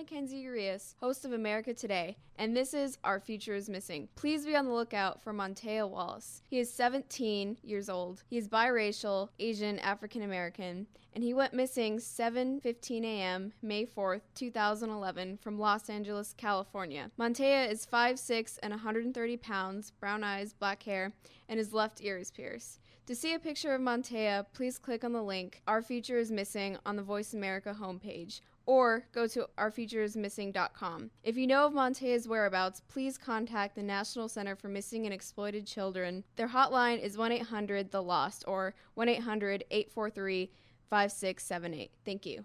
Mackenzie 0.00 0.38
Urias, 0.38 0.94
host 0.98 1.26
of 1.26 1.34
America 1.34 1.74
Today, 1.74 2.16
and 2.38 2.56
this 2.56 2.72
is 2.72 2.96
Our 3.04 3.20
Future 3.20 3.54
is 3.54 3.68
Missing. 3.68 4.08
Please 4.16 4.46
be 4.46 4.56
on 4.56 4.64
the 4.64 4.72
lookout 4.72 5.22
for 5.22 5.34
Montea 5.34 5.86
Wallace. 5.86 6.40
He 6.48 6.58
is 6.58 6.72
17 6.72 7.58
years 7.62 7.90
old. 7.90 8.22
He 8.30 8.38
is 8.38 8.48
biracial, 8.48 9.28
Asian, 9.38 9.78
African 9.80 10.22
American, 10.22 10.86
and 11.12 11.22
he 11.22 11.34
went 11.34 11.52
missing 11.52 11.98
7:15 11.98 13.04
a.m. 13.04 13.52
May 13.60 13.84
4th, 13.84 14.22
2011 14.34 15.36
from 15.42 15.58
Los 15.58 15.90
Angeles, 15.90 16.32
California. 16.32 17.10
Montea 17.18 17.70
is 17.70 17.84
5'6 17.84 18.58
and 18.62 18.70
130 18.70 19.36
pounds, 19.36 19.90
brown 19.90 20.24
eyes, 20.24 20.54
black 20.54 20.82
hair, 20.84 21.12
and 21.46 21.58
his 21.58 21.74
left 21.74 22.02
ear 22.02 22.16
is 22.16 22.30
pierced. 22.30 22.80
To 23.04 23.14
see 23.14 23.34
a 23.34 23.38
picture 23.38 23.74
of 23.74 23.82
Montea, 23.82 24.46
please 24.54 24.78
click 24.78 25.04
on 25.04 25.12
the 25.12 25.22
link 25.22 25.60
Our 25.66 25.82
Future 25.82 26.16
is 26.16 26.30
Missing 26.30 26.78
on 26.86 26.96
the 26.96 27.02
Voice 27.02 27.34
America 27.34 27.76
homepage 27.78 28.40
or 28.70 29.04
go 29.10 29.26
to 29.26 29.48
ourfutureismissing.com. 29.58 31.10
If 31.24 31.36
you 31.36 31.48
know 31.48 31.66
of 31.66 31.72
Montea's 31.72 32.28
whereabouts, 32.28 32.80
please 32.86 33.18
contact 33.18 33.74
the 33.74 33.82
National 33.82 34.28
Center 34.28 34.54
for 34.54 34.68
Missing 34.68 35.06
and 35.06 35.12
Exploited 35.12 35.66
Children. 35.66 36.22
Their 36.36 36.46
hotline 36.46 37.02
is 37.02 37.18
1 37.18 37.32
800 37.32 37.90
The 37.90 38.00
Lost 38.00 38.44
or 38.46 38.76
1 38.94 39.08
800 39.08 39.64
843 39.72 40.52
5678. 40.88 41.90
Thank 42.04 42.26
you. 42.26 42.44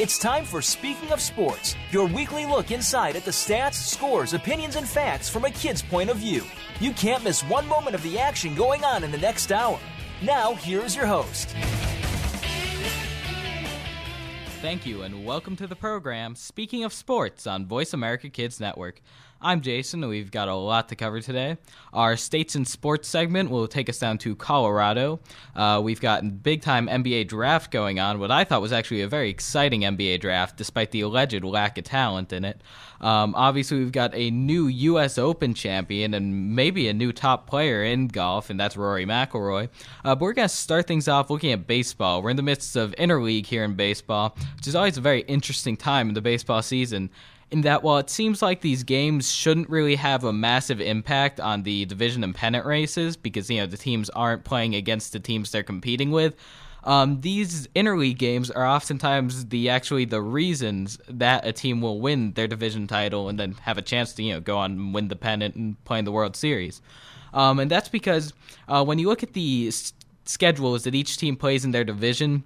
It's 0.00 0.18
time 0.18 0.44
for 0.44 0.60
Speaking 0.60 1.12
of 1.12 1.20
Sports, 1.22 1.76
your 1.90 2.06
weekly 2.06 2.44
look 2.44 2.72
inside 2.72 3.16
at 3.16 3.24
the 3.24 3.30
stats, 3.30 3.74
scores, 3.74 4.34
opinions, 4.34 4.76
and 4.76 4.86
facts 4.86 5.30
from 5.30 5.46
a 5.46 5.50
kid's 5.50 5.80
point 5.80 6.10
of 6.10 6.18
view. 6.18 6.44
You 6.80 6.92
can't 6.92 7.24
miss 7.24 7.42
one 7.42 7.66
moment 7.66 7.96
of 7.96 8.04
the 8.04 8.20
action 8.20 8.54
going 8.54 8.84
on 8.84 9.02
in 9.02 9.10
the 9.10 9.18
next 9.18 9.50
hour. 9.50 9.80
Now, 10.22 10.54
here's 10.54 10.94
your 10.94 11.06
host. 11.06 11.48
Thank 14.60 14.86
you, 14.86 15.02
and 15.02 15.24
welcome 15.24 15.56
to 15.56 15.66
the 15.66 15.74
program 15.74 16.36
Speaking 16.36 16.84
of 16.84 16.92
Sports 16.92 17.48
on 17.48 17.66
Voice 17.66 17.92
America 17.92 18.28
Kids 18.28 18.60
Network. 18.60 19.00
I'm 19.40 19.60
Jason, 19.60 20.02
and 20.02 20.10
we've 20.10 20.32
got 20.32 20.48
a 20.48 20.54
lot 20.54 20.88
to 20.88 20.96
cover 20.96 21.20
today. 21.20 21.58
Our 21.92 22.16
States 22.16 22.56
and 22.56 22.66
Sports 22.66 23.06
segment 23.06 23.50
will 23.50 23.68
take 23.68 23.88
us 23.88 23.96
down 23.96 24.18
to 24.18 24.34
Colorado. 24.34 25.20
Uh, 25.54 25.80
we've 25.82 26.00
got 26.00 26.42
big 26.42 26.60
time 26.60 26.88
NBA 26.88 27.28
draft 27.28 27.70
going 27.70 28.00
on, 28.00 28.18
what 28.18 28.32
I 28.32 28.42
thought 28.42 28.60
was 28.60 28.72
actually 28.72 29.02
a 29.02 29.08
very 29.08 29.30
exciting 29.30 29.82
NBA 29.82 30.20
draft, 30.20 30.56
despite 30.56 30.90
the 30.90 31.02
alleged 31.02 31.44
lack 31.44 31.78
of 31.78 31.84
talent 31.84 32.32
in 32.32 32.44
it. 32.44 32.60
Um, 33.00 33.32
obviously, 33.36 33.78
we've 33.78 33.92
got 33.92 34.12
a 34.12 34.32
new 34.32 34.66
U.S. 34.66 35.18
Open 35.18 35.54
champion 35.54 36.14
and 36.14 36.56
maybe 36.56 36.88
a 36.88 36.92
new 36.92 37.12
top 37.12 37.46
player 37.46 37.84
in 37.84 38.08
golf, 38.08 38.50
and 38.50 38.58
that's 38.58 38.76
Rory 38.76 39.06
McIlroy. 39.06 39.68
Uh, 40.04 40.16
but 40.16 40.20
we're 40.20 40.32
going 40.32 40.48
to 40.48 40.54
start 40.54 40.88
things 40.88 41.06
off 41.06 41.30
looking 41.30 41.52
at 41.52 41.68
baseball. 41.68 42.22
We're 42.22 42.30
in 42.30 42.36
the 42.36 42.42
midst 42.42 42.74
of 42.74 42.90
interleague 42.96 43.46
here 43.46 43.62
in 43.62 43.74
baseball, 43.74 44.36
which 44.56 44.66
is 44.66 44.74
always 44.74 44.98
a 44.98 45.00
very 45.00 45.20
interesting 45.22 45.76
time 45.76 46.08
in 46.08 46.14
the 46.14 46.22
baseball 46.22 46.60
season 46.60 47.10
in 47.50 47.62
that 47.62 47.82
while 47.82 47.98
it 47.98 48.10
seems 48.10 48.42
like 48.42 48.60
these 48.60 48.82
games 48.82 49.30
shouldn't 49.30 49.68
really 49.70 49.96
have 49.96 50.24
a 50.24 50.32
massive 50.32 50.80
impact 50.80 51.40
on 51.40 51.62
the 51.62 51.84
division 51.86 52.22
and 52.22 52.34
pennant 52.34 52.66
races 52.66 53.16
because 53.16 53.50
you 53.50 53.58
know 53.58 53.66
the 53.66 53.76
teams 53.76 54.10
aren't 54.10 54.44
playing 54.44 54.74
against 54.74 55.12
the 55.12 55.20
teams 55.20 55.50
they're 55.50 55.62
competing 55.62 56.10
with 56.10 56.34
um, 56.84 57.20
these 57.20 57.66
interleague 57.68 58.18
games 58.18 58.50
are 58.50 58.66
oftentimes 58.66 59.46
the 59.46 59.68
actually 59.68 60.04
the 60.04 60.22
reasons 60.22 60.98
that 61.08 61.46
a 61.46 61.52
team 61.52 61.80
will 61.80 62.00
win 62.00 62.32
their 62.32 62.46
division 62.46 62.86
title 62.86 63.28
and 63.28 63.38
then 63.38 63.52
have 63.62 63.78
a 63.78 63.82
chance 63.82 64.12
to 64.14 64.22
you 64.22 64.34
know 64.34 64.40
go 64.40 64.58
on 64.58 64.72
and 64.72 64.94
win 64.94 65.08
the 65.08 65.16
pennant 65.16 65.54
and 65.54 65.82
play 65.84 65.98
in 65.98 66.04
the 66.04 66.12
World 66.12 66.36
Series. 66.36 66.80
Um, 67.34 67.58
and 67.58 67.70
that's 67.70 67.88
because 67.88 68.32
uh, 68.68 68.84
when 68.84 68.98
you 68.98 69.08
look 69.08 69.22
at 69.22 69.34
the 69.34 69.68
s- 69.68 69.92
schedules 70.24 70.84
that 70.84 70.94
each 70.94 71.18
team 71.18 71.36
plays 71.36 71.64
in 71.64 71.72
their 71.72 71.84
division, 71.84 72.42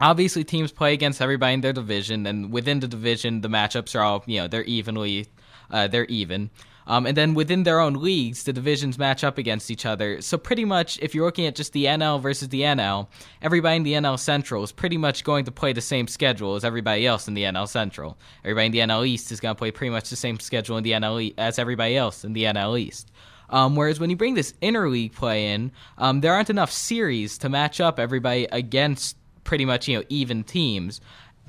obviously 0.00 0.44
teams 0.44 0.72
play 0.72 0.92
against 0.92 1.20
everybody 1.22 1.54
in 1.54 1.60
their 1.60 1.72
division, 1.72 2.26
and 2.26 2.52
within 2.52 2.80
the 2.80 2.88
division, 2.88 3.40
the 3.40 3.48
matchups 3.48 3.94
are 3.98 4.02
all 4.02 4.24
you 4.26 4.40
know 4.40 4.48
they're 4.48 4.64
evenly 4.64 5.26
uh, 5.70 5.86
they're 5.86 6.06
even. 6.06 6.50
Um, 6.88 7.04
and 7.04 7.16
then 7.16 7.34
within 7.34 7.64
their 7.64 7.80
own 7.80 7.94
leagues, 7.94 8.44
the 8.44 8.52
divisions 8.52 8.96
match 8.96 9.24
up 9.24 9.38
against 9.38 9.70
each 9.72 9.84
other. 9.84 10.20
So 10.20 10.38
pretty 10.38 10.64
much, 10.64 11.00
if 11.02 11.14
you're 11.14 11.24
looking 11.24 11.46
at 11.46 11.56
just 11.56 11.72
the 11.72 11.86
NL 11.86 12.20
versus 12.20 12.48
the 12.48 12.60
NL, 12.60 13.08
everybody 13.42 13.76
in 13.76 13.82
the 13.82 13.94
NL 13.94 14.18
Central 14.18 14.62
is 14.62 14.70
pretty 14.70 14.96
much 14.96 15.24
going 15.24 15.44
to 15.46 15.50
play 15.52 15.72
the 15.72 15.80
same 15.80 16.06
schedule 16.06 16.54
as 16.54 16.64
everybody 16.64 17.04
else 17.04 17.26
in 17.26 17.34
the 17.34 17.42
NL 17.42 17.68
Central. 17.68 18.16
Everybody 18.44 18.66
in 18.66 18.72
the 18.72 18.94
NL 18.94 19.06
East 19.06 19.32
is 19.32 19.40
going 19.40 19.54
to 19.54 19.58
play 19.58 19.72
pretty 19.72 19.90
much 19.90 20.10
the 20.10 20.16
same 20.16 20.38
schedule 20.38 20.76
in 20.76 20.84
the 20.84 20.92
NL 20.92 21.20
e- 21.20 21.34
as 21.36 21.58
everybody 21.58 21.96
else 21.96 22.24
in 22.24 22.34
the 22.34 22.44
NL 22.44 22.78
East. 22.78 23.10
Um, 23.50 23.74
whereas 23.74 23.98
when 23.98 24.10
you 24.10 24.16
bring 24.16 24.34
this 24.34 24.54
interleague 24.62 25.12
play 25.12 25.52
in, 25.52 25.72
um, 25.98 26.20
there 26.20 26.34
aren't 26.34 26.50
enough 26.50 26.70
series 26.70 27.38
to 27.38 27.48
match 27.48 27.80
up 27.80 27.98
everybody 27.98 28.46
against 28.52 29.16
pretty 29.46 29.64
much 29.64 29.88
you 29.88 29.98
know 29.98 30.04
even 30.10 30.44
teams. 30.44 31.00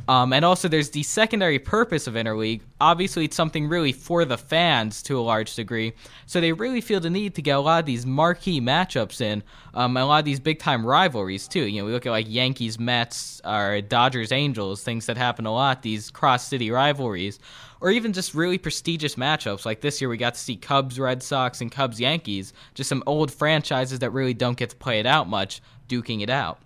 Um, 0.08 0.32
and 0.32 0.46
also, 0.46 0.68
there's 0.70 0.92
the 0.92 1.04
secondary 1.04 1.60
purpose 1.60 2.08
of 2.08 2.14
interleague. 2.14 2.62
Obviously, 2.80 3.26
it's 3.26 3.36
something 3.36 3.68
really 3.68 3.92
for 3.92 4.24
the 4.24 4.38
fans 4.38 5.02
to 5.04 5.20
a 5.20 5.22
large 5.22 5.54
degree. 5.56 5.94
So 6.28 6.40
they 6.40 6.54
really 6.54 6.80
feel 6.80 7.00
the 7.00 7.10
need 7.10 7.36
to 7.36 7.42
get 7.42 7.58
a 7.58 7.60
lot 7.60 7.80
of 7.80 7.86
these 7.86 8.06
marquee 8.06 8.62
matchups 8.62 9.20
in, 9.20 9.44
um, 9.74 9.98
and 9.98 10.04
a 10.04 10.06
lot 10.06 10.20
of 10.20 10.26
these 10.26 10.40
big 10.40 10.60
time 10.60 10.86
rivalries 10.86 11.48
too. 11.48 11.66
You 11.66 11.82
know, 11.82 11.86
we 11.86 11.92
look 11.92 12.06
at 12.06 12.12
like 12.12 12.28
Yankees, 12.30 12.80
Mets, 12.80 13.42
or 13.44 13.82
Dodgers, 13.82 14.32
Angels, 14.32 14.82
things 14.82 15.08
that 15.08 15.18
happen 15.18 15.46
a 15.46 15.52
lot. 15.52 15.82
These 15.82 16.10
cross 16.12 16.48
city 16.48 16.72
rivalries, 16.72 17.40
or 17.82 17.92
even 17.92 18.14
just 18.14 18.34
really 18.34 18.58
prestigious 18.58 19.16
matchups. 19.16 19.66
Like 19.66 19.82
this 19.82 20.00
year, 20.00 20.10
we 20.10 20.18
got 20.18 20.36
to 20.36 20.40
see 20.40 20.56
Cubs, 20.56 21.00
Red 21.00 21.22
Sox, 21.22 21.60
and 21.60 21.70
Cubs, 21.70 22.00
Yankees. 22.00 22.54
Just 22.76 22.88
some 22.88 23.04
old 23.08 23.30
franchises 23.30 24.00
that 24.00 24.12
really 24.12 24.34
don't 24.34 24.58
get 24.58 24.70
to 24.70 24.76
play 24.78 25.02
it 25.02 25.06
out 25.06 25.28
much, 25.28 25.62
duking 25.90 26.22
it 26.22 26.30
out. 26.30 26.60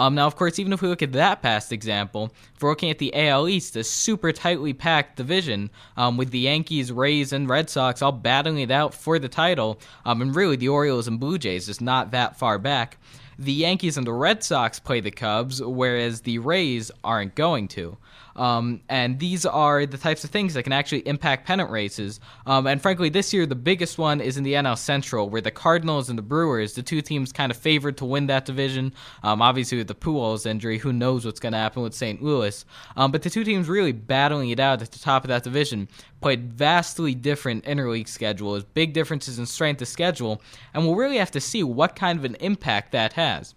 Um, 0.00 0.14
now, 0.14 0.26
of 0.26 0.34
course, 0.34 0.58
even 0.58 0.72
if 0.72 0.80
we 0.80 0.88
look 0.88 1.02
at 1.02 1.12
that 1.12 1.42
past 1.42 1.72
example, 1.72 2.32
if 2.56 2.62
we're 2.62 2.70
looking 2.70 2.88
at 2.88 2.96
the 2.96 3.14
AL 3.14 3.46
East, 3.48 3.76
a 3.76 3.84
super 3.84 4.32
tightly 4.32 4.72
packed 4.72 5.16
division 5.16 5.68
um, 5.94 6.16
with 6.16 6.30
the 6.30 6.38
Yankees, 6.38 6.90
Rays, 6.90 7.34
and 7.34 7.46
Red 7.46 7.68
Sox 7.68 8.00
all 8.00 8.10
battling 8.10 8.60
it 8.60 8.70
out 8.70 8.94
for 8.94 9.18
the 9.18 9.28
title, 9.28 9.78
um, 10.06 10.22
and 10.22 10.34
really 10.34 10.56
the 10.56 10.70
Orioles 10.70 11.06
and 11.06 11.20
Blue 11.20 11.36
Jays 11.36 11.66
just 11.66 11.82
not 11.82 12.12
that 12.12 12.38
far 12.38 12.58
back. 12.58 12.96
The 13.38 13.52
Yankees 13.52 13.98
and 13.98 14.06
the 14.06 14.14
Red 14.14 14.42
Sox 14.42 14.80
play 14.80 15.00
the 15.00 15.10
Cubs, 15.10 15.60
whereas 15.62 16.22
the 16.22 16.38
Rays 16.38 16.90
aren't 17.04 17.34
going 17.34 17.68
to. 17.68 17.98
Um, 18.40 18.80
and 18.88 19.18
these 19.18 19.44
are 19.44 19.84
the 19.84 19.98
types 19.98 20.24
of 20.24 20.30
things 20.30 20.54
that 20.54 20.62
can 20.62 20.72
actually 20.72 21.06
impact 21.06 21.46
pennant 21.46 21.68
races. 21.68 22.20
Um, 22.46 22.66
and 22.66 22.80
frankly, 22.80 23.10
this 23.10 23.34
year, 23.34 23.44
the 23.44 23.54
biggest 23.54 23.98
one 23.98 24.22
is 24.22 24.38
in 24.38 24.44
the 24.44 24.54
NL 24.54 24.78
Central, 24.78 25.28
where 25.28 25.42
the 25.42 25.50
Cardinals 25.50 26.08
and 26.08 26.16
the 26.16 26.22
Brewers, 26.22 26.72
the 26.72 26.82
two 26.82 27.02
teams 27.02 27.32
kind 27.32 27.52
of 27.52 27.58
favored 27.58 27.98
to 27.98 28.06
win 28.06 28.28
that 28.28 28.46
division. 28.46 28.94
Um, 29.22 29.42
obviously, 29.42 29.76
with 29.76 29.88
the 29.88 29.94
Pujols 29.94 30.46
injury, 30.46 30.78
who 30.78 30.90
knows 30.90 31.26
what's 31.26 31.38
going 31.38 31.52
to 31.52 31.58
happen 31.58 31.82
with 31.82 31.94
St. 31.94 32.22
Louis. 32.22 32.64
Um, 32.96 33.12
but 33.12 33.20
the 33.20 33.28
two 33.28 33.44
teams 33.44 33.68
really 33.68 33.92
battling 33.92 34.48
it 34.48 34.58
out 34.58 34.80
at 34.80 34.90
the 34.90 34.98
top 34.98 35.22
of 35.22 35.28
that 35.28 35.44
division 35.44 35.86
played 36.22 36.50
vastly 36.50 37.14
different 37.14 37.64
interleague 37.64 38.08
schedules, 38.08 38.64
big 38.64 38.94
differences 38.94 39.38
in 39.38 39.44
strength 39.44 39.82
of 39.82 39.88
schedule, 39.88 40.40
and 40.72 40.86
we'll 40.86 40.96
really 40.96 41.18
have 41.18 41.30
to 41.32 41.40
see 41.42 41.62
what 41.62 41.94
kind 41.94 42.18
of 42.18 42.24
an 42.24 42.36
impact 42.36 42.92
that 42.92 43.12
has. 43.12 43.54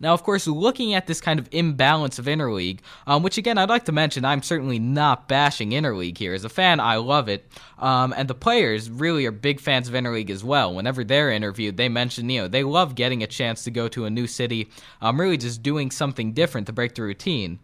Now, 0.00 0.14
of 0.14 0.22
course, 0.22 0.46
looking 0.46 0.94
at 0.94 1.06
this 1.06 1.20
kind 1.20 1.40
of 1.40 1.48
imbalance 1.50 2.18
of 2.18 2.26
interleague, 2.26 2.80
um, 3.06 3.22
which 3.22 3.38
again 3.38 3.58
I'd 3.58 3.68
like 3.68 3.84
to 3.86 3.92
mention, 3.92 4.24
I'm 4.24 4.42
certainly 4.42 4.78
not 4.78 5.28
bashing 5.28 5.70
interleague 5.70 6.18
here. 6.18 6.34
As 6.34 6.44
a 6.44 6.48
fan, 6.48 6.80
I 6.80 6.96
love 6.96 7.28
it, 7.28 7.50
um, 7.78 8.14
and 8.16 8.28
the 8.28 8.34
players 8.34 8.90
really 8.90 9.26
are 9.26 9.32
big 9.32 9.60
fans 9.60 9.88
of 9.88 9.94
interleague 9.94 10.30
as 10.30 10.44
well. 10.44 10.74
Whenever 10.74 11.04
they're 11.04 11.30
interviewed, 11.30 11.76
they 11.76 11.88
mention 11.88 12.30
you 12.30 12.42
know 12.42 12.48
they 12.48 12.62
love 12.62 12.94
getting 12.94 13.22
a 13.22 13.26
chance 13.26 13.64
to 13.64 13.70
go 13.70 13.88
to 13.88 14.04
a 14.04 14.10
new 14.10 14.26
city, 14.26 14.70
um, 15.00 15.20
really 15.20 15.36
just 15.36 15.62
doing 15.62 15.90
something 15.90 16.32
different 16.32 16.66
to 16.68 16.72
break 16.72 16.94
the 16.94 17.02
routine 17.02 17.58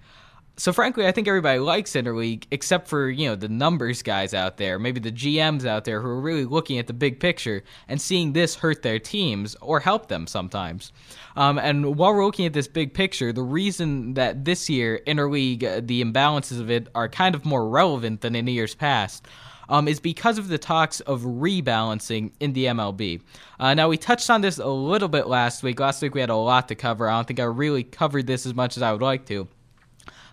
so 0.57 0.73
frankly, 0.73 1.07
I 1.07 1.13
think 1.13 1.27
everybody 1.27 1.59
likes 1.59 1.93
interleague 1.93 2.45
except 2.53 2.87
for 2.87 3.11
you 3.11 3.29
know 3.29 3.35
the 3.35 3.49
numbers 3.49 4.03
guys 4.03 4.33
out 4.33 4.57
there, 4.57 4.79
maybe 4.79 5.01
the 5.01 5.11
GMs 5.11 5.67
out 5.67 5.85
there 5.85 6.01
who 6.01 6.09
are 6.09 6.21
really 6.21 6.45
looking 6.45 6.79
at 6.79 6.87
the 6.87 6.93
big 6.93 7.19
picture 7.19 7.65
and 7.89 8.01
seeing 8.01 8.33
this 8.33 8.55
hurt 8.55 8.83
their 8.83 9.01
teams 9.01 9.57
or 9.61 9.81
help 9.81 10.09
them 10.09 10.27
sometimes. 10.27 10.93
Um, 11.35 11.59
and 11.59 11.97
while 11.97 12.15
we're 12.15 12.25
looking 12.25 12.47
at 12.47 12.53
this 12.53 12.69
big 12.69 12.95
picture, 12.95 13.33
the 13.33 13.43
reason 13.43 14.15
that 14.15 14.45
this 14.45 14.71
year 14.71 15.01
interleague 15.07 15.65
uh, 15.65 15.81
the 15.83 16.05
imbalances 16.05 16.61
of 16.61 16.71
it 16.71 16.89
are 16.95 17.09
kind 17.09 17.35
of 17.35 17.45
more 17.45 17.69
relevant 17.69 18.21
than 18.21 18.37
in 18.37 18.47
years 18.47 18.75
past. 18.75 19.27
Um, 19.67 19.89
is 19.89 19.99
because 19.99 20.37
of 20.37 20.49
the 20.49 20.59
talks 20.59 21.01
of 21.01 21.23
rebalancing 21.23 22.33
in 22.39 22.53
the 22.53 22.67
MLB. 22.67 23.23
Uh, 23.59 23.73
now, 23.73 23.89
we 23.89 23.97
touched 23.97 24.29
on 24.29 24.43
this 24.43 24.59
a 24.59 24.69
little 24.69 25.09
bit 25.09 25.27
last 25.27 25.63
week. 25.63 25.81
Last 25.81 26.03
week 26.03 26.15
we 26.15 26.21
had 26.21 26.29
a 26.29 26.37
lot 26.37 26.69
to 26.69 26.75
cover. 26.75 27.09
I 27.09 27.17
don't 27.17 27.27
think 27.27 27.41
I 27.41 27.45
really 27.45 27.83
covered 27.83 28.27
this 28.27 28.45
as 28.45 28.53
much 28.53 28.77
as 28.77 28.83
I 28.83 28.93
would 28.93 29.01
like 29.01 29.25
to. 29.29 29.49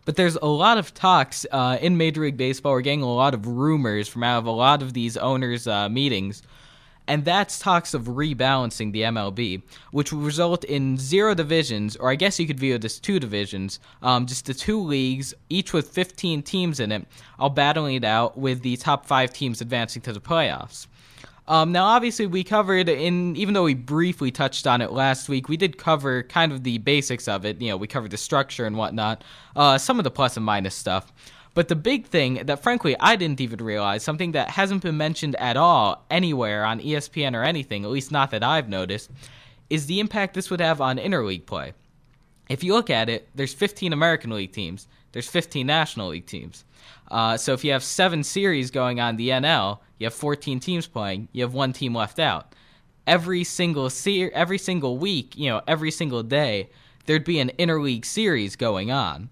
But 0.05 0.15
there's 0.15 0.35
a 0.35 0.47
lot 0.47 0.77
of 0.77 0.93
talks 0.93 1.45
uh, 1.51 1.77
in 1.79 1.95
Major 1.97 2.21
League 2.21 2.37
Baseball. 2.37 2.73
We're 2.73 2.81
getting 2.81 3.03
a 3.03 3.13
lot 3.13 3.33
of 3.33 3.45
rumors 3.47 4.07
from 4.07 4.23
out 4.23 4.39
of 4.39 4.45
a 4.47 4.51
lot 4.51 4.81
of 4.81 4.93
these 4.93 5.15
owners' 5.17 5.67
uh, 5.67 5.89
meetings. 5.89 6.41
and 7.07 7.25
that's 7.25 7.59
talks 7.59 7.93
of 7.93 8.03
rebalancing 8.03 8.93
the 8.93 9.01
MLB, 9.01 9.61
which 9.91 10.13
will 10.13 10.21
result 10.21 10.63
in 10.63 10.97
zero 10.97 11.33
divisions, 11.33 11.95
or 11.97 12.09
I 12.09 12.15
guess 12.15 12.39
you 12.39 12.47
could 12.47 12.59
view 12.59 12.75
it 12.75 12.85
as 12.85 12.99
two 12.99 13.19
divisions, 13.19 13.79
um, 14.01 14.25
just 14.25 14.45
the 14.45 14.53
two 14.53 14.81
leagues, 14.81 15.33
each 15.49 15.73
with 15.73 15.89
15 15.89 16.41
teams 16.43 16.79
in 16.79 16.91
it, 16.91 17.05
all 17.37 17.49
battling 17.49 17.95
it 17.95 18.03
out 18.03 18.37
with 18.37 18.61
the 18.61 18.77
top 18.77 19.05
five 19.05 19.33
teams 19.33 19.61
advancing 19.61 20.01
to 20.03 20.13
the 20.13 20.21
playoffs. 20.21 20.87
Um, 21.47 21.71
now, 21.71 21.85
obviously, 21.85 22.27
we 22.27 22.43
covered 22.43 22.87
in 22.87 23.35
even 23.35 23.53
though 23.53 23.63
we 23.63 23.73
briefly 23.73 24.31
touched 24.31 24.67
on 24.67 24.81
it 24.81 24.91
last 24.91 25.27
week, 25.27 25.49
we 25.49 25.57
did 25.57 25.77
cover 25.77 26.23
kind 26.23 26.51
of 26.51 26.63
the 26.63 26.77
basics 26.77 27.27
of 27.27 27.45
it. 27.45 27.59
You 27.61 27.69
know, 27.69 27.77
we 27.77 27.87
covered 27.87 28.11
the 28.11 28.17
structure 28.17 28.65
and 28.65 28.77
whatnot, 28.77 29.23
uh, 29.55 29.77
some 29.77 29.99
of 29.99 30.03
the 30.03 30.11
plus 30.11 30.37
and 30.37 30.45
minus 30.45 30.75
stuff. 30.75 31.11
But 31.53 31.67
the 31.67 31.75
big 31.75 32.07
thing 32.07 32.35
that, 32.45 32.63
frankly, 32.63 32.95
I 32.99 33.17
didn't 33.17 33.41
even 33.41 33.63
realize, 33.63 34.03
something 34.03 34.31
that 34.31 34.51
hasn't 34.51 34.83
been 34.83 34.95
mentioned 34.95 35.35
at 35.35 35.57
all 35.57 36.05
anywhere 36.09 36.63
on 36.63 36.79
ESPN 36.79 37.35
or 37.35 37.43
anything, 37.43 37.83
at 37.83 37.91
least 37.91 38.11
not 38.11 38.31
that 38.31 38.43
I've 38.43 38.69
noticed, 38.69 39.11
is 39.69 39.85
the 39.85 39.99
impact 39.99 40.33
this 40.33 40.49
would 40.49 40.61
have 40.61 40.79
on 40.79 40.97
interleague 40.97 41.45
play. 41.45 41.73
If 42.49 42.63
you 42.63 42.73
look 42.73 42.89
at 42.89 43.09
it, 43.09 43.27
there's 43.35 43.53
15 43.53 43.91
American 43.91 44.31
League 44.31 44.53
teams, 44.53 44.87
there's 45.11 45.27
15 45.27 45.65
National 45.65 46.09
League 46.09 46.25
teams. 46.25 46.63
Uh, 47.09 47.37
so 47.37 47.53
if 47.53 47.63
you 47.63 47.71
have 47.71 47.83
seven 47.83 48.23
series 48.23 48.71
going 48.71 48.99
on 48.99 49.17
the 49.17 49.29
NL, 49.29 49.79
you 49.97 50.05
have 50.05 50.13
14 50.13 50.59
teams 50.59 50.87
playing, 50.87 51.27
you 51.31 51.43
have 51.43 51.53
one 51.53 51.73
team 51.73 51.95
left 51.95 52.19
out. 52.19 52.55
Every 53.05 53.43
single 53.43 53.89
se- 53.89 54.31
every 54.31 54.57
single 54.57 54.97
week, 54.97 55.35
you 55.37 55.49
know, 55.49 55.61
every 55.67 55.91
single 55.91 56.23
day, 56.23 56.69
there'd 57.05 57.25
be 57.25 57.39
an 57.39 57.51
interleague 57.57 58.05
series 58.05 58.55
going 58.55 58.91
on 58.91 59.29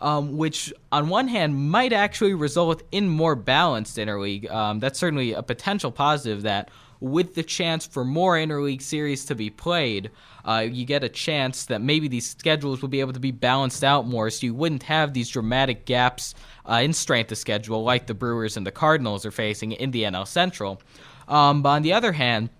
um, 0.00 0.36
which 0.36 0.72
on 0.92 1.08
one 1.08 1.28
hand 1.28 1.70
might 1.70 1.92
actually 1.92 2.34
result 2.34 2.82
in 2.90 3.08
more 3.08 3.34
balanced 3.34 3.96
interleague. 3.96 4.50
Um, 4.50 4.80
that's 4.80 4.98
certainly 4.98 5.32
a 5.32 5.42
potential 5.42 5.90
positive 5.90 6.42
that 6.42 6.70
with 7.00 7.34
the 7.34 7.42
chance 7.42 7.86
for 7.86 8.04
more 8.04 8.36
interleague 8.36 8.82
series 8.82 9.24
to 9.26 9.34
be 9.34 9.50
played, 9.50 10.10
uh, 10.44 10.66
you 10.70 10.84
get 10.84 11.04
a 11.04 11.08
chance 11.08 11.64
that 11.66 11.80
maybe 11.80 12.08
these 12.08 12.30
schedules 12.30 12.82
will 12.82 12.88
be 12.88 13.00
able 13.00 13.12
to 13.12 13.20
be 13.20 13.30
balanced 13.30 13.84
out 13.84 14.06
more 14.06 14.30
so 14.30 14.46
you 14.46 14.54
wouldn't 14.54 14.84
have 14.84 15.12
these 15.12 15.28
dramatic 15.28 15.84
gaps 15.86 16.34
uh, 16.68 16.80
in 16.82 16.92
strength 16.92 17.32
of 17.32 17.38
schedule 17.38 17.82
like 17.82 18.06
the 18.06 18.14
Brewers 18.14 18.56
and 18.56 18.66
the 18.66 18.72
Cardinals 18.72 19.26
are 19.26 19.30
facing 19.30 19.72
in 19.72 19.90
the 19.90 20.02
NL 20.04 20.26
Central. 20.26 20.80
Um, 21.28 21.62
but 21.62 21.70
on 21.70 21.82
the 21.82 21.92
other 21.92 22.12
hand, 22.12 22.50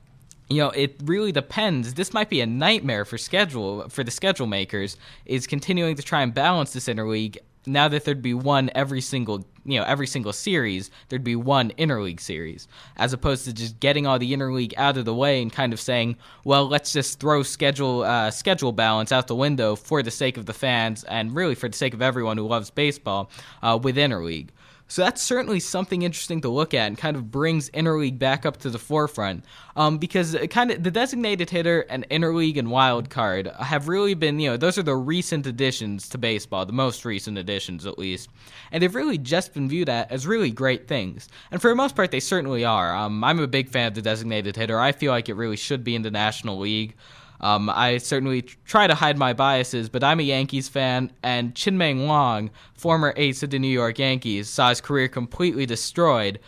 you 0.48 0.58
know, 0.58 0.70
it 0.70 0.96
really 1.04 1.30
depends. 1.30 1.94
This 1.94 2.12
might 2.12 2.28
be 2.28 2.40
a 2.40 2.46
nightmare 2.46 3.04
for 3.04 3.16
schedule 3.16 3.88
for 3.88 4.02
the 4.02 4.10
schedule 4.10 4.48
makers. 4.48 4.96
Is 5.24 5.46
continuing 5.46 5.94
to 5.94 6.02
try 6.02 6.22
and 6.22 6.34
balance 6.34 6.72
this 6.72 6.88
interleague. 6.88 7.38
Now 7.66 7.88
that 7.88 8.04
there'd 8.04 8.22
be 8.22 8.34
one 8.34 8.70
every 8.74 9.00
single, 9.00 9.44
you 9.64 9.78
know, 9.78 9.84
every 9.84 10.06
single 10.06 10.32
series, 10.32 10.90
there'd 11.08 11.22
be 11.22 11.36
one 11.36 11.70
interleague 11.72 12.20
series, 12.20 12.68
as 12.96 13.12
opposed 13.12 13.44
to 13.44 13.52
just 13.52 13.80
getting 13.80 14.06
all 14.06 14.18
the 14.18 14.32
interleague 14.32 14.72
out 14.76 14.96
of 14.96 15.04
the 15.04 15.14
way 15.14 15.42
and 15.42 15.52
kind 15.52 15.72
of 15.72 15.80
saying, 15.80 16.16
well, 16.44 16.66
let's 16.66 16.92
just 16.92 17.20
throw 17.20 17.42
schedule 17.42 18.02
uh, 18.02 18.30
schedule 18.30 18.72
balance 18.72 19.12
out 19.12 19.26
the 19.26 19.36
window 19.36 19.76
for 19.76 20.02
the 20.02 20.10
sake 20.10 20.36
of 20.36 20.46
the 20.46 20.54
fans 20.54 21.04
and 21.04 21.34
really 21.34 21.54
for 21.54 21.68
the 21.68 21.76
sake 21.76 21.92
of 21.92 22.00
everyone 22.00 22.38
who 22.38 22.46
loves 22.46 22.70
baseball 22.70 23.30
uh, 23.62 23.78
with 23.80 23.96
interleague. 23.96 24.48
So 24.90 25.02
that's 25.02 25.22
certainly 25.22 25.60
something 25.60 26.02
interesting 26.02 26.40
to 26.40 26.48
look 26.48 26.74
at 26.74 26.88
and 26.88 26.98
kind 26.98 27.16
of 27.16 27.30
brings 27.30 27.70
interleague 27.70 28.18
back 28.18 28.44
up 28.44 28.56
to 28.58 28.70
the 28.70 28.78
forefront. 28.78 29.44
Um, 29.76 29.98
because 29.98 30.36
kind 30.50 30.72
of 30.72 30.82
the 30.82 30.90
designated 30.90 31.48
hitter 31.48 31.82
and 31.82 32.08
interleague 32.10 32.58
and 32.58 32.72
wild 32.72 33.08
card 33.08 33.46
have 33.60 33.86
really 33.86 34.14
been, 34.14 34.40
you 34.40 34.50
know, 34.50 34.56
those 34.56 34.78
are 34.78 34.82
the 34.82 34.96
recent 34.96 35.46
additions 35.46 36.08
to 36.08 36.18
baseball, 36.18 36.66
the 36.66 36.72
most 36.72 37.04
recent 37.04 37.38
additions 37.38 37.86
at 37.86 38.00
least. 38.00 38.30
And 38.72 38.82
they've 38.82 38.92
really 38.92 39.16
just 39.16 39.54
been 39.54 39.68
viewed 39.68 39.88
at 39.88 40.10
as 40.10 40.26
really 40.26 40.50
great 40.50 40.88
things. 40.88 41.28
And 41.52 41.62
for 41.62 41.68
the 41.68 41.76
most 41.76 41.94
part, 41.94 42.10
they 42.10 42.18
certainly 42.18 42.64
are. 42.64 42.92
Um, 42.92 43.22
I'm 43.22 43.38
a 43.38 43.46
big 43.46 43.68
fan 43.68 43.86
of 43.86 43.94
the 43.94 44.02
designated 44.02 44.56
hitter. 44.56 44.80
I 44.80 44.90
feel 44.90 45.12
like 45.12 45.28
it 45.28 45.34
really 45.34 45.56
should 45.56 45.84
be 45.84 45.94
in 45.94 46.02
the 46.02 46.10
National 46.10 46.58
League. 46.58 46.96
Um, 47.40 47.70
I 47.70 47.98
certainly 47.98 48.42
try 48.42 48.86
to 48.86 48.94
hide 48.94 49.18
my 49.18 49.32
biases, 49.32 49.88
but 49.88 50.04
I'm 50.04 50.20
a 50.20 50.24
Yankees 50.24 50.68
fan, 50.68 51.12
and 51.22 51.54
Chien-Ming 51.54 52.06
Wang, 52.06 52.50
former 52.74 53.14
ace 53.16 53.42
of 53.42 53.50
the 53.50 53.58
New 53.58 53.68
York 53.68 53.98
Yankees, 53.98 54.48
saw 54.48 54.68
his 54.68 54.80
career 54.80 55.08
completely 55.08 55.66
destroyed 55.66 56.38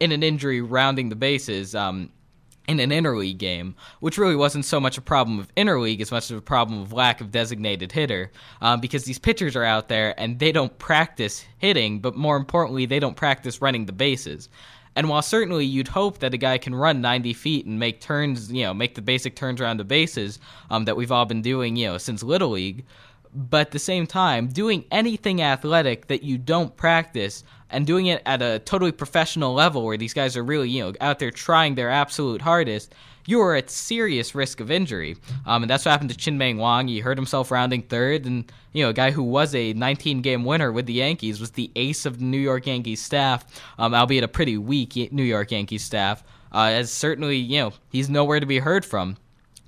in 0.00 0.12
an 0.12 0.22
injury 0.22 0.60
rounding 0.60 1.08
the 1.08 1.16
bases. 1.16 1.74
Um, 1.74 2.10
in 2.68 2.78
an 2.78 2.90
interleague 2.90 3.38
game, 3.38 3.74
which 3.98 4.18
really 4.18 4.36
wasn't 4.36 4.64
so 4.64 4.78
much 4.78 4.96
a 4.96 5.02
problem 5.02 5.40
of 5.40 5.52
interleague 5.56 6.00
as 6.00 6.12
much 6.12 6.30
as 6.30 6.36
a 6.36 6.40
problem 6.40 6.80
of 6.80 6.92
lack 6.92 7.20
of 7.20 7.32
designated 7.32 7.90
hitter, 7.90 8.30
um, 8.60 8.80
because 8.80 9.04
these 9.04 9.18
pitchers 9.18 9.56
are 9.56 9.64
out 9.64 9.88
there 9.88 10.14
and 10.18 10.38
they 10.38 10.52
don't 10.52 10.78
practice 10.78 11.44
hitting, 11.58 11.98
but 11.98 12.14
more 12.14 12.36
importantly, 12.36 12.86
they 12.86 13.00
don't 13.00 13.16
practice 13.16 13.60
running 13.60 13.86
the 13.86 13.92
bases. 13.92 14.48
And 14.94 15.08
while 15.08 15.22
certainly 15.22 15.64
you'd 15.64 15.88
hope 15.88 16.18
that 16.18 16.34
a 16.34 16.36
guy 16.36 16.58
can 16.58 16.74
run 16.74 17.00
90 17.00 17.32
feet 17.32 17.66
and 17.66 17.78
make 17.78 18.00
turns, 18.00 18.52
you 18.52 18.64
know, 18.64 18.74
make 18.74 18.94
the 18.94 19.02
basic 19.02 19.34
turns 19.36 19.60
around 19.60 19.78
the 19.78 19.84
bases 19.84 20.38
um, 20.70 20.84
that 20.84 20.96
we've 20.96 21.12
all 21.12 21.24
been 21.24 21.42
doing, 21.42 21.76
you 21.76 21.86
know, 21.86 21.98
since 21.98 22.22
Little 22.22 22.50
League, 22.50 22.84
but 23.34 23.68
at 23.68 23.70
the 23.70 23.78
same 23.78 24.06
time, 24.06 24.48
doing 24.48 24.84
anything 24.90 25.40
athletic 25.40 26.08
that 26.08 26.22
you 26.22 26.36
don't 26.36 26.76
practice 26.76 27.44
and 27.70 27.86
doing 27.86 28.06
it 28.06 28.22
at 28.26 28.42
a 28.42 28.58
totally 28.58 28.92
professional 28.92 29.54
level 29.54 29.84
where 29.84 29.96
these 29.96 30.12
guys 30.12 30.36
are 30.36 30.44
really, 30.44 30.68
you 30.68 30.82
know, 30.82 30.92
out 31.00 31.18
there 31.18 31.30
trying 31.30 31.74
their 31.74 31.90
absolute 31.90 32.42
hardest 32.42 32.94
you 33.26 33.40
are 33.40 33.54
at 33.54 33.70
serious 33.70 34.34
risk 34.34 34.60
of 34.60 34.70
injury. 34.70 35.16
Um, 35.46 35.62
and 35.62 35.70
that's 35.70 35.84
what 35.84 35.92
happened 35.92 36.10
to 36.10 36.16
Chien-Ming 36.16 36.58
Wang. 36.58 36.88
He 36.88 37.00
hurt 37.00 37.18
himself 37.18 37.50
rounding 37.50 37.82
third, 37.82 38.26
and 38.26 38.50
you 38.72 38.82
know, 38.82 38.90
a 38.90 38.94
guy 38.94 39.10
who 39.10 39.22
was 39.22 39.54
a 39.54 39.72
19 39.74 40.22
game 40.22 40.44
winner 40.44 40.72
with 40.72 40.86
the 40.86 40.94
Yankees 40.94 41.40
was 41.40 41.52
the 41.52 41.70
ace 41.76 42.06
of 42.06 42.18
the 42.18 42.24
New 42.24 42.38
York 42.38 42.66
Yankees 42.66 43.02
staff, 43.02 43.44
um, 43.78 43.94
albeit 43.94 44.24
a 44.24 44.28
pretty 44.28 44.58
weak 44.58 45.12
New 45.12 45.22
York 45.22 45.50
Yankees 45.50 45.84
staff. 45.84 46.24
Uh, 46.52 46.70
as 46.72 46.90
certainly, 46.90 47.36
you 47.36 47.58
know, 47.58 47.72
he's 47.90 48.10
nowhere 48.10 48.40
to 48.40 48.46
be 48.46 48.58
heard 48.58 48.84
from. 48.84 49.16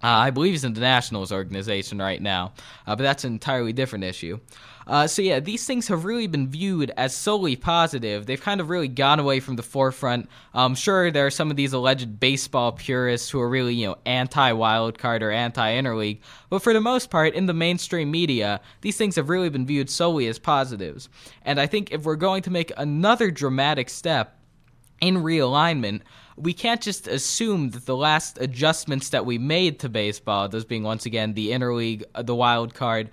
Uh, 0.03 0.09
I 0.09 0.31
believe 0.31 0.53
he's 0.53 0.65
in 0.65 0.75
the 0.75 0.81
Nationals 0.81 1.33
organization 1.33 1.99
right 1.99 2.21
now, 2.21 2.53
uh, 2.87 2.95
but 2.95 3.05
that's 3.05 3.25
an 3.25 3.33
entirely 3.33 3.73
different 3.73 4.05
issue. 4.05 4.39
Uh, 4.87 5.07
so 5.07 5.23
yeah, 5.23 5.41
these 5.41 5.67
things 5.67 5.89
have 5.89 6.05
really 6.05 6.27
been 6.27 6.49
viewed 6.49 6.91
as 6.97 7.17
solely 7.17 7.57
positive. 7.57 8.27
They've 8.27 8.41
kind 8.41 8.61
of 8.61 8.69
really 8.69 8.89
gone 8.89 9.19
away 9.19 9.41
from 9.41 9.57
the 9.57 9.63
forefront. 9.63 10.29
Um, 10.53 10.75
sure, 10.75 11.11
there 11.11 11.27
are 11.27 11.31
some 11.31 11.51
of 11.51 11.57
these 11.57 11.73
alleged 11.73 12.21
baseball 12.21 12.73
purists 12.73 13.31
who 13.31 13.41
are 13.41 13.49
really, 13.49 13.75
you 13.75 13.87
know, 13.87 13.97
anti 14.05 14.53
wildcard 14.53 15.23
or 15.23 15.31
anti 15.31 15.73
interleague, 15.73 16.21
but 16.51 16.63
for 16.63 16.73
the 16.73 16.81
most 16.81 17.11
part, 17.11 17.35
in 17.35 17.47
the 17.47 17.55
mainstream 17.55 18.11
media, 18.11 18.61
these 18.83 18.97
things 18.97 19.17
have 19.17 19.29
really 19.29 19.49
been 19.49 19.67
viewed 19.67 19.91
solely 19.91 20.27
as 20.27 20.39
positives. 20.39 21.09
And 21.43 21.61
I 21.61 21.67
think 21.67 21.93
if 21.93 22.05
we're 22.05 22.17
going 22.17 22.43
to 22.43 22.51
make 22.51 22.73
another 22.77 23.31
dramatic 23.31 23.89
step 23.89 24.39
in 25.01 25.17
realignment, 25.17 26.03
we 26.37 26.53
can't 26.53 26.81
just 26.81 27.07
assume 27.07 27.71
that 27.71 27.87
the 27.87 27.97
last 27.97 28.39
adjustments 28.41 29.11
that 29.11 29.25
we 29.25 29.39
made 29.39 29.79
to 29.81 29.89
baseball, 29.89 30.49
those 30.49 30.65
being 30.65 30.83
once 30.83 31.07
again 31.07 31.35
the 31.35 31.51
interleague, 31.51 32.03
uh, 32.15 32.23
the 32.23 32.35
wild 32.35 32.75
card, 32.75 33.11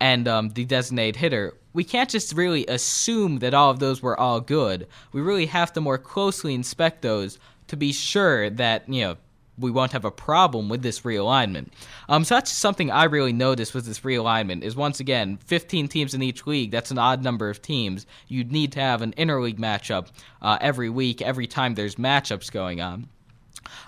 and 0.00 0.26
um, 0.26 0.48
the 0.50 0.64
designated 0.64 1.16
hitter, 1.16 1.54
we 1.72 1.84
can't 1.84 2.10
just 2.10 2.34
really 2.34 2.66
assume 2.66 3.38
that 3.38 3.54
all 3.54 3.70
of 3.70 3.78
those 3.78 4.02
were 4.02 4.18
all 4.18 4.40
good. 4.40 4.86
We 5.12 5.20
really 5.20 5.46
have 5.46 5.72
to 5.74 5.80
more 5.80 5.98
closely 5.98 6.54
inspect 6.54 7.02
those 7.02 7.38
to 7.68 7.76
be 7.76 7.92
sure 7.92 8.50
that, 8.50 8.88
you 8.88 9.02
know, 9.02 9.16
we 9.58 9.70
won't 9.70 9.92
have 9.92 10.06
a 10.06 10.10
problem 10.10 10.68
with 10.68 10.82
this 10.82 11.00
realignment. 11.00 11.68
Um, 12.08 12.24
so 12.24 12.34
that's 12.34 12.50
something 12.50 12.90
I 12.90 13.04
really 13.04 13.32
noticed 13.32 13.74
with 13.74 13.84
this 13.84 14.00
realignment 14.00 14.62
is 14.62 14.74
once 14.74 15.00
again, 15.00 15.38
15 15.44 15.86
teams 15.88 16.14
in 16.14 16.22
each 16.22 16.46
league. 16.46 16.70
That's 16.70 16.90
an 16.90 16.98
odd 16.98 17.22
number 17.22 17.50
of 17.50 17.60
teams. 17.60 18.06
You'd 18.26 18.50
need 18.50 18.72
to 18.72 18.80
have 18.80 19.02
an 19.02 19.12
interleague 19.12 19.58
matchup 19.58 20.08
uh, 20.40 20.56
every 20.60 20.88
week, 20.88 21.20
every 21.20 21.46
time 21.46 21.74
there's 21.74 21.96
matchups 21.96 22.50
going 22.50 22.80
on. 22.80 23.08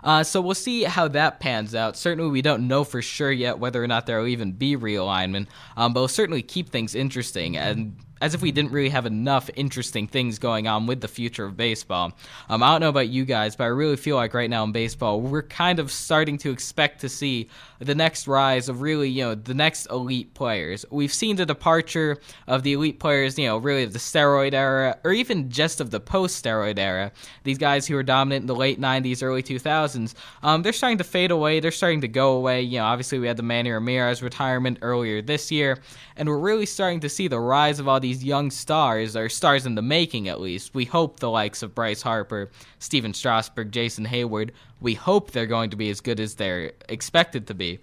Uh, 0.04 0.22
so 0.22 0.40
we'll 0.40 0.54
see 0.54 0.82
how 0.82 1.08
that 1.08 1.40
pans 1.40 1.74
out. 1.74 1.96
Certainly, 1.96 2.30
we 2.30 2.42
don't 2.42 2.66
know 2.66 2.84
for 2.84 3.02
sure 3.02 3.30
yet 3.30 3.58
whether 3.58 3.82
or 3.82 3.86
not 3.86 4.06
there 4.06 4.18
will 4.18 4.28
even 4.28 4.52
be 4.52 4.76
realignment, 4.76 5.46
um, 5.76 5.92
but 5.92 6.00
we'll 6.00 6.08
certainly 6.08 6.42
keep 6.42 6.70
things 6.70 6.94
interesting. 6.94 7.56
And 7.56 7.96
as 8.22 8.34
if 8.34 8.40
we 8.40 8.52
didn't 8.52 8.70
really 8.70 8.88
have 8.88 9.04
enough 9.04 9.50
interesting 9.56 10.06
things 10.06 10.38
going 10.38 10.68
on 10.68 10.86
with 10.86 11.00
the 11.00 11.08
future 11.08 11.44
of 11.44 11.56
baseball. 11.56 12.12
Um, 12.48 12.62
I 12.62 12.70
don't 12.70 12.80
know 12.80 12.88
about 12.88 13.08
you 13.08 13.24
guys, 13.24 13.56
but 13.56 13.64
I 13.64 13.66
really 13.66 13.96
feel 13.96 14.14
like 14.14 14.32
right 14.32 14.48
now 14.48 14.62
in 14.62 14.70
baseball, 14.70 15.20
we're 15.20 15.42
kind 15.42 15.80
of 15.80 15.90
starting 15.90 16.38
to 16.38 16.52
expect 16.52 17.00
to 17.00 17.08
see 17.08 17.48
the 17.80 17.96
next 17.96 18.28
rise 18.28 18.68
of 18.68 18.80
really, 18.80 19.10
you 19.10 19.24
know, 19.24 19.34
the 19.34 19.54
next 19.54 19.86
elite 19.86 20.34
players. 20.34 20.86
We've 20.88 21.12
seen 21.12 21.34
the 21.34 21.44
departure 21.44 22.18
of 22.46 22.62
the 22.62 22.74
elite 22.74 23.00
players, 23.00 23.36
you 23.36 23.48
know, 23.48 23.58
really 23.58 23.82
of 23.82 23.92
the 23.92 23.98
steroid 23.98 24.54
era, 24.54 24.98
or 25.02 25.12
even 25.12 25.50
just 25.50 25.80
of 25.80 25.90
the 25.90 25.98
post 25.98 26.44
steroid 26.44 26.78
era. 26.78 27.10
These 27.42 27.58
guys 27.58 27.88
who 27.88 27.96
were 27.96 28.04
dominant 28.04 28.44
in 28.44 28.46
the 28.46 28.54
late 28.54 28.80
90s, 28.80 29.24
early 29.24 29.42
2000s, 29.42 30.14
um, 30.44 30.62
they're 30.62 30.72
starting 30.72 30.98
to 30.98 31.04
fade 31.04 31.32
away. 31.32 31.58
They're 31.58 31.72
starting 31.72 32.02
to 32.02 32.08
go 32.08 32.34
away. 32.34 32.62
You 32.62 32.78
know, 32.78 32.84
obviously 32.84 33.18
we 33.18 33.26
had 33.26 33.36
the 33.36 33.42
Manny 33.42 33.72
Ramirez 33.72 34.22
retirement 34.22 34.78
earlier 34.80 35.20
this 35.20 35.50
year, 35.50 35.80
and 36.16 36.28
we're 36.28 36.38
really 36.38 36.66
starting 36.66 37.00
to 37.00 37.08
see 37.08 37.26
the 37.26 37.40
rise 37.40 37.80
of 37.80 37.88
all 37.88 37.98
these 37.98 38.11
these 38.12 38.24
young 38.24 38.50
stars, 38.50 39.16
or 39.16 39.28
stars 39.28 39.64
in 39.64 39.74
the 39.74 39.82
making 39.82 40.28
at 40.28 40.40
least, 40.40 40.74
we 40.74 40.84
hope 40.84 41.20
the 41.20 41.30
likes 41.30 41.62
of 41.62 41.74
Bryce 41.74 42.02
Harper, 42.02 42.50
Stephen 42.78 43.14
Strasburg, 43.14 43.72
Jason 43.72 44.06
Heyward, 44.06 44.50
we 44.80 44.94
hope 44.94 45.30
they're 45.30 45.46
going 45.46 45.70
to 45.70 45.76
be 45.76 45.88
as 45.88 46.00
good 46.00 46.20
as 46.20 46.34
they're 46.34 46.72
expected 46.88 47.46
to 47.46 47.54
be. 47.54 47.78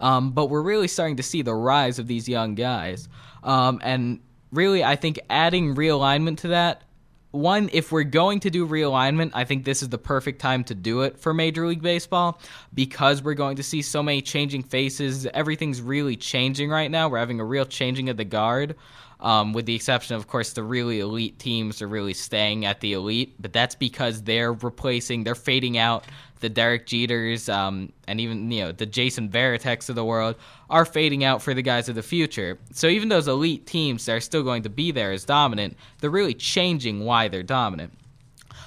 Um, 0.00 0.32
but 0.32 0.46
we're 0.46 0.62
really 0.62 0.88
starting 0.88 1.16
to 1.16 1.22
see 1.22 1.42
the 1.42 1.54
rise 1.54 1.98
of 1.98 2.08
these 2.08 2.28
young 2.28 2.54
guys. 2.54 3.08
Um, 3.44 3.80
and 3.82 4.20
really, 4.52 4.82
I 4.82 4.96
think 4.96 5.20
adding 5.30 5.76
realignment 5.76 6.38
to 6.38 6.48
that 6.48 6.82
one, 7.30 7.68
if 7.72 7.92
we're 7.92 8.04
going 8.04 8.40
to 8.40 8.50
do 8.50 8.66
realignment, 8.66 9.32
I 9.34 9.44
think 9.44 9.64
this 9.64 9.82
is 9.82 9.90
the 9.90 9.98
perfect 9.98 10.40
time 10.40 10.64
to 10.64 10.74
do 10.74 11.02
it 11.02 11.18
for 11.18 11.34
Major 11.34 11.66
League 11.66 11.82
Baseball 11.82 12.40
because 12.72 13.22
we're 13.22 13.34
going 13.34 13.56
to 13.56 13.62
see 13.62 13.82
so 13.82 14.02
many 14.02 14.22
changing 14.22 14.62
faces. 14.62 15.26
Everything's 15.26 15.82
really 15.82 16.16
changing 16.16 16.70
right 16.70 16.90
now. 16.90 17.08
We're 17.08 17.18
having 17.18 17.38
a 17.38 17.44
real 17.44 17.66
changing 17.66 18.08
of 18.08 18.16
the 18.16 18.24
guard. 18.24 18.76
Um, 19.20 19.52
with 19.52 19.66
the 19.66 19.74
exception, 19.74 20.14
of 20.14 20.28
course, 20.28 20.52
the 20.52 20.62
really 20.62 21.00
elite 21.00 21.40
teams 21.40 21.82
are 21.82 21.88
really 21.88 22.14
staying 22.14 22.64
at 22.64 22.80
the 22.80 22.92
elite, 22.92 23.34
but 23.40 23.52
that's 23.52 23.74
because 23.74 24.22
they're 24.22 24.52
replacing, 24.52 25.24
they're 25.24 25.34
fading 25.34 25.76
out 25.76 26.04
the 26.40 26.48
Derek 26.48 26.86
Jeters, 26.86 27.52
um, 27.52 27.92
and 28.06 28.20
even 28.20 28.50
you 28.50 28.64
know 28.64 28.72
the 28.72 28.86
Jason 28.86 29.28
Varitek's 29.28 29.88
of 29.88 29.96
the 29.96 30.04
world 30.04 30.36
are 30.70 30.84
fading 30.84 31.24
out 31.24 31.42
for 31.42 31.54
the 31.54 31.62
guys 31.62 31.88
of 31.88 31.94
the 31.94 32.02
future. 32.02 32.58
So 32.72 32.86
even 32.86 33.08
those 33.08 33.28
elite 33.28 33.66
teams 33.66 34.06
that 34.06 34.12
are 34.12 34.20
still 34.20 34.42
going 34.42 34.62
to 34.62 34.70
be 34.70 34.92
there 34.92 35.12
as 35.12 35.24
dominant, 35.24 35.76
they're 36.00 36.10
really 36.10 36.34
changing 36.34 37.04
why 37.04 37.28
they're 37.28 37.42
dominant. 37.42 37.92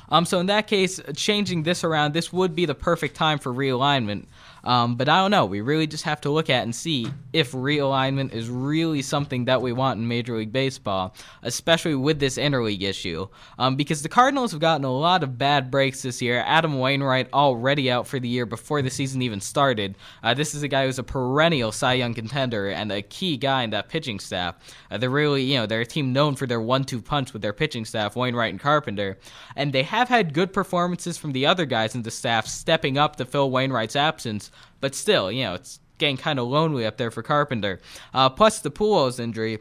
Um, 0.09 0.25
so 0.25 0.39
in 0.39 0.47
that 0.47 0.67
case, 0.67 0.99
changing 1.15 1.63
this 1.63 1.85
around, 1.85 2.13
this 2.13 2.33
would 2.33 2.53
be 2.53 2.65
the 2.65 2.75
perfect 2.75 3.15
time 3.15 3.39
for 3.39 3.53
realignment. 3.53 4.25
Um, 4.63 4.95
but 4.95 5.09
I 5.09 5.17
don't 5.17 5.31
know. 5.31 5.45
We 5.45 5.61
really 5.61 5.87
just 5.87 6.03
have 6.03 6.21
to 6.21 6.29
look 6.29 6.49
at 6.49 6.63
and 6.63 6.75
see 6.75 7.07
if 7.33 7.51
realignment 7.51 8.33
is 8.33 8.49
really 8.49 9.01
something 9.01 9.45
that 9.45 9.61
we 9.61 9.71
want 9.71 9.99
in 9.99 10.07
Major 10.07 10.37
League 10.37 10.51
Baseball, 10.51 11.15
especially 11.43 11.95
with 11.95 12.19
this 12.19 12.37
interleague 12.37 12.83
issue. 12.83 13.27
Um, 13.57 13.75
because 13.75 14.01
the 14.01 14.09
Cardinals 14.09 14.51
have 14.51 14.61
gotten 14.61 14.85
a 14.85 14.91
lot 14.91 15.23
of 15.23 15.37
bad 15.37 15.71
breaks 15.71 16.01
this 16.01 16.21
year. 16.21 16.43
Adam 16.45 16.79
Wainwright 16.79 17.31
already 17.33 17.89
out 17.89 18.07
for 18.07 18.19
the 18.19 18.27
year 18.27 18.45
before 18.45 18.81
the 18.81 18.89
season 18.89 19.21
even 19.21 19.41
started. 19.41 19.95
Uh, 20.23 20.33
this 20.33 20.53
is 20.53 20.63
a 20.63 20.67
guy 20.67 20.85
who's 20.85 20.99
a 20.99 21.03
perennial 21.03 21.71
Cy 21.71 21.93
Young 21.93 22.13
contender 22.13 22.69
and 22.69 22.91
a 22.91 23.01
key 23.01 23.37
guy 23.37 23.63
in 23.63 23.71
that 23.71 23.89
pitching 23.89 24.19
staff. 24.19 24.55
Uh, 24.89 24.97
they're 24.97 25.09
really, 25.09 25.43
you 25.43 25.57
know, 25.57 25.65
they're 25.65 25.81
a 25.81 25.85
team 25.85 26.13
known 26.13 26.35
for 26.35 26.45
their 26.45 26.61
one-two 26.61 27.01
punch 27.01 27.33
with 27.33 27.41
their 27.41 27.53
pitching 27.53 27.85
staff, 27.85 28.15
Wainwright 28.15 28.51
and 28.51 28.59
Carpenter, 28.59 29.17
and 29.55 29.73
they 29.73 29.83
have 29.83 30.09
had 30.09 30.33
good 30.33 30.53
performances 30.53 31.17
from 31.17 31.31
the 31.31 31.45
other 31.45 31.65
guys 31.65 31.95
in 31.95 32.03
the 32.03 32.11
staff, 32.11 32.45
stepping 32.45 32.97
up 32.97 33.15
to 33.15 33.25
fill 33.25 33.49
Wainwright's 33.49 33.95
absence 33.95 34.50
but 34.81 34.93
still, 34.95 35.31
you 35.31 35.43
know, 35.43 35.53
it's 35.53 35.79
getting 35.97 36.17
kind 36.17 36.39
of 36.39 36.47
lonely 36.47 36.85
up 36.85 36.97
there 36.97 37.11
for 37.11 37.23
Carpenter. 37.23 37.79
Uh, 38.13 38.29
plus 38.29 38.59
the 38.59 38.71
Pujols 38.71 39.19
injury. 39.19 39.59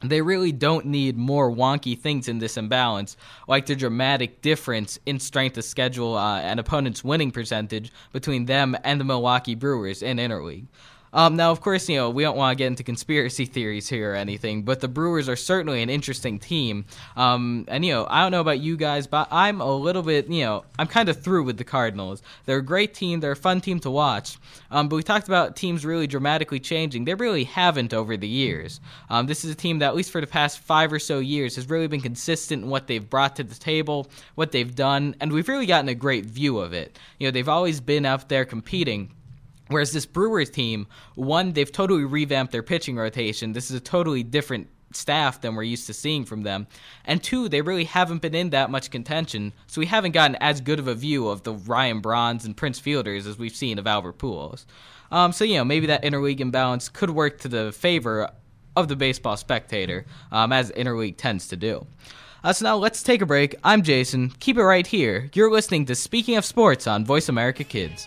They 0.00 0.20
really 0.20 0.52
don't 0.52 0.86
need 0.86 1.16
more 1.16 1.50
wonky 1.50 1.98
things 1.98 2.28
in 2.28 2.38
this 2.38 2.58
imbalance, 2.58 3.16
like 3.48 3.64
the 3.64 3.74
dramatic 3.74 4.42
difference 4.42 4.98
in 5.06 5.18
strength 5.18 5.56
of 5.56 5.64
schedule 5.64 6.14
uh, 6.16 6.40
and 6.40 6.60
opponent's 6.60 7.02
winning 7.02 7.30
percentage 7.30 7.90
between 8.12 8.44
them 8.44 8.76
and 8.84 9.00
the 9.00 9.04
Milwaukee 9.04 9.54
Brewers 9.54 10.02
in 10.02 10.18
interleague. 10.18 10.66
Um, 11.14 11.36
now, 11.36 11.50
of 11.50 11.60
course, 11.60 11.88
you 11.88 11.96
know 11.96 12.10
we 12.10 12.24
don't 12.24 12.36
want 12.36 12.58
to 12.58 12.62
get 12.62 12.66
into 12.66 12.82
conspiracy 12.82 13.46
theories 13.46 13.88
here 13.88 14.12
or 14.12 14.16
anything, 14.16 14.62
but 14.62 14.80
the 14.80 14.88
Brewers 14.88 15.28
are 15.28 15.36
certainly 15.36 15.80
an 15.82 15.88
interesting 15.88 16.38
team. 16.38 16.84
Um, 17.16 17.64
and 17.68 17.84
you 17.84 17.94
know, 17.94 18.06
I 18.10 18.22
don't 18.22 18.32
know 18.32 18.40
about 18.40 18.60
you 18.60 18.76
guys, 18.76 19.06
but 19.06 19.28
I'm 19.30 19.60
a 19.60 19.74
little 19.74 20.02
bit, 20.02 20.28
you 20.28 20.44
know, 20.44 20.64
I'm 20.78 20.88
kind 20.88 21.08
of 21.08 21.22
through 21.22 21.44
with 21.44 21.56
the 21.56 21.64
Cardinals. 21.64 22.22
They're 22.44 22.58
a 22.58 22.62
great 22.62 22.92
team. 22.92 23.20
They're 23.20 23.32
a 23.32 23.36
fun 23.36 23.60
team 23.60 23.80
to 23.80 23.90
watch. 23.90 24.36
Um, 24.70 24.88
but 24.88 24.96
we 24.96 25.02
talked 25.02 25.28
about 25.28 25.56
teams 25.56 25.86
really 25.86 26.06
dramatically 26.06 26.58
changing. 26.58 27.04
They 27.04 27.14
really 27.14 27.44
haven't 27.44 27.94
over 27.94 28.16
the 28.16 28.28
years. 28.28 28.80
Um, 29.08 29.26
this 29.26 29.44
is 29.44 29.52
a 29.52 29.54
team 29.54 29.78
that, 29.78 29.88
at 29.88 29.94
least 29.94 30.10
for 30.10 30.20
the 30.20 30.26
past 30.26 30.58
five 30.58 30.92
or 30.92 30.98
so 30.98 31.20
years, 31.20 31.54
has 31.54 31.70
really 31.70 31.86
been 31.86 32.00
consistent 32.00 32.64
in 32.64 32.70
what 32.70 32.88
they've 32.88 33.08
brought 33.08 33.36
to 33.36 33.44
the 33.44 33.54
table, 33.54 34.10
what 34.34 34.50
they've 34.50 34.74
done, 34.74 35.14
and 35.20 35.32
we've 35.32 35.48
really 35.48 35.66
gotten 35.66 35.88
a 35.88 35.94
great 35.94 36.26
view 36.26 36.58
of 36.58 36.72
it. 36.72 36.98
You 37.18 37.28
know, 37.28 37.30
they've 37.30 37.48
always 37.48 37.80
been 37.80 38.04
out 38.04 38.28
there 38.28 38.44
competing. 38.44 39.10
Whereas 39.74 39.90
this 39.90 40.06
Brewers 40.06 40.50
team, 40.50 40.86
one, 41.16 41.52
they've 41.52 41.70
totally 41.70 42.04
revamped 42.04 42.52
their 42.52 42.62
pitching 42.62 42.94
rotation. 42.94 43.52
This 43.52 43.72
is 43.72 43.76
a 43.76 43.80
totally 43.80 44.22
different 44.22 44.68
staff 44.92 45.40
than 45.40 45.56
we're 45.56 45.64
used 45.64 45.88
to 45.88 45.92
seeing 45.92 46.24
from 46.24 46.44
them. 46.44 46.68
And 47.04 47.20
two, 47.20 47.48
they 47.48 47.60
really 47.60 47.82
haven't 47.82 48.22
been 48.22 48.36
in 48.36 48.50
that 48.50 48.70
much 48.70 48.92
contention, 48.92 49.52
so 49.66 49.80
we 49.80 49.86
haven't 49.86 50.12
gotten 50.12 50.36
as 50.36 50.60
good 50.60 50.78
of 50.78 50.86
a 50.86 50.94
view 50.94 51.26
of 51.26 51.42
the 51.42 51.54
Ryan 51.54 52.00
Brauns 52.00 52.44
and 52.44 52.56
Prince 52.56 52.80
Fielders 52.80 53.26
as 53.26 53.36
we've 53.36 53.56
seen 53.56 53.80
of 53.80 53.86
Albert 53.88 54.18
Pujols. 54.18 54.64
Um, 55.10 55.32
so, 55.32 55.42
you 55.44 55.56
know, 55.56 55.64
maybe 55.64 55.86
that 55.86 56.04
interleague 56.04 56.38
imbalance 56.38 56.88
could 56.88 57.10
work 57.10 57.40
to 57.40 57.48
the 57.48 57.72
favor 57.72 58.30
of 58.76 58.86
the 58.86 58.94
baseball 58.94 59.36
spectator, 59.36 60.06
um, 60.30 60.52
as 60.52 60.70
interleague 60.70 61.16
tends 61.16 61.48
to 61.48 61.56
do. 61.56 61.84
Uh, 62.44 62.52
so 62.52 62.64
now 62.64 62.76
let's 62.76 63.02
take 63.02 63.22
a 63.22 63.26
break. 63.26 63.56
I'm 63.64 63.82
Jason. 63.82 64.30
Keep 64.38 64.58
it 64.58 64.64
right 64.64 64.86
here. 64.86 65.30
You're 65.32 65.50
listening 65.50 65.86
to 65.86 65.96
Speaking 65.96 66.36
of 66.36 66.44
Sports 66.44 66.86
on 66.86 67.04
Voice 67.04 67.28
America 67.28 67.64
Kids. 67.64 68.06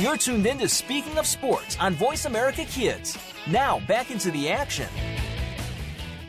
You're 0.00 0.16
tuned 0.16 0.46
in 0.46 0.58
to 0.58 0.68
Speaking 0.68 1.18
of 1.18 1.26
Sports 1.26 1.76
on 1.78 1.94
Voice 1.94 2.24
America 2.24 2.64
Kids. 2.64 3.16
Now, 3.46 3.78
back 3.80 4.10
into 4.10 4.30
the 4.30 4.50
action. 4.50 4.88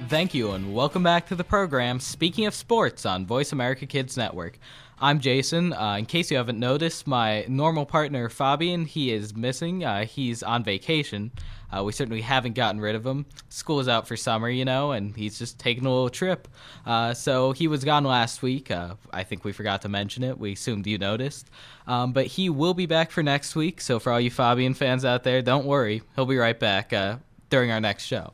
Thank 0.10 0.34
you, 0.34 0.52
and 0.52 0.76
welcome 0.76 1.02
back 1.02 1.28
to 1.28 1.36
the 1.36 1.46
program 1.46 2.02
Speaking 2.02 2.46
of 2.46 2.54
Sports 2.54 3.06
on 3.06 3.26
Voice 3.26 3.54
America 3.54 3.86
Kids 3.86 4.18
Network. 4.18 4.60
I'm 5.04 5.20
Jason. 5.20 5.74
Uh, 5.74 5.96
in 5.96 6.06
case 6.06 6.32
you 6.32 6.38
haven't 6.38 6.58
noticed, 6.58 7.08
my 7.08 7.44
normal 7.50 7.86
partner 7.86 8.30
Fabian, 8.30 8.86
he 8.86 9.12
is 9.12 9.36
missing. 9.36 9.84
Uh, 9.84 10.06
he's 10.06 10.42
on 10.42 10.64
vacation. 10.64 11.32
Uh, 11.70 11.84
we 11.84 11.92
certainly 11.92 12.22
haven't 12.22 12.54
gotten 12.54 12.80
rid 12.80 12.96
of 12.96 13.06
him. 13.06 13.26
School 13.50 13.82
is 13.82 13.90
out 13.90 14.08
for 14.08 14.16
summer, 14.16 14.48
you 14.48 14.64
know, 14.64 14.94
and 14.94 15.14
he's 15.14 15.38
just 15.38 15.60
taking 15.60 15.86
a 15.86 15.90
little 15.90 16.10
trip. 16.10 16.48
Uh, 16.86 17.14
so 17.14 17.52
he 17.52 17.68
was 17.68 17.84
gone 17.84 18.06
last 18.06 18.42
week. 18.42 18.72
Uh, 18.72 18.96
I 19.12 19.24
think 19.24 19.44
we 19.44 19.52
forgot 19.52 19.82
to 19.82 19.90
mention 19.90 20.24
it. 20.24 20.40
We 20.40 20.54
assumed 20.54 20.88
you 20.88 20.98
noticed. 20.98 21.50
Um, 21.86 22.14
but 22.14 22.28
he 22.28 22.50
will 22.50 22.74
be 22.74 22.86
back 22.86 23.12
for 23.12 23.22
next 23.22 23.58
week. 23.58 23.82
So 23.82 24.00
for 24.00 24.10
all 24.10 24.22
you 24.22 24.32
Fabian 24.32 24.74
fans 24.74 25.04
out 25.04 25.24
there, 25.24 25.42
don't 25.42 25.66
worry. 25.66 26.02
He'll 26.16 26.26
be 26.26 26.38
right 26.38 26.58
back 26.58 26.94
uh, 26.94 27.18
during 27.50 27.72
our 27.72 27.82
next 27.82 28.06
show. 28.06 28.32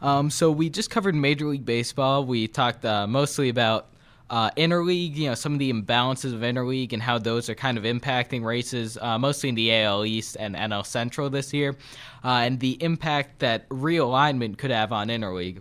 Um, 0.00 0.30
so 0.30 0.52
we 0.52 0.70
just 0.70 0.90
covered 0.90 1.16
Major 1.16 1.46
League 1.46 1.64
Baseball. 1.64 2.24
We 2.24 2.46
talked 2.46 2.84
uh, 2.84 3.08
mostly 3.08 3.48
about 3.48 3.88
uh, 4.30 4.50
interleague, 4.52 5.16
you 5.16 5.28
know, 5.28 5.34
some 5.34 5.52
of 5.52 5.58
the 5.58 5.72
imbalances 5.72 6.32
of 6.32 6.40
interleague 6.40 6.92
and 6.92 7.02
how 7.02 7.18
those 7.18 7.48
are 7.48 7.54
kind 7.54 7.76
of 7.76 7.84
impacting 7.84 8.42
races, 8.42 8.96
uh, 9.00 9.18
mostly 9.18 9.48
in 9.48 9.54
the 9.54 9.74
AL 9.74 10.04
East 10.04 10.36
and 10.40 10.54
NL 10.54 10.84
Central 10.84 11.28
this 11.28 11.52
year, 11.52 11.76
uh, 12.24 12.28
and 12.28 12.60
the 12.60 12.82
impact 12.82 13.40
that 13.40 13.68
realignment 13.68 14.56
could 14.58 14.70
have 14.70 14.92
on 14.92 15.08
interleague. 15.08 15.60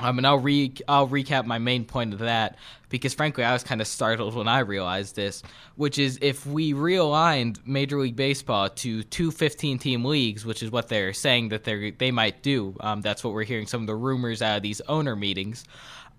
Um, 0.00 0.16
and 0.16 0.26
I'll 0.26 0.38
re 0.38 0.72
I'll 0.88 1.08
recap 1.08 1.44
my 1.44 1.58
main 1.58 1.84
point 1.84 2.14
of 2.14 2.20
that 2.20 2.56
because 2.88 3.12
frankly 3.12 3.44
I 3.44 3.52
was 3.52 3.62
kind 3.62 3.82
of 3.82 3.86
startled 3.86 4.34
when 4.34 4.48
I 4.48 4.60
realized 4.60 5.14
this, 5.14 5.42
which 5.76 5.98
is 5.98 6.18
if 6.22 6.46
we 6.46 6.72
realigned 6.72 7.58
Major 7.66 8.00
League 8.00 8.16
Baseball 8.16 8.70
to 8.70 9.02
two 9.02 9.30
15 9.30 9.78
team 9.78 10.04
leagues, 10.06 10.46
which 10.46 10.62
is 10.62 10.70
what 10.70 10.88
they're 10.88 11.12
saying 11.12 11.50
that 11.50 11.64
they 11.64 11.90
they 11.90 12.10
might 12.10 12.42
do. 12.42 12.74
Um, 12.80 13.02
that's 13.02 13.22
what 13.22 13.34
we're 13.34 13.44
hearing 13.44 13.66
some 13.66 13.82
of 13.82 13.86
the 13.86 13.94
rumors 13.94 14.40
out 14.40 14.56
of 14.56 14.62
these 14.62 14.80
owner 14.88 15.14
meetings 15.14 15.64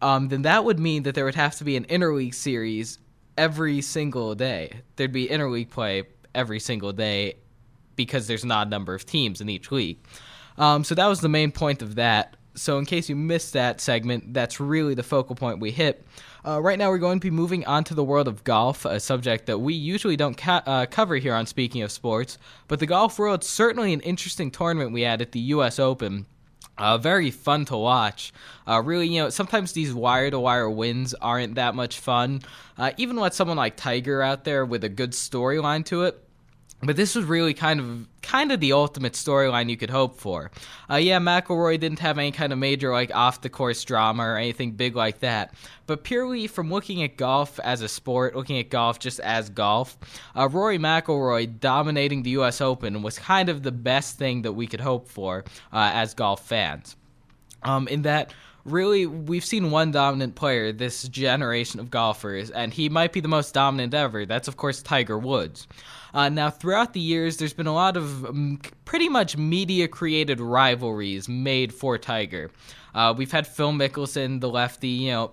um, 0.01 0.29
then 0.29 0.43
that 0.43 0.65
would 0.65 0.79
mean 0.79 1.03
that 1.03 1.15
there 1.15 1.25
would 1.25 1.35
have 1.35 1.55
to 1.57 1.63
be 1.63 1.75
an 1.75 1.85
interleague 1.85 2.33
series 2.33 2.99
every 3.37 3.81
single 3.81 4.35
day. 4.35 4.81
There'd 4.95 5.11
be 5.11 5.27
interleague 5.27 5.69
play 5.69 6.03
every 6.33 6.59
single 6.59 6.91
day 6.91 7.35
because 7.95 8.27
there's 8.27 8.45
not 8.45 8.67
a 8.67 8.69
number 8.69 8.93
of 8.93 9.05
teams 9.05 9.41
in 9.41 9.49
each 9.49 9.71
league. 9.71 9.99
Um, 10.57 10.83
so 10.83 10.95
that 10.95 11.07
was 11.07 11.21
the 11.21 11.29
main 11.29 11.51
point 11.51 11.81
of 11.81 11.95
that. 11.95 12.35
So 12.53 12.77
in 12.77 12.85
case 12.85 13.07
you 13.07 13.15
missed 13.15 13.53
that 13.53 13.79
segment, 13.79 14.33
that's 14.33 14.59
really 14.59 14.93
the 14.93 15.03
focal 15.03 15.35
point 15.35 15.59
we 15.59 15.71
hit. 15.71 16.05
Uh, 16.45 16.61
right 16.61 16.77
now, 16.77 16.89
we're 16.89 16.97
going 16.97 17.19
to 17.19 17.23
be 17.23 17.31
moving 17.31 17.65
on 17.65 17.83
to 17.85 17.93
the 17.93 18.03
world 18.03 18.27
of 18.27 18.43
golf, 18.43 18.83
a 18.83 18.99
subject 18.99 19.45
that 19.45 19.59
we 19.59 19.73
usually 19.73 20.17
don't 20.17 20.35
ca- 20.35 20.63
uh, 20.65 20.85
cover 20.87 21.15
here 21.15 21.33
on 21.33 21.45
Speaking 21.45 21.81
of 21.83 21.91
Sports. 21.91 22.37
But 22.67 22.79
the 22.79 22.87
golf 22.87 23.19
world 23.19 23.43
certainly 23.43 23.93
an 23.93 24.01
interesting 24.01 24.51
tournament 24.51 24.91
we 24.91 25.01
had 25.01 25.21
at 25.21 25.31
the 25.31 25.39
U.S. 25.39 25.79
Open 25.79 26.25
uh, 26.77 26.97
very 26.97 27.31
fun 27.31 27.65
to 27.65 27.77
watch. 27.77 28.33
Uh, 28.67 28.81
really, 28.83 29.07
you 29.07 29.21
know, 29.21 29.29
sometimes 29.29 29.73
these 29.73 29.93
wire 29.93 30.31
to 30.31 30.39
wire 30.39 30.69
wins 30.69 31.13
aren't 31.15 31.55
that 31.55 31.75
much 31.75 31.99
fun. 31.99 32.41
Uh, 32.77 32.91
even 32.97 33.19
with 33.19 33.33
someone 33.33 33.57
like 33.57 33.75
Tiger 33.75 34.21
out 34.21 34.43
there 34.43 34.65
with 34.65 34.83
a 34.83 34.89
good 34.89 35.11
storyline 35.11 35.85
to 35.85 36.03
it, 36.03 36.19
but 36.83 36.95
this 36.95 37.15
was 37.15 37.25
really 37.25 37.53
kind 37.53 37.79
of 37.79 38.07
kind 38.21 38.51
of 38.51 38.59
the 38.59 38.73
ultimate 38.73 39.13
storyline 39.13 39.69
you 39.69 39.77
could 39.77 39.89
hope 39.89 40.17
for. 40.17 40.51
Uh, 40.89 40.95
yeah, 40.95 41.19
McIlroy 41.19 41.79
didn't 41.79 41.99
have 41.99 42.17
any 42.17 42.31
kind 42.31 42.53
of 42.53 42.59
major 42.59 42.91
like 42.91 43.13
off 43.13 43.41
the 43.41 43.49
course 43.49 43.83
drama 43.83 44.23
or 44.23 44.37
anything 44.37 44.71
big 44.71 44.95
like 44.95 45.19
that. 45.19 45.53
But 45.87 46.03
purely 46.03 46.47
from 46.47 46.71
looking 46.71 47.03
at 47.03 47.17
golf 47.17 47.59
as 47.59 47.81
a 47.81 47.87
sport, 47.87 48.35
looking 48.35 48.57
at 48.59 48.69
golf 48.69 48.99
just 48.99 49.19
as 49.19 49.49
golf, 49.49 49.97
uh, 50.35 50.47
Rory 50.49 50.79
McIlroy 50.79 51.59
dominating 51.59 52.23
the 52.23 52.31
U.S. 52.31 52.61
Open 52.61 53.01
was 53.01 53.19
kind 53.19 53.49
of 53.49 53.63
the 53.63 53.71
best 53.71 54.17
thing 54.17 54.43
that 54.43 54.53
we 54.53 54.67
could 54.67 54.81
hope 54.81 55.07
for 55.07 55.43
uh, 55.73 55.91
as 55.93 56.13
golf 56.13 56.45
fans. 56.47 56.95
Um, 57.63 57.87
in 57.87 58.03
that 58.03 58.33
really 58.63 59.07
we've 59.07 59.45
seen 59.45 59.71
one 59.71 59.89
dominant 59.91 60.35
player 60.35 60.71
this 60.71 61.07
generation 61.07 61.79
of 61.79 61.89
golfers 61.89 62.51
and 62.51 62.71
he 62.71 62.89
might 62.89 63.11
be 63.11 63.19
the 63.19 63.27
most 63.27 63.55
dominant 63.55 63.91
ever 63.91 64.23
that's 64.23 64.47
of 64.47 64.55
course 64.55 64.83
tiger 64.83 65.17
woods 65.17 65.67
uh, 66.13 66.29
now, 66.29 66.49
throughout 66.49 66.93
the 66.93 66.99
years, 66.99 67.37
there's 67.37 67.53
been 67.53 67.67
a 67.67 67.73
lot 67.73 67.95
of 67.95 68.25
um, 68.25 68.59
pretty 68.85 69.09
much 69.09 69.37
media 69.37 69.87
created 69.87 70.39
rivalries 70.39 71.29
made 71.29 71.73
for 71.73 71.97
Tiger. 71.97 72.51
Uh, 72.93 73.13
we've 73.15 73.31
had 73.31 73.47
Phil 73.47 73.71
Mickelson, 73.71 74.41
the 74.41 74.49
lefty, 74.49 74.89
you 74.89 75.11
know, 75.11 75.31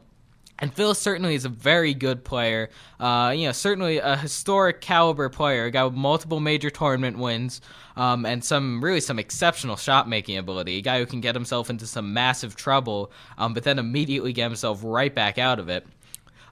and 0.58 0.74
Phil 0.74 0.94
certainly 0.94 1.34
is 1.34 1.44
a 1.44 1.48
very 1.48 1.94
good 1.94 2.24
player. 2.24 2.70
Uh, 2.98 3.32
you 3.36 3.46
know, 3.46 3.52
certainly 3.52 3.98
a 3.98 4.16
historic 4.16 4.80
caliber 4.80 5.28
player. 5.28 5.70
With 5.70 5.94
multiple 5.94 6.40
major 6.40 6.70
tournament 6.70 7.18
wins, 7.18 7.60
um, 7.96 8.26
and 8.26 8.44
some 8.44 8.82
really 8.82 9.00
some 9.00 9.18
exceptional 9.18 9.76
shot 9.76 10.08
making 10.08 10.36
ability. 10.36 10.78
A 10.78 10.82
guy 10.82 10.98
who 10.98 11.06
can 11.06 11.20
get 11.20 11.34
himself 11.34 11.70
into 11.70 11.86
some 11.86 12.12
massive 12.12 12.56
trouble, 12.56 13.12
um, 13.36 13.54
but 13.54 13.62
then 13.62 13.78
immediately 13.78 14.32
get 14.32 14.44
himself 14.44 14.80
right 14.82 15.14
back 15.14 15.38
out 15.38 15.58
of 15.58 15.68
it. 15.68 15.86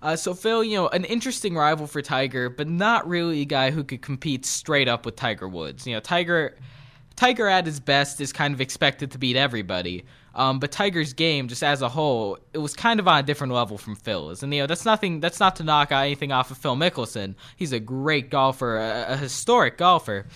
Uh, 0.02 0.14
so 0.14 0.34
Phil, 0.34 0.62
you 0.62 0.76
know, 0.76 0.88
an 0.88 1.04
interesting 1.04 1.56
rival 1.56 1.86
for 1.86 2.02
Tiger, 2.02 2.48
but 2.48 2.68
not 2.68 3.08
really 3.08 3.40
a 3.40 3.46
guy 3.46 3.70
who 3.70 3.82
could 3.82 4.02
compete 4.02 4.46
straight 4.46 4.88
up 4.88 5.04
with 5.04 5.16
Tiger 5.16 5.48
Woods. 5.48 5.86
You 5.86 5.94
know, 5.94 6.00
Tiger, 6.00 6.56
Tiger 7.16 7.48
at 7.48 7.66
his 7.66 7.80
best 7.80 8.20
is 8.20 8.32
kind 8.32 8.54
of 8.54 8.60
expected 8.60 9.10
to 9.12 9.18
beat 9.18 9.36
everybody. 9.36 10.04
Um, 10.36 10.60
but 10.60 10.70
Tiger's 10.70 11.14
game, 11.14 11.48
just 11.48 11.64
as 11.64 11.82
a 11.82 11.88
whole, 11.88 12.38
it 12.52 12.58
was 12.58 12.74
kind 12.74 13.00
of 13.00 13.08
on 13.08 13.18
a 13.18 13.22
different 13.24 13.52
level 13.52 13.78
from 13.78 13.96
Phil's. 13.96 14.42
And 14.42 14.54
you 14.54 14.60
know, 14.60 14.66
that's 14.66 14.84
nothing. 14.84 15.18
That's 15.18 15.40
not 15.40 15.56
to 15.56 15.64
knock 15.64 15.90
anything 15.90 16.30
off 16.30 16.50
of 16.50 16.58
Phil 16.58 16.76
Mickelson. 16.76 17.34
He's 17.56 17.72
a 17.72 17.80
great 17.80 18.30
golfer, 18.30 18.76
a, 18.76 19.14
a 19.14 19.16
historic 19.16 19.78
golfer 19.78 20.26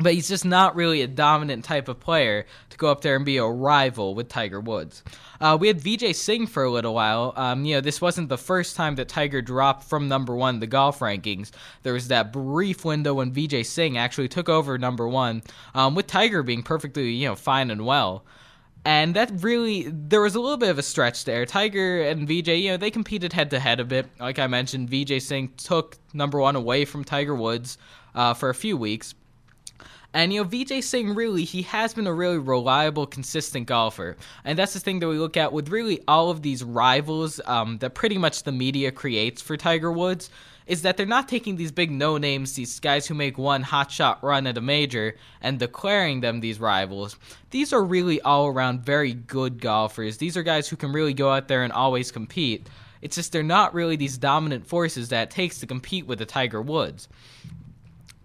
but 0.00 0.14
he's 0.14 0.28
just 0.28 0.44
not 0.44 0.74
really 0.74 1.02
a 1.02 1.06
dominant 1.06 1.64
type 1.64 1.88
of 1.88 2.00
player 2.00 2.46
to 2.70 2.76
go 2.76 2.90
up 2.90 3.02
there 3.02 3.16
and 3.16 3.24
be 3.24 3.36
a 3.36 3.44
rival 3.44 4.14
with 4.14 4.28
Tiger 4.28 4.60
Woods. 4.60 5.02
Uh, 5.40 5.56
we 5.60 5.68
had 5.68 5.78
Vijay 5.78 6.14
Singh 6.14 6.46
for 6.46 6.64
a 6.64 6.70
little 6.70 6.94
while. 6.94 7.32
Um, 7.36 7.64
you 7.64 7.74
know, 7.74 7.80
this 7.80 8.00
wasn't 8.00 8.28
the 8.28 8.38
first 8.38 8.76
time 8.76 8.96
that 8.96 9.08
Tiger 9.08 9.42
dropped 9.42 9.84
from 9.84 10.08
number 10.08 10.34
one 10.34 10.60
the 10.60 10.66
golf 10.66 11.00
rankings. 11.00 11.50
There 11.82 11.92
was 11.92 12.08
that 12.08 12.32
brief 12.32 12.84
window 12.84 13.14
when 13.14 13.32
Vijay 13.32 13.64
Singh 13.64 13.96
actually 13.96 14.28
took 14.28 14.48
over 14.48 14.78
number 14.78 15.08
one, 15.08 15.42
um, 15.74 15.94
with 15.94 16.06
Tiger 16.06 16.42
being 16.42 16.62
perfectly, 16.62 17.10
you 17.12 17.28
know, 17.28 17.36
fine 17.36 17.70
and 17.70 17.84
well. 17.86 18.24
And 18.84 19.14
that 19.14 19.30
really, 19.42 19.88
there 19.90 20.22
was 20.22 20.34
a 20.34 20.40
little 20.40 20.56
bit 20.56 20.70
of 20.70 20.78
a 20.78 20.82
stretch 20.82 21.24
there. 21.24 21.44
Tiger 21.44 22.02
and 22.02 22.26
Vijay, 22.26 22.62
you 22.62 22.70
know, 22.70 22.76
they 22.78 22.90
competed 22.90 23.32
head 23.32 23.50
to 23.50 23.60
head 23.60 23.78
a 23.78 23.84
bit. 23.84 24.06
Like 24.18 24.38
I 24.38 24.46
mentioned, 24.46 24.88
Vijay 24.88 25.20
Singh 25.20 25.52
took 25.58 25.98
number 26.14 26.40
one 26.40 26.56
away 26.56 26.86
from 26.86 27.04
Tiger 27.04 27.34
Woods 27.34 27.76
uh, 28.14 28.32
for 28.32 28.48
a 28.48 28.54
few 28.54 28.76
weeks. 28.76 29.14
And 30.12 30.32
you 30.32 30.42
know, 30.42 30.48
Vijay 30.48 30.82
Singh 30.82 31.14
really 31.14 31.44
he 31.44 31.62
has 31.62 31.94
been 31.94 32.06
a 32.06 32.12
really 32.12 32.38
reliable, 32.38 33.06
consistent 33.06 33.66
golfer, 33.66 34.16
and 34.44 34.58
that's 34.58 34.74
the 34.74 34.80
thing 34.80 34.98
that 35.00 35.08
we 35.08 35.18
look 35.18 35.36
at 35.36 35.52
with 35.52 35.68
really 35.68 36.00
all 36.08 36.30
of 36.30 36.42
these 36.42 36.64
rivals 36.64 37.40
um, 37.46 37.78
that 37.78 37.94
pretty 37.94 38.18
much 38.18 38.42
the 38.42 38.50
media 38.50 38.90
creates 38.90 39.40
for 39.40 39.56
Tiger 39.56 39.92
Woods. 39.92 40.28
Is 40.70 40.82
that 40.82 40.96
they're 40.96 41.04
not 41.04 41.28
taking 41.28 41.56
these 41.56 41.72
big 41.72 41.90
no 41.90 42.16
names, 42.16 42.54
these 42.54 42.78
guys 42.78 43.04
who 43.04 43.14
make 43.14 43.36
one 43.36 43.62
hot 43.62 43.90
shot 43.90 44.22
run 44.22 44.46
at 44.46 44.56
a 44.56 44.60
major, 44.60 45.16
and 45.42 45.58
declaring 45.58 46.20
them 46.20 46.38
these 46.38 46.60
rivals. 46.60 47.16
These 47.50 47.72
are 47.72 47.82
really 47.82 48.20
all 48.20 48.46
around 48.46 48.86
very 48.86 49.12
good 49.12 49.60
golfers. 49.60 50.18
These 50.18 50.36
are 50.36 50.44
guys 50.44 50.68
who 50.68 50.76
can 50.76 50.92
really 50.92 51.12
go 51.12 51.28
out 51.32 51.48
there 51.48 51.64
and 51.64 51.72
always 51.72 52.12
compete. 52.12 52.68
It's 53.02 53.16
just 53.16 53.32
they're 53.32 53.42
not 53.42 53.74
really 53.74 53.96
these 53.96 54.16
dominant 54.16 54.64
forces 54.64 55.08
that 55.08 55.24
it 55.24 55.30
takes 55.30 55.58
to 55.58 55.66
compete 55.66 56.06
with 56.06 56.20
the 56.20 56.24
Tiger 56.26 56.62
Woods 56.62 57.08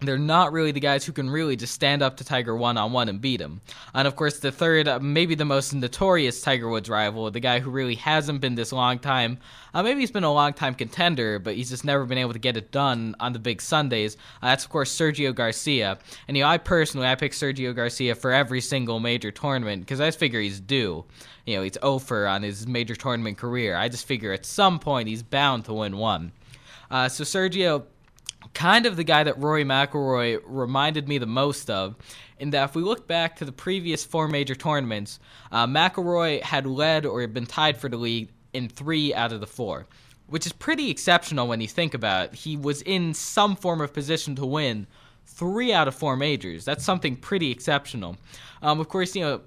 they're 0.00 0.18
not 0.18 0.52
really 0.52 0.72
the 0.72 0.80
guys 0.80 1.06
who 1.06 1.12
can 1.12 1.30
really 1.30 1.56
just 1.56 1.72
stand 1.72 2.02
up 2.02 2.18
to 2.18 2.24
Tiger 2.24 2.54
one 2.54 2.76
on 2.76 2.92
one 2.92 3.08
and 3.08 3.20
beat 3.20 3.40
him. 3.40 3.62
And 3.94 4.06
of 4.06 4.14
course, 4.14 4.38
the 4.38 4.52
third, 4.52 4.86
uh, 4.86 5.00
maybe 5.00 5.34
the 5.34 5.46
most 5.46 5.72
notorious 5.72 6.42
Tiger 6.42 6.68
Woods 6.68 6.90
rival, 6.90 7.30
the 7.30 7.40
guy 7.40 7.60
who 7.60 7.70
really 7.70 7.94
hasn't 7.94 8.42
been 8.42 8.56
this 8.56 8.72
long 8.72 8.98
time. 8.98 9.38
Uh, 9.72 9.82
maybe 9.82 10.00
he's 10.00 10.10
been 10.10 10.24
a 10.24 10.32
long 10.32 10.52
time 10.52 10.74
contender, 10.74 11.38
but 11.38 11.54
he's 11.54 11.70
just 11.70 11.84
never 11.84 12.04
been 12.04 12.18
able 12.18 12.34
to 12.34 12.38
get 12.38 12.58
it 12.58 12.70
done 12.70 13.14
on 13.20 13.32
the 13.32 13.38
big 13.38 13.62
Sundays. 13.62 14.16
Uh, 14.42 14.48
that's 14.48 14.64
of 14.64 14.70
course 14.70 14.94
Sergio 14.94 15.34
Garcia. 15.34 15.98
And 16.28 16.36
you 16.36 16.42
know, 16.42 16.48
I 16.48 16.58
personally, 16.58 17.06
I 17.06 17.14
pick 17.14 17.32
Sergio 17.32 17.74
Garcia 17.74 18.14
for 18.14 18.32
every 18.32 18.60
single 18.60 19.00
major 19.00 19.30
tournament 19.30 19.80
because 19.80 20.00
I 20.00 20.08
just 20.08 20.18
figure 20.18 20.40
he's 20.40 20.60
due. 20.60 21.06
You 21.46 21.56
know, 21.56 21.62
he's 21.62 21.78
over 21.80 22.26
on 22.26 22.42
his 22.42 22.66
major 22.66 22.96
tournament 22.96 23.38
career. 23.38 23.76
I 23.76 23.88
just 23.88 24.06
figure 24.06 24.32
at 24.32 24.44
some 24.44 24.78
point 24.78 25.08
he's 25.08 25.22
bound 25.22 25.64
to 25.66 25.72
win 25.72 25.96
one. 25.96 26.32
Uh, 26.90 27.08
so 27.08 27.24
Sergio 27.24 27.84
kind 28.54 28.86
of 28.86 28.96
the 28.96 29.04
guy 29.04 29.24
that 29.24 29.38
Rory 29.38 29.64
McIlroy 29.64 30.40
reminded 30.44 31.08
me 31.08 31.18
the 31.18 31.26
most 31.26 31.70
of. 31.70 31.96
In 32.38 32.50
that, 32.50 32.70
if 32.70 32.74
we 32.74 32.82
look 32.82 33.06
back 33.06 33.36
to 33.36 33.44
the 33.44 33.52
previous 33.52 34.04
four 34.04 34.28
major 34.28 34.54
tournaments, 34.54 35.18
uh, 35.50 35.66
McIlroy 35.66 36.42
had 36.42 36.66
led 36.66 37.06
or 37.06 37.20
had 37.20 37.32
been 37.32 37.46
tied 37.46 37.78
for 37.78 37.88
the 37.88 37.96
lead 37.96 38.30
in 38.52 38.68
three 38.68 39.14
out 39.14 39.32
of 39.32 39.40
the 39.40 39.46
four, 39.46 39.86
which 40.26 40.46
is 40.46 40.52
pretty 40.52 40.90
exceptional 40.90 41.48
when 41.48 41.60
you 41.60 41.68
think 41.68 41.94
about 41.94 42.26
it. 42.26 42.34
He 42.34 42.56
was 42.56 42.82
in 42.82 43.14
some 43.14 43.56
form 43.56 43.80
of 43.80 43.92
position 43.92 44.34
to 44.36 44.46
win 44.46 44.86
three 45.24 45.72
out 45.72 45.88
of 45.88 45.94
four 45.94 46.16
majors. 46.16 46.64
That's 46.64 46.84
something 46.84 47.16
pretty 47.16 47.50
exceptional. 47.50 48.16
Um, 48.62 48.80
of 48.80 48.88
course, 48.88 49.16
you 49.16 49.22
know 49.22 49.40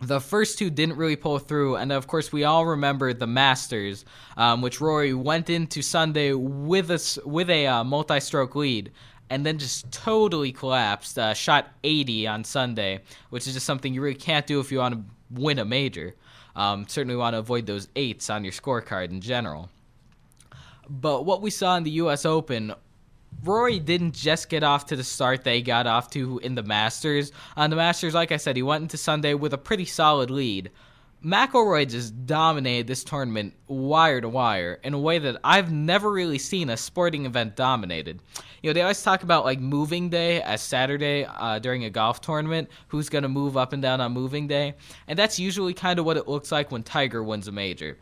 the 0.00 0.20
first 0.20 0.58
two 0.58 0.70
didn't 0.70 0.96
really 0.96 1.16
pull 1.16 1.38
through, 1.38 1.76
and 1.76 1.92
of 1.92 2.06
course 2.06 2.32
we 2.32 2.44
all 2.44 2.66
remember 2.66 3.12
the 3.12 3.26
Masters, 3.26 4.04
um, 4.36 4.62
which 4.62 4.80
Rory 4.80 5.12
went 5.12 5.50
into 5.50 5.82
Sunday 5.82 6.32
with 6.32 6.90
a 6.90 7.20
with 7.26 7.50
a 7.50 7.66
uh, 7.66 7.84
multi-stroke 7.84 8.56
lead, 8.56 8.92
and 9.28 9.44
then 9.44 9.58
just 9.58 9.90
totally 9.92 10.52
collapsed. 10.52 11.18
Uh, 11.18 11.34
shot 11.34 11.68
80 11.84 12.26
on 12.26 12.44
Sunday, 12.44 13.00
which 13.28 13.46
is 13.46 13.54
just 13.54 13.66
something 13.66 13.92
you 13.92 14.00
really 14.00 14.14
can't 14.14 14.46
do 14.46 14.58
if 14.60 14.72
you 14.72 14.78
want 14.78 14.94
to 14.94 15.02
win 15.30 15.58
a 15.58 15.64
major. 15.64 16.14
Um, 16.56 16.86
certainly 16.88 17.16
want 17.16 17.34
to 17.34 17.38
avoid 17.38 17.66
those 17.66 17.88
eights 17.94 18.30
on 18.30 18.42
your 18.42 18.52
scorecard 18.52 19.10
in 19.10 19.20
general. 19.20 19.68
But 20.88 21.24
what 21.24 21.42
we 21.42 21.50
saw 21.50 21.76
in 21.76 21.84
the 21.84 21.92
U.S. 21.92 22.24
Open 22.24 22.74
Rory 23.42 23.78
didn't 23.78 24.12
just 24.12 24.48
get 24.48 24.62
off 24.62 24.86
to 24.86 24.96
the 24.96 25.04
start 25.04 25.44
they 25.44 25.62
got 25.62 25.86
off 25.86 26.10
to 26.10 26.38
in 26.40 26.54
the 26.54 26.62
Masters. 26.62 27.32
On 27.56 27.70
the 27.70 27.76
Masters, 27.76 28.14
like 28.14 28.32
I 28.32 28.36
said, 28.36 28.56
he 28.56 28.62
went 28.62 28.82
into 28.82 28.96
Sunday 28.96 29.34
with 29.34 29.54
a 29.54 29.58
pretty 29.58 29.86
solid 29.86 30.30
lead. 30.30 30.70
McIlroy 31.24 31.86
just 31.86 32.26
dominated 32.26 32.86
this 32.86 33.04
tournament 33.04 33.54
wire 33.66 34.22
to 34.22 34.28
wire 34.28 34.80
in 34.82 34.94
a 34.94 34.98
way 34.98 35.18
that 35.18 35.38
I've 35.44 35.70
never 35.70 36.10
really 36.10 36.38
seen 36.38 36.70
a 36.70 36.78
sporting 36.78 37.26
event 37.26 37.56
dominated. 37.56 38.22
You 38.62 38.70
know, 38.70 38.74
they 38.74 38.80
always 38.80 39.02
talk 39.02 39.22
about 39.22 39.44
like 39.44 39.60
moving 39.60 40.08
day 40.08 40.40
as 40.40 40.62
Saturday 40.62 41.26
uh, 41.26 41.58
during 41.58 41.84
a 41.84 41.90
golf 41.90 42.22
tournament, 42.22 42.70
who's 42.88 43.10
going 43.10 43.22
to 43.22 43.28
move 43.28 43.58
up 43.58 43.74
and 43.74 43.82
down 43.82 44.00
on 44.00 44.12
moving 44.12 44.46
day, 44.46 44.74
and 45.08 45.18
that's 45.18 45.38
usually 45.38 45.74
kind 45.74 45.98
of 45.98 46.06
what 46.06 46.16
it 46.16 46.26
looks 46.26 46.50
like 46.50 46.70
when 46.70 46.82
Tiger 46.82 47.22
wins 47.22 47.48
a 47.48 47.52
major 47.52 47.98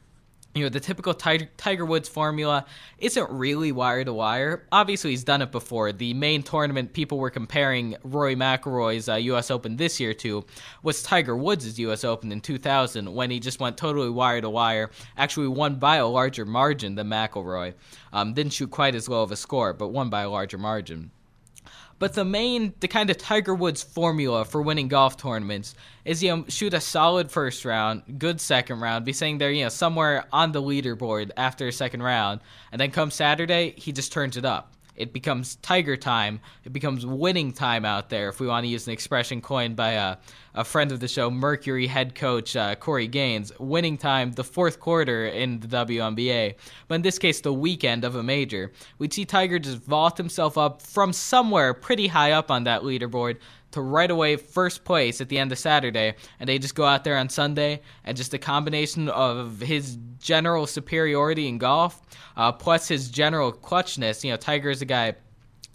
you 0.59 0.65
know 0.65 0.69
the 0.69 0.81
typical 0.81 1.15
Tiger 1.15 1.85
Woods 1.85 2.09
formula 2.09 2.67
isn't 2.99 3.31
really 3.31 3.71
wire 3.71 4.05
to 4.05 4.13
wire. 4.13 4.67
Obviously, 4.73 5.11
he's 5.11 5.25
done 5.25 5.41
it 5.41 5.53
before. 5.53 5.93
The 5.93 6.15
main 6.15 6.43
tournament 6.43 6.93
people 6.93 7.19
were 7.19 7.31
comparing 7.31 7.97
Rory 8.03 8.35
McIlroy's 8.35 9.09
uh, 9.09 9.15
U.S. 9.15 9.51
Open 9.51 9.77
this 9.77 10.01
year 10.01 10.13
to 10.15 10.45
was 10.83 11.03
Tiger 11.03 11.37
Woods' 11.37 11.79
U.S. 11.79 12.03
Open 12.05 12.33
in 12.33 12.41
2000 12.41 13.15
when 13.15 13.31
he 13.31 13.39
just 13.39 13.61
went 13.61 13.77
totally 13.77 14.11
wire 14.11 14.41
to 14.41 14.51
wire. 14.51 14.91
Actually, 15.17 15.49
won 15.49 15.77
by 15.77 15.97
a 15.97 16.07
larger 16.07 16.45
margin 16.45 16.97
than 16.97 17.09
McIlroy. 17.09 17.75
Um, 18.13 18.35
didn't 18.35 18.53
shoot 18.53 18.71
quite 18.71 18.95
as 18.95 19.09
low 19.09 19.23
of 19.23 19.31
a 19.31 19.37
score, 19.37 19.73
but 19.73 19.89
won 19.89 20.11
by 20.11 20.23
a 20.23 20.31
larger 20.31 20.59
margin. 20.59 21.13
But 21.99 22.15
the 22.15 22.25
main, 22.25 22.75
the 22.81 22.89
kind 22.89 23.11
of 23.11 23.19
Tiger 23.19 23.55
Woods 23.55 23.83
formula 23.83 24.45
for 24.45 24.63
winning 24.63 24.89
golf 24.89 25.17
tournaments 25.17 25.75
is 26.05 26.23
you 26.23 26.35
know 26.35 26.45
shoot 26.49 26.75
a 26.75 26.81
solid 26.81 27.31
first 27.31 27.65
round, 27.65 28.19
good 28.19 28.41
second 28.41 28.81
round, 28.81 29.05
be 29.05 29.13
saying 29.13 29.39
there 29.39 29.51
you 29.51 29.65
know 29.65 29.69
somewhere 29.69 30.27
on 30.33 30.53
the 30.53 30.63
leaderboard 30.63 31.31
after 31.37 31.67
a 31.69 31.73
second 31.73 32.03
round, 32.03 32.41
and 32.71 32.81
then 32.81 32.91
come 32.91 33.11
Saturday 33.11 33.75
he 33.77 33.93
just 33.93 34.13
turns 34.13 34.37
it 34.37 34.45
up 34.45 34.73
it 34.99 35.13
becomes 35.13 35.57
tiger 35.57 35.97
time. 35.97 36.41
It 36.65 36.73
becomes 36.73 37.07
winning 37.07 37.53
time 37.53 37.85
out 37.85 38.11
there, 38.11 38.29
if 38.29 38.41
we 38.41 38.47
want 38.47 38.65
to 38.65 38.69
use 38.69 38.87
an 38.87 38.93
expression 38.93 39.41
coined 39.41 39.77
by 39.77 39.93
a, 39.93 40.17
a 40.55 40.65
friend 40.65 40.91
of 40.91 41.01
the 41.01 41.09
show, 41.09 41.31
Mercury 41.31 41.87
head 41.87 42.15
coach 42.15 42.57
uh, 42.57 42.75
Corey 42.75 43.07
Gaines. 43.07 43.53
Winning 43.59 43.97
time, 43.97 44.33
the 44.33 44.45
fourth 44.45 44.81
quarter 44.81 45.27
in 45.27 45.61
the 45.61 45.69
WNBA, 45.69 46.57
but 46.89 46.97
in 46.97 47.03
this 47.03 47.19
case, 47.19 47.41
the 47.41 47.53
weekend 47.53 48.05
of 48.05 48.17
a 48.17 48.23
major. 48.23 48.73
We'd 48.99 49.15
see 49.15 49.25
Tiger 49.25 49.59
just 49.59 49.79
vault 49.79 50.19
himself 50.19 50.59
up 50.59 50.83
from 50.83 51.13
somewhere 51.13 51.73
pretty 51.75 52.09
high 52.09 52.33
up 52.33 52.51
on 52.51 52.65
that 52.65 52.83
leaderboard 52.83 53.39
to 53.73 53.81
right 53.81 54.11
away 54.11 54.37
first 54.37 54.85
place 54.85 55.21
at 55.21 55.29
the 55.29 55.39
end 55.39 55.53
of 55.53 55.59
Saturday, 55.59 56.15
and 56.41 56.49
they 56.49 56.59
just 56.59 56.75
go 56.75 56.85
out 56.85 57.05
there 57.05 57.17
on 57.17 57.29
Sunday, 57.29 57.81
and 58.05 58.17
just 58.17 58.35
a 58.35 58.39
combination 58.39 59.09
of 59.09 59.61
his 59.61 59.99
general 60.19 60.67
superiority 60.67 61.49
in 61.49 61.59
golf, 61.59 62.01
uh, 62.37 62.53
plus 62.53 62.89
his 62.89 63.11
general 63.11 63.53
clutchness. 63.53 64.25
You 64.25 64.31
know, 64.31 64.37
Tiger 64.37 64.71
is 64.71 64.83
a 64.83 64.87
guy 64.87 65.15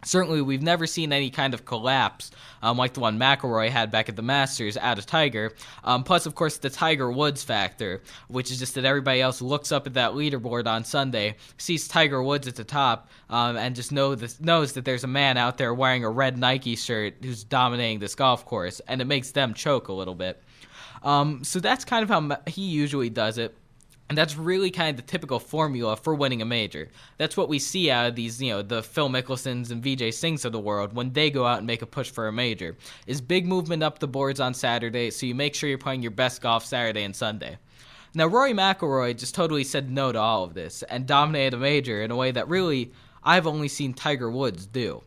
certainly 0.03 0.41
we've 0.41 0.61
never 0.61 0.87
seen 0.87 1.11
any 1.13 1.29
kind 1.29 1.53
of 1.53 1.65
collapse 1.65 2.31
um, 2.63 2.77
like 2.77 2.93
the 2.93 2.99
one 3.01 3.19
McIlroy 3.19 3.69
had 3.69 3.91
back 3.91 4.09
at 4.09 4.15
the 4.15 4.21
Masters 4.21 4.77
out 4.77 4.97
of 4.97 5.05
Tiger. 5.05 5.53
Um, 5.83 6.03
plus, 6.03 6.25
of 6.25 6.33
course, 6.33 6.57
the 6.57 6.69
Tiger 6.69 7.11
Woods 7.11 7.43
factor, 7.43 8.01
which 8.29 8.49
is 8.49 8.57
just 8.57 8.75
that 8.75 8.85
everybody 8.85 9.21
else 9.21 9.41
looks 9.41 9.71
up 9.71 9.85
at 9.85 9.93
that 9.95 10.13
leaderboard 10.13 10.65
on 10.65 10.85
Sunday, 10.85 11.35
sees 11.57 11.87
Tiger 11.87 12.23
Woods 12.23 12.47
at 12.47 12.55
the 12.55 12.63
top, 12.63 13.09
um, 13.29 13.57
and 13.57 13.75
just 13.75 13.91
know 13.91 14.15
this, 14.15 14.39
knows 14.39 14.73
that 14.73 14.85
there's 14.85 15.03
a 15.03 15.07
man 15.07 15.37
out 15.37 15.57
there 15.57 15.73
wearing 15.73 16.05
a 16.05 16.09
red 16.09 16.37
Nike 16.37 16.75
shirt 16.75 17.15
who's 17.21 17.43
dominating 17.43 17.99
this 17.99 18.15
golf 18.15 18.45
course, 18.45 18.79
and 18.87 19.01
it 19.01 19.05
makes 19.05 19.31
them 19.31 19.53
choke 19.53 19.89
a 19.89 19.93
little 19.93 20.15
bit. 20.15 20.41
Um, 21.03 21.43
so 21.43 21.59
that's 21.59 21.83
kind 21.83 22.01
of 22.01 22.09
how 22.09 22.37
he 22.47 22.61
usually 22.61 23.09
does 23.09 23.37
it. 23.37 23.55
And 24.09 24.17
that's 24.17 24.35
really 24.37 24.69
kind 24.69 24.89
of 24.89 24.97
the 24.97 25.09
typical 25.09 25.39
formula 25.39 25.95
for 25.95 26.13
winning 26.13 26.41
a 26.41 26.45
major. 26.45 26.89
That's 27.17 27.37
what 27.37 27.49
we 27.49 27.57
see 27.57 27.89
out 27.89 28.07
of 28.07 28.15
these, 28.15 28.41
you 28.41 28.51
know, 28.51 28.61
the 28.61 28.83
Phil 28.83 29.09
Mickelsons 29.09 29.71
and 29.71 29.83
Vijay 29.83 30.09
Singhs 30.09 30.45
of 30.45 30.51
the 30.51 30.59
world 30.59 30.93
when 30.93 31.13
they 31.13 31.31
go 31.31 31.45
out 31.45 31.59
and 31.59 31.67
make 31.67 31.81
a 31.81 31.87
push 31.87 32.11
for 32.11 32.27
a 32.27 32.33
major. 32.33 32.75
Is 33.07 33.21
big 33.21 33.47
movement 33.47 33.81
up 33.81 33.99
the 33.99 34.07
boards 34.07 34.39
on 34.39 34.53
Saturday, 34.53 35.09
so 35.09 35.25
you 35.25 35.33
make 35.33 35.55
sure 35.55 35.69
you're 35.69 35.77
playing 35.77 36.01
your 36.01 36.11
best 36.11 36.41
golf 36.41 36.65
Saturday 36.65 37.03
and 37.03 37.15
Sunday. 37.15 37.57
Now, 38.13 38.27
Rory 38.27 38.53
McIlroy 38.53 39.17
just 39.17 39.33
totally 39.33 39.63
said 39.63 39.89
no 39.89 40.11
to 40.11 40.19
all 40.19 40.43
of 40.43 40.53
this 40.53 40.83
and 40.83 41.07
dominated 41.07 41.55
a 41.55 41.59
major 41.59 42.03
in 42.03 42.11
a 42.11 42.15
way 42.15 42.29
that 42.31 42.47
really 42.47 42.91
I've 43.23 43.47
only 43.47 43.67
seen 43.67 43.93
Tiger 43.93 44.29
Woods 44.29 44.65
do. 44.67 45.01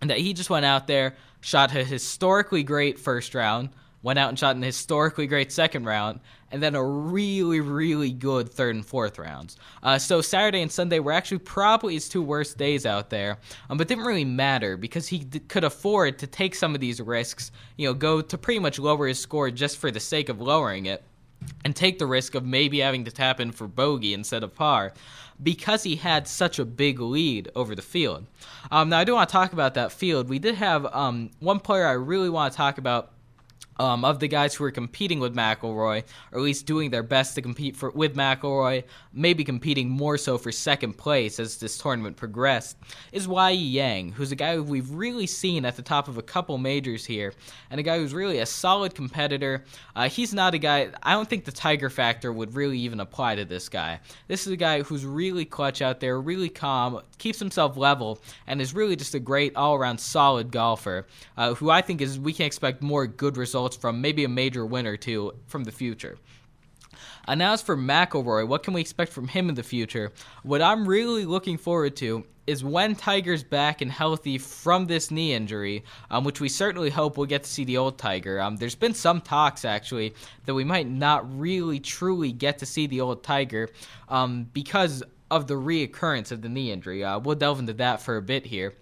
And 0.00 0.08
that 0.08 0.18
he 0.18 0.32
just 0.32 0.48
went 0.48 0.64
out 0.64 0.86
there, 0.86 1.16
shot 1.40 1.74
a 1.74 1.84
historically 1.84 2.62
great 2.62 2.98
first 2.98 3.34
round, 3.34 3.70
went 4.02 4.18
out 4.18 4.28
and 4.28 4.38
shot 4.38 4.56
an 4.56 4.62
historically 4.62 5.26
great 5.26 5.52
second 5.52 5.84
round, 5.84 6.20
and 6.50 6.62
then 6.62 6.74
a 6.74 6.84
really, 6.84 7.60
really 7.60 8.10
good 8.10 8.48
third 8.48 8.74
and 8.74 8.84
fourth 8.84 9.18
rounds. 9.18 9.56
Uh, 9.82 9.98
so 9.98 10.20
Saturday 10.20 10.62
and 10.62 10.72
Sunday 10.72 10.98
were 10.98 11.12
actually 11.12 11.38
probably 11.38 11.94
his 11.94 12.08
two 12.08 12.22
worst 12.22 12.58
days 12.58 12.86
out 12.86 13.10
there, 13.10 13.38
um, 13.68 13.78
but 13.78 13.88
didn't 13.88 14.04
really 14.04 14.24
matter 14.24 14.76
because 14.76 15.08
he 15.08 15.18
d- 15.18 15.40
could 15.40 15.64
afford 15.64 16.18
to 16.18 16.26
take 16.26 16.54
some 16.54 16.74
of 16.74 16.80
these 16.80 17.00
risks. 17.00 17.52
You 17.76 17.88
know, 17.88 17.94
go 17.94 18.20
to 18.20 18.38
pretty 18.38 18.60
much 18.60 18.78
lower 18.78 19.06
his 19.06 19.18
score 19.18 19.50
just 19.50 19.78
for 19.78 19.90
the 19.90 20.00
sake 20.00 20.28
of 20.28 20.40
lowering 20.40 20.86
it. 20.86 21.02
And 21.64 21.74
take 21.74 21.98
the 21.98 22.06
risk 22.06 22.34
of 22.34 22.44
maybe 22.44 22.80
having 22.80 23.06
to 23.06 23.10
tap 23.10 23.40
in 23.40 23.50
for 23.50 23.66
bogey 23.66 24.12
instead 24.12 24.42
of 24.42 24.54
par 24.54 24.92
because 25.42 25.82
he 25.82 25.96
had 25.96 26.28
such 26.28 26.58
a 26.58 26.66
big 26.66 27.00
lead 27.00 27.50
over 27.54 27.74
the 27.74 27.80
field. 27.80 28.26
Um, 28.70 28.90
now, 28.90 28.98
I 28.98 29.04
do 29.04 29.14
want 29.14 29.28
to 29.28 29.32
talk 29.32 29.54
about 29.54 29.72
that 29.74 29.90
field. 29.90 30.28
We 30.28 30.38
did 30.38 30.56
have 30.56 30.84
um, 30.94 31.30
one 31.38 31.60
player 31.60 31.86
I 31.86 31.92
really 31.92 32.28
want 32.28 32.52
to 32.52 32.56
talk 32.58 32.76
about 32.76 33.12
um, 33.80 34.04
of 34.04 34.20
the 34.20 34.28
guys 34.28 34.54
who 34.54 34.62
are 34.64 34.70
competing 34.70 35.20
with 35.20 35.34
McIlroy, 35.34 36.04
or 36.32 36.38
at 36.38 36.40
least 36.40 36.66
doing 36.66 36.90
their 36.90 37.02
best 37.02 37.34
to 37.34 37.42
compete 37.42 37.74
for 37.74 37.88
with 37.90 38.14
McIlroy, 38.14 38.84
maybe 39.14 39.42
competing 39.42 39.88
more 39.88 40.18
so 40.18 40.36
for 40.36 40.52
second 40.52 40.98
place 40.98 41.40
as 41.40 41.56
this 41.56 41.78
tournament 41.78 42.18
progressed, 42.18 42.76
is 43.10 43.26
Y.E. 43.26 43.54
Yang, 43.54 44.12
who's 44.12 44.32
a 44.32 44.36
guy 44.36 44.54
who 44.54 44.62
we've 44.62 44.90
really 44.90 45.26
seen 45.26 45.64
at 45.64 45.76
the 45.76 45.82
top 45.82 46.08
of 46.08 46.18
a 46.18 46.22
couple 46.22 46.58
majors 46.58 47.06
here, 47.06 47.32
and 47.70 47.80
a 47.80 47.82
guy 47.82 47.96
who's 47.96 48.12
really 48.12 48.40
a 48.40 48.46
solid 48.46 48.94
competitor. 48.94 49.64
Uh, 49.96 50.10
he's 50.10 50.34
not 50.34 50.52
a 50.52 50.58
guy, 50.58 50.90
I 51.02 51.14
don't 51.14 51.28
think 51.28 51.46
the 51.46 51.52
Tiger 51.52 51.88
factor 51.88 52.34
would 52.34 52.54
really 52.54 52.78
even 52.80 53.00
apply 53.00 53.36
to 53.36 53.46
this 53.46 53.70
guy. 53.70 54.00
This 54.28 54.46
is 54.46 54.52
a 54.52 54.56
guy 54.56 54.82
who's 54.82 55.06
really 55.06 55.46
clutch 55.46 55.80
out 55.80 56.00
there, 56.00 56.20
really 56.20 56.50
calm, 56.50 57.00
keeps 57.16 57.38
himself 57.38 57.78
level, 57.78 58.20
and 58.46 58.60
is 58.60 58.74
really 58.74 58.96
just 58.96 59.14
a 59.14 59.20
great 59.20 59.56
all 59.56 59.74
around 59.74 59.98
solid 60.00 60.52
golfer, 60.52 61.06
uh, 61.38 61.54
who 61.54 61.70
I 61.70 61.80
think 61.80 62.02
is 62.02 62.20
we 62.20 62.34
can 62.34 62.44
expect 62.44 62.82
more 62.82 63.06
good 63.06 63.38
results 63.38 63.69
results 63.70 63.80
from 63.80 64.00
maybe 64.00 64.24
a 64.24 64.28
major 64.28 64.66
win 64.66 64.86
or 64.86 64.96
two 64.96 65.32
from 65.46 65.64
the 65.64 65.72
future. 65.72 66.16
And 67.26 67.42
as 67.42 67.62
for 67.62 67.76
McIlroy, 67.76 68.48
what 68.48 68.62
can 68.62 68.74
we 68.74 68.80
expect 68.80 69.12
from 69.12 69.28
him 69.28 69.48
in 69.48 69.54
the 69.54 69.62
future? 69.62 70.10
What 70.42 70.62
I'm 70.62 70.88
really 70.88 71.24
looking 71.24 71.58
forward 71.58 71.94
to 71.96 72.24
is 72.46 72.64
when 72.64 72.96
Tiger's 72.96 73.44
back 73.44 73.80
and 73.82 73.92
healthy 73.92 74.38
from 74.38 74.86
this 74.86 75.10
knee 75.10 75.34
injury, 75.34 75.84
um, 76.10 76.24
which 76.24 76.40
we 76.40 76.48
certainly 76.48 76.90
hope 76.90 77.16
we'll 77.16 77.26
get 77.26 77.44
to 77.44 77.50
see 77.50 77.64
the 77.64 77.76
old 77.76 77.98
Tiger. 77.98 78.40
Um, 78.40 78.56
there's 78.56 78.74
been 78.74 78.94
some 78.94 79.20
talks 79.20 79.64
actually 79.64 80.14
that 80.46 80.54
we 80.54 80.64
might 80.64 80.88
not 80.88 81.22
really 81.38 81.78
truly 81.78 82.32
get 82.32 82.58
to 82.58 82.66
see 82.66 82.88
the 82.88 83.00
old 83.00 83.22
Tiger 83.22 83.68
um, 84.08 84.48
because 84.52 85.04
of 85.30 85.46
the 85.46 85.54
reoccurrence 85.54 86.32
of 86.32 86.42
the 86.42 86.48
knee 86.48 86.72
injury. 86.72 87.04
Uh, 87.04 87.20
we'll 87.20 87.36
delve 87.36 87.60
into 87.60 87.74
that 87.74 88.00
for 88.00 88.16
a 88.16 88.22
bit 88.22 88.46
here. 88.46 88.72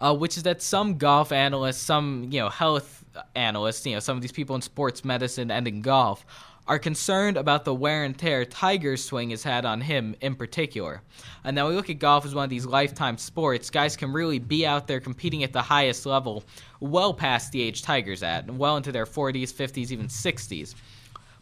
Uh, 0.00 0.14
which 0.14 0.36
is 0.38 0.42
that 0.44 0.62
some 0.62 0.96
golf 0.96 1.30
analysts, 1.30 1.82
some 1.82 2.26
you 2.30 2.40
know 2.40 2.48
health 2.48 2.99
analysts, 3.34 3.86
you 3.86 3.94
know, 3.94 4.00
some 4.00 4.16
of 4.16 4.22
these 4.22 4.32
people 4.32 4.56
in 4.56 4.62
sports 4.62 5.04
medicine 5.04 5.50
and 5.50 5.66
in 5.66 5.82
golf, 5.82 6.24
are 6.66 6.78
concerned 6.78 7.36
about 7.36 7.64
the 7.64 7.74
wear 7.74 8.04
and 8.04 8.16
tear 8.16 8.44
Tiger's 8.44 9.04
swing 9.04 9.30
has 9.30 9.42
had 9.42 9.64
on 9.64 9.80
him 9.80 10.14
in 10.20 10.36
particular. 10.36 11.02
And 11.42 11.56
now 11.56 11.68
we 11.68 11.74
look 11.74 11.90
at 11.90 11.98
golf 11.98 12.24
as 12.24 12.34
one 12.34 12.44
of 12.44 12.50
these 12.50 12.66
lifetime 12.66 13.18
sports. 13.18 13.70
Guys 13.70 13.96
can 13.96 14.12
really 14.12 14.38
be 14.38 14.64
out 14.64 14.86
there 14.86 15.00
competing 15.00 15.42
at 15.42 15.52
the 15.52 15.62
highest 15.62 16.06
level 16.06 16.44
well 16.78 17.12
past 17.12 17.50
the 17.50 17.60
age 17.60 17.82
Tiger's 17.82 18.22
at, 18.22 18.44
and 18.44 18.56
well 18.56 18.76
into 18.76 18.92
their 18.92 19.06
40s, 19.06 19.52
50s, 19.52 19.90
even 19.90 20.06
60s. 20.06 20.76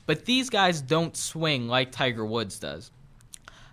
But 0.06 0.24
these 0.24 0.48
guys 0.48 0.80
don't 0.80 1.14
swing 1.14 1.68
like 1.68 1.92
Tiger 1.92 2.24
Woods 2.24 2.58
does. 2.58 2.90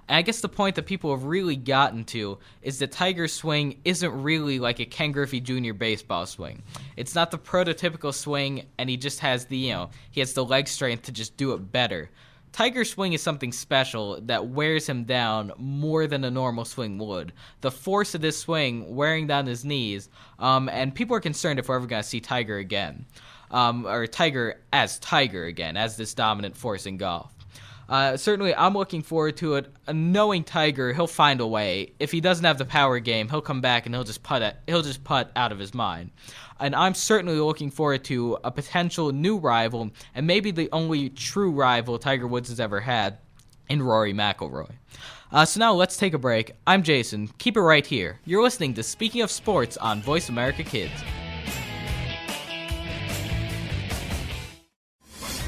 And 0.08 0.18
I 0.18 0.22
guess 0.22 0.42
the 0.42 0.50
point 0.50 0.76
that 0.76 0.86
people 0.86 1.16
have 1.16 1.26
really 1.26 1.56
gotten 1.56 2.04
to 2.06 2.38
is 2.62 2.80
that 2.80 2.92
Tiger's 2.92 3.34
swing 3.34 3.80
isn't 3.86 4.24
really 4.24 4.60
like 4.60 4.80
a 4.80 4.86
Ken 4.86 5.12
Griffey 5.12 5.40
Jr. 5.40 5.74
baseball 5.74 6.26
swing. 6.26 6.62
It's 6.96 7.16
not 7.16 7.32
the 7.32 7.40
prototypical 7.40 8.14
swing, 8.14 8.68
and 8.78 8.90
he 8.90 8.98
just 8.98 9.20
has 9.22 9.46
the, 9.46 9.58
you 9.58 9.74
know, 9.74 9.90
he 10.12 10.20
has 10.20 10.34
the 10.34 10.46
leg 10.46 10.68
strength 10.68 11.04
to 11.04 11.12
just 11.12 11.38
do 11.38 11.54
it 11.54 11.72
better. 11.72 12.12
Tiger's 12.56 12.92
swing 12.92 13.12
is 13.12 13.22
something 13.22 13.52
special 13.52 14.22
that 14.22 14.48
wears 14.48 14.88
him 14.88 15.04
down 15.04 15.52
more 15.58 16.08
than 16.08 16.24
a 16.24 16.32
normal 16.32 16.64
swing 16.64 16.98
would. 17.00 17.34
The 17.60 17.70
force 17.70 18.16
of 18.16 18.22
this 18.22 18.40
swing 18.40 18.96
wearing 18.96 19.28
down 19.28 19.46
his 19.46 19.66
knees, 19.66 20.08
um, 20.40 20.70
and 20.70 20.96
people 20.96 21.18
are 21.18 21.20
concerned 21.20 21.60
if 21.60 21.68
we're 21.68 21.76
ever 21.76 21.86
going 21.86 22.02
to 22.02 22.08
see 22.08 22.22
Tiger 22.22 22.58
again. 22.58 23.08
Um, 23.52 23.86
or 23.86 24.08
Tiger 24.08 24.62
as 24.72 25.00
Tiger 25.00 25.44
again, 25.46 25.76
as 25.76 25.98
this 25.98 26.14
dominant 26.14 26.56
force 26.56 26.86
in 26.86 26.96
golf. 26.96 27.35
Uh, 27.88 28.18
certainly, 28.18 28.56
I'm 28.56 28.74
looking 28.74 29.02
forward 29.02 29.38
to 29.38 29.56
it. 29.56 29.72
A 29.88 29.94
knowing 29.94 30.44
Tiger, 30.44 30.94
he'll 30.94 31.08
find 31.08 31.40
a 31.40 31.48
way. 31.48 31.94
If 32.00 32.12
he 32.12 32.22
doesn't 32.22 32.46
have 32.46 32.58
the 32.58 32.66
power 32.66 33.00
game, 33.00 33.30
he'll 33.30 33.42
come 33.42 33.62
back 33.62 33.86
and 33.86 33.94
he'll 33.94 34.04
just 34.04 34.24
putt. 34.24 34.42
It, 34.42 34.56
he'll 34.68 34.82
just 34.82 35.04
putt 35.04 35.32
out 35.36 35.52
of 35.52 35.60
his 35.60 35.74
mind. 35.74 36.12
And 36.60 36.76
I'm 36.76 36.94
certainly 36.94 37.40
looking 37.40 37.70
forward 37.70 38.04
to 38.06 38.38
a 38.44 38.52
potential 38.52 39.12
new 39.12 39.38
rival, 39.38 39.92
and 40.16 40.26
maybe 40.26 40.52
the 40.52 40.70
only 40.72 41.10
true 41.10 41.52
rival 41.52 42.00
Tiger 42.00 42.28
Woods 42.28 42.50
has 42.50 42.60
ever 42.60 42.80
had, 42.80 43.18
in 43.70 43.82
Rory 43.82 44.14
McIlroy. 44.14 44.72
Uh, 45.32 45.44
so 45.44 45.60
now 45.60 45.74
let's 45.74 45.98
take 45.98 46.14
a 46.14 46.20
break. 46.20 46.52
I'm 46.66 46.84
Jason. 46.84 47.30
Keep 47.40 47.58
it 47.58 47.62
right 47.62 47.86
here. 47.86 48.20
You're 48.26 48.44
listening 48.44 48.74
to 48.76 48.84
Speaking 48.84 49.22
of 49.22 49.32
Sports 49.32 49.76
on 49.78 50.02
Voice 50.02 50.30
America 50.30 50.64
Kids. 50.64 50.94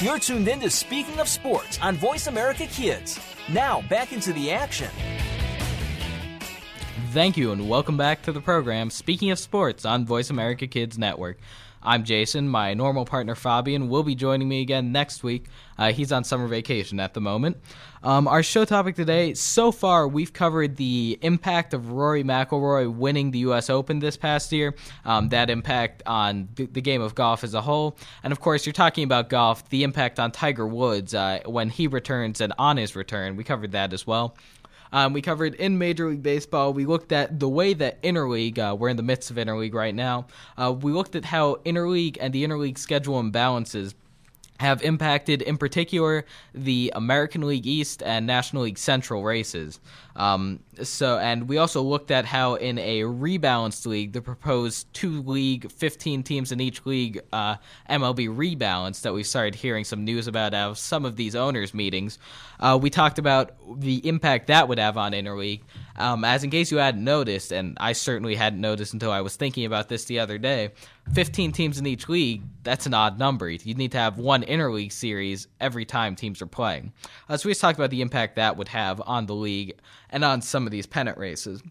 You're 0.00 0.20
tuned 0.20 0.46
in 0.46 0.60
to 0.60 0.70
Speaking 0.70 1.18
of 1.18 1.26
Sports 1.26 1.76
on 1.82 1.96
Voice 1.96 2.28
America 2.28 2.66
Kids. 2.66 3.18
Now, 3.48 3.82
back 3.88 4.12
into 4.12 4.32
the 4.32 4.52
action. 4.52 4.88
Thank 7.10 7.36
you, 7.36 7.50
and 7.50 7.68
welcome 7.68 7.96
back 7.96 8.22
to 8.22 8.30
the 8.30 8.40
program 8.40 8.90
Speaking 8.90 9.32
of 9.32 9.40
Sports 9.40 9.84
on 9.84 10.06
Voice 10.06 10.30
America 10.30 10.68
Kids 10.68 10.98
Network. 10.98 11.38
I'm 11.82 12.04
Jason. 12.04 12.48
My 12.48 12.74
normal 12.74 13.06
partner 13.06 13.34
Fabian 13.34 13.88
will 13.88 14.04
be 14.04 14.14
joining 14.14 14.48
me 14.48 14.60
again 14.60 14.92
next 14.92 15.24
week. 15.24 15.46
Uh, 15.76 15.90
he's 15.90 16.12
on 16.12 16.22
summer 16.22 16.46
vacation 16.46 17.00
at 17.00 17.14
the 17.14 17.20
moment. 17.20 17.56
Um, 18.02 18.28
our 18.28 18.42
show 18.42 18.64
topic 18.64 18.94
today 18.94 19.34
so 19.34 19.72
far, 19.72 20.06
we've 20.06 20.32
covered 20.32 20.76
the 20.76 21.18
impact 21.22 21.74
of 21.74 21.90
Rory 21.90 22.22
McIlroy 22.22 22.92
winning 22.92 23.32
the 23.32 23.40
U.S. 23.40 23.68
Open 23.68 23.98
this 23.98 24.16
past 24.16 24.52
year, 24.52 24.74
um, 25.04 25.30
that 25.30 25.50
impact 25.50 26.02
on 26.06 26.48
the, 26.54 26.66
the, 26.66 26.80
game 26.80 27.02
of 27.02 27.14
golf 27.14 27.42
as 27.42 27.54
a 27.54 27.60
whole. 27.60 27.96
And 28.22 28.32
of 28.32 28.40
course, 28.40 28.66
you're 28.66 28.72
talking 28.72 29.04
about 29.04 29.28
golf, 29.28 29.68
the 29.70 29.82
impact 29.82 30.20
on 30.20 30.30
Tiger 30.30 30.66
Woods 30.66 31.12
uh, 31.12 31.40
when 31.44 31.70
he 31.70 31.86
returns 31.86 32.40
and 32.40 32.52
on 32.58 32.76
his 32.76 32.94
return. 32.94 33.36
We 33.36 33.44
covered 33.44 33.72
that 33.72 33.92
as 33.92 34.06
well. 34.06 34.36
Um, 34.92 35.12
we 35.12 35.20
covered 35.20 35.54
in 35.56 35.76
Major 35.76 36.08
League 36.08 36.22
Baseball. 36.22 36.72
We 36.72 36.86
looked 36.86 37.12
at 37.12 37.38
the 37.38 37.48
way 37.48 37.74
that 37.74 38.02
interleague, 38.02 38.58
uh, 38.58 38.74
we're 38.74 38.88
in 38.88 38.96
the 38.96 39.02
midst 39.02 39.30
of 39.30 39.36
interleague 39.36 39.74
right 39.74 39.94
now. 39.94 40.28
Uh, 40.56 40.72
we 40.72 40.92
looked 40.92 41.14
at 41.14 41.24
how 41.24 41.56
interleague 41.56 42.16
and 42.20 42.32
the 42.32 42.44
interleague 42.44 42.78
schedule 42.78 43.22
imbalances 43.22 43.94
have 44.58 44.82
impacted, 44.82 45.42
in 45.42 45.56
particular, 45.56 46.24
the 46.52 46.92
American 46.94 47.46
League 47.46 47.66
East 47.66 48.02
and 48.02 48.26
National 48.26 48.64
League 48.64 48.78
Central 48.78 49.22
races. 49.22 49.80
Um, 50.16 50.60
so, 50.82 51.18
and 51.18 51.48
we 51.48 51.58
also 51.58 51.80
looked 51.80 52.10
at 52.10 52.24
how 52.24 52.56
in 52.56 52.76
a 52.78 53.02
rebalanced 53.02 53.86
league, 53.86 54.12
the 54.12 54.20
proposed 54.20 54.92
two 54.92 55.22
league, 55.22 55.70
15 55.70 56.24
teams 56.24 56.50
in 56.50 56.60
each 56.60 56.84
league, 56.86 57.20
uh, 57.32 57.56
MLB 57.88 58.28
rebalance 58.28 59.02
that 59.02 59.14
we 59.14 59.22
started 59.22 59.54
hearing 59.54 59.84
some 59.84 60.04
news 60.04 60.26
about 60.26 60.54
out 60.54 60.72
of 60.72 60.78
some 60.78 61.04
of 61.04 61.14
these 61.14 61.36
owners' 61.36 61.72
meetings. 61.72 62.18
Uh, 62.58 62.76
we 62.80 62.90
talked 62.90 63.20
about 63.20 63.52
the 63.80 64.06
impact 64.08 64.48
that 64.48 64.66
would 64.66 64.78
have 64.78 64.96
on 64.96 65.12
interleague. 65.12 65.60
Um, 65.98 66.24
as 66.24 66.44
in 66.44 66.50
case 66.50 66.70
you 66.70 66.78
hadn't 66.78 67.02
noticed, 67.02 67.52
and 67.52 67.76
I 67.80 67.92
certainly 67.92 68.36
hadn't 68.36 68.60
noticed 68.60 68.92
until 68.92 69.10
I 69.10 69.20
was 69.20 69.36
thinking 69.36 69.64
about 69.64 69.88
this 69.88 70.04
the 70.04 70.20
other 70.20 70.38
day, 70.38 70.70
15 71.12 71.52
teams 71.52 71.78
in 71.78 71.86
each 71.86 72.08
league, 72.08 72.42
that's 72.62 72.86
an 72.86 72.94
odd 72.94 73.18
number. 73.18 73.50
You'd 73.50 73.78
need 73.78 73.92
to 73.92 73.98
have 73.98 74.16
one 74.16 74.42
interleague 74.44 74.92
series 74.92 75.48
every 75.60 75.84
time 75.84 76.14
teams 76.14 76.40
are 76.40 76.46
playing. 76.46 76.92
Uh, 77.28 77.36
so 77.36 77.48
we 77.48 77.50
just 77.50 77.60
talked 77.60 77.78
about 77.78 77.90
the 77.90 78.00
impact 78.00 78.36
that 78.36 78.56
would 78.56 78.68
have 78.68 79.02
on 79.04 79.26
the 79.26 79.34
league 79.34 79.74
and 80.10 80.24
on 80.24 80.40
some 80.40 80.66
of 80.66 80.70
these 80.70 80.86
pennant 80.86 81.18
races. 81.18 81.62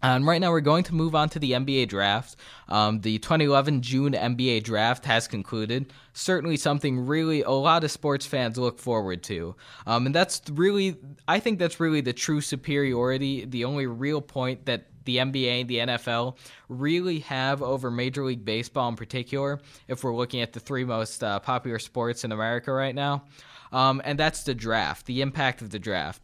And 0.00 0.24
right 0.26 0.40
now, 0.40 0.52
we're 0.52 0.60
going 0.60 0.84
to 0.84 0.94
move 0.94 1.16
on 1.16 1.28
to 1.30 1.40
the 1.40 1.52
NBA 1.52 1.88
draft. 1.88 2.36
Um, 2.68 3.00
the 3.00 3.18
2011 3.18 3.82
June 3.82 4.12
NBA 4.12 4.62
draft 4.62 5.04
has 5.06 5.26
concluded. 5.26 5.92
Certainly, 6.12 6.58
something 6.58 7.06
really 7.06 7.42
a 7.42 7.50
lot 7.50 7.82
of 7.82 7.90
sports 7.90 8.24
fans 8.24 8.58
look 8.58 8.78
forward 8.78 9.24
to. 9.24 9.56
Um, 9.86 10.06
and 10.06 10.14
that's 10.14 10.40
really, 10.52 10.96
I 11.26 11.40
think 11.40 11.58
that's 11.58 11.80
really 11.80 12.00
the 12.00 12.12
true 12.12 12.40
superiority, 12.40 13.44
the 13.44 13.64
only 13.64 13.86
real 13.86 14.20
point 14.20 14.66
that 14.66 14.86
the 15.04 15.16
NBA 15.16 15.62
and 15.62 15.68
the 15.68 15.78
NFL 15.78 16.36
really 16.68 17.20
have 17.20 17.60
over 17.62 17.90
Major 17.90 18.24
League 18.24 18.44
Baseball 18.44 18.90
in 18.90 18.96
particular, 18.96 19.58
if 19.88 20.04
we're 20.04 20.14
looking 20.14 20.42
at 20.42 20.52
the 20.52 20.60
three 20.60 20.84
most 20.84 21.24
uh, 21.24 21.40
popular 21.40 21.80
sports 21.80 22.24
in 22.24 22.30
America 22.30 22.72
right 22.72 22.94
now. 22.94 23.24
Um, 23.72 24.00
and 24.04 24.18
that's 24.18 24.44
the 24.44 24.54
draft, 24.54 25.06
the 25.06 25.22
impact 25.22 25.60
of 25.60 25.70
the 25.70 25.78
draft 25.78 26.22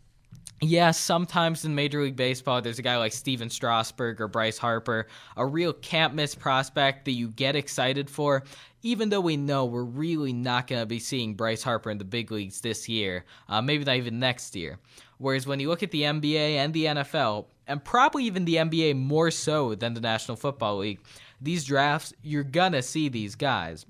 yeah, 0.70 0.90
sometimes 0.90 1.64
in 1.64 1.74
Major 1.74 2.02
League 2.02 2.16
Baseball, 2.16 2.62
there's 2.62 2.78
a 2.78 2.82
guy 2.82 2.96
like 2.96 3.12
Stephen 3.12 3.50
Strasburg 3.50 4.20
or 4.20 4.28
Bryce 4.28 4.58
Harper, 4.58 5.08
a 5.36 5.44
real 5.44 5.72
can't 5.72 6.14
miss 6.14 6.34
prospect 6.34 7.04
that 7.06 7.12
you 7.12 7.28
get 7.28 7.56
excited 7.56 8.08
for, 8.08 8.44
even 8.82 9.08
though 9.08 9.20
we 9.20 9.36
know 9.36 9.64
we're 9.64 9.82
really 9.82 10.32
not 10.32 10.66
going 10.66 10.80
to 10.80 10.86
be 10.86 10.98
seeing 10.98 11.34
Bryce 11.34 11.62
Harper 11.62 11.90
in 11.90 11.98
the 11.98 12.04
big 12.04 12.30
leagues 12.30 12.60
this 12.60 12.88
year, 12.88 13.24
uh, 13.48 13.62
maybe 13.62 13.84
not 13.84 13.96
even 13.96 14.20
next 14.20 14.54
year. 14.54 14.78
Whereas 15.18 15.46
when 15.46 15.60
you 15.60 15.68
look 15.68 15.82
at 15.82 15.90
the 15.90 16.02
NBA 16.02 16.56
and 16.56 16.72
the 16.72 16.84
NFL, 16.84 17.46
and 17.66 17.82
probably 17.82 18.24
even 18.24 18.44
the 18.44 18.56
NBA 18.56 18.96
more 18.96 19.30
so 19.30 19.74
than 19.74 19.94
the 19.94 20.00
National 20.00 20.36
Football 20.36 20.78
League, 20.78 21.00
these 21.40 21.64
drafts, 21.64 22.12
you're 22.22 22.44
going 22.44 22.72
to 22.72 22.82
see 22.82 23.08
these 23.08 23.34
guys. 23.34 23.86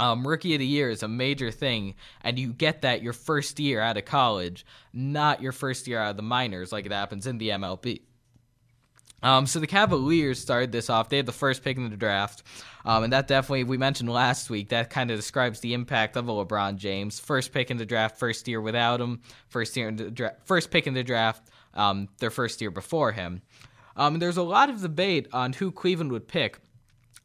Um, 0.00 0.26
rookie 0.26 0.54
of 0.54 0.60
the 0.60 0.66
year 0.66 0.88
is 0.88 1.02
a 1.02 1.08
major 1.08 1.50
thing, 1.50 1.94
and 2.22 2.38
you 2.38 2.54
get 2.54 2.82
that 2.82 3.02
your 3.02 3.12
first 3.12 3.60
year 3.60 3.82
out 3.82 3.98
of 3.98 4.06
college, 4.06 4.64
not 4.94 5.42
your 5.42 5.52
first 5.52 5.86
year 5.86 5.98
out 5.98 6.12
of 6.12 6.16
the 6.16 6.22
minors 6.22 6.72
like 6.72 6.86
it 6.86 6.92
happens 6.92 7.26
in 7.26 7.36
the 7.36 7.50
MLB. 7.50 8.00
Um, 9.22 9.44
so 9.46 9.60
the 9.60 9.66
Cavaliers 9.66 10.38
started 10.38 10.72
this 10.72 10.88
off. 10.88 11.10
They 11.10 11.18
had 11.18 11.26
the 11.26 11.32
first 11.32 11.62
pick 11.62 11.76
in 11.76 11.90
the 11.90 11.96
draft, 11.98 12.42
um, 12.86 13.04
and 13.04 13.12
that 13.12 13.28
definitely 13.28 13.64
we 13.64 13.76
mentioned 13.76 14.08
last 14.08 14.48
week. 14.48 14.70
That 14.70 14.88
kind 14.88 15.10
of 15.10 15.18
describes 15.18 15.60
the 15.60 15.74
impact 15.74 16.16
of 16.16 16.28
a 16.28 16.32
LeBron 16.32 16.76
James 16.76 17.20
first 17.20 17.52
pick 17.52 17.70
in 17.70 17.76
the 17.76 17.84
draft, 17.84 18.18
first 18.18 18.48
year 18.48 18.62
without 18.62 19.02
him, 19.02 19.20
first 19.48 19.76
year 19.76 19.88
in 19.88 19.96
the 19.96 20.10
dra- 20.10 20.36
first 20.46 20.70
pick 20.70 20.86
in 20.86 20.94
the 20.94 21.04
draft, 21.04 21.50
um, 21.74 22.08
their 22.20 22.30
first 22.30 22.62
year 22.62 22.70
before 22.70 23.12
him. 23.12 23.42
Um, 23.96 24.18
there's 24.18 24.38
a 24.38 24.42
lot 24.42 24.70
of 24.70 24.80
debate 24.80 25.28
on 25.30 25.52
who 25.52 25.70
Cleveland 25.70 26.10
would 26.12 26.26
pick. 26.26 26.58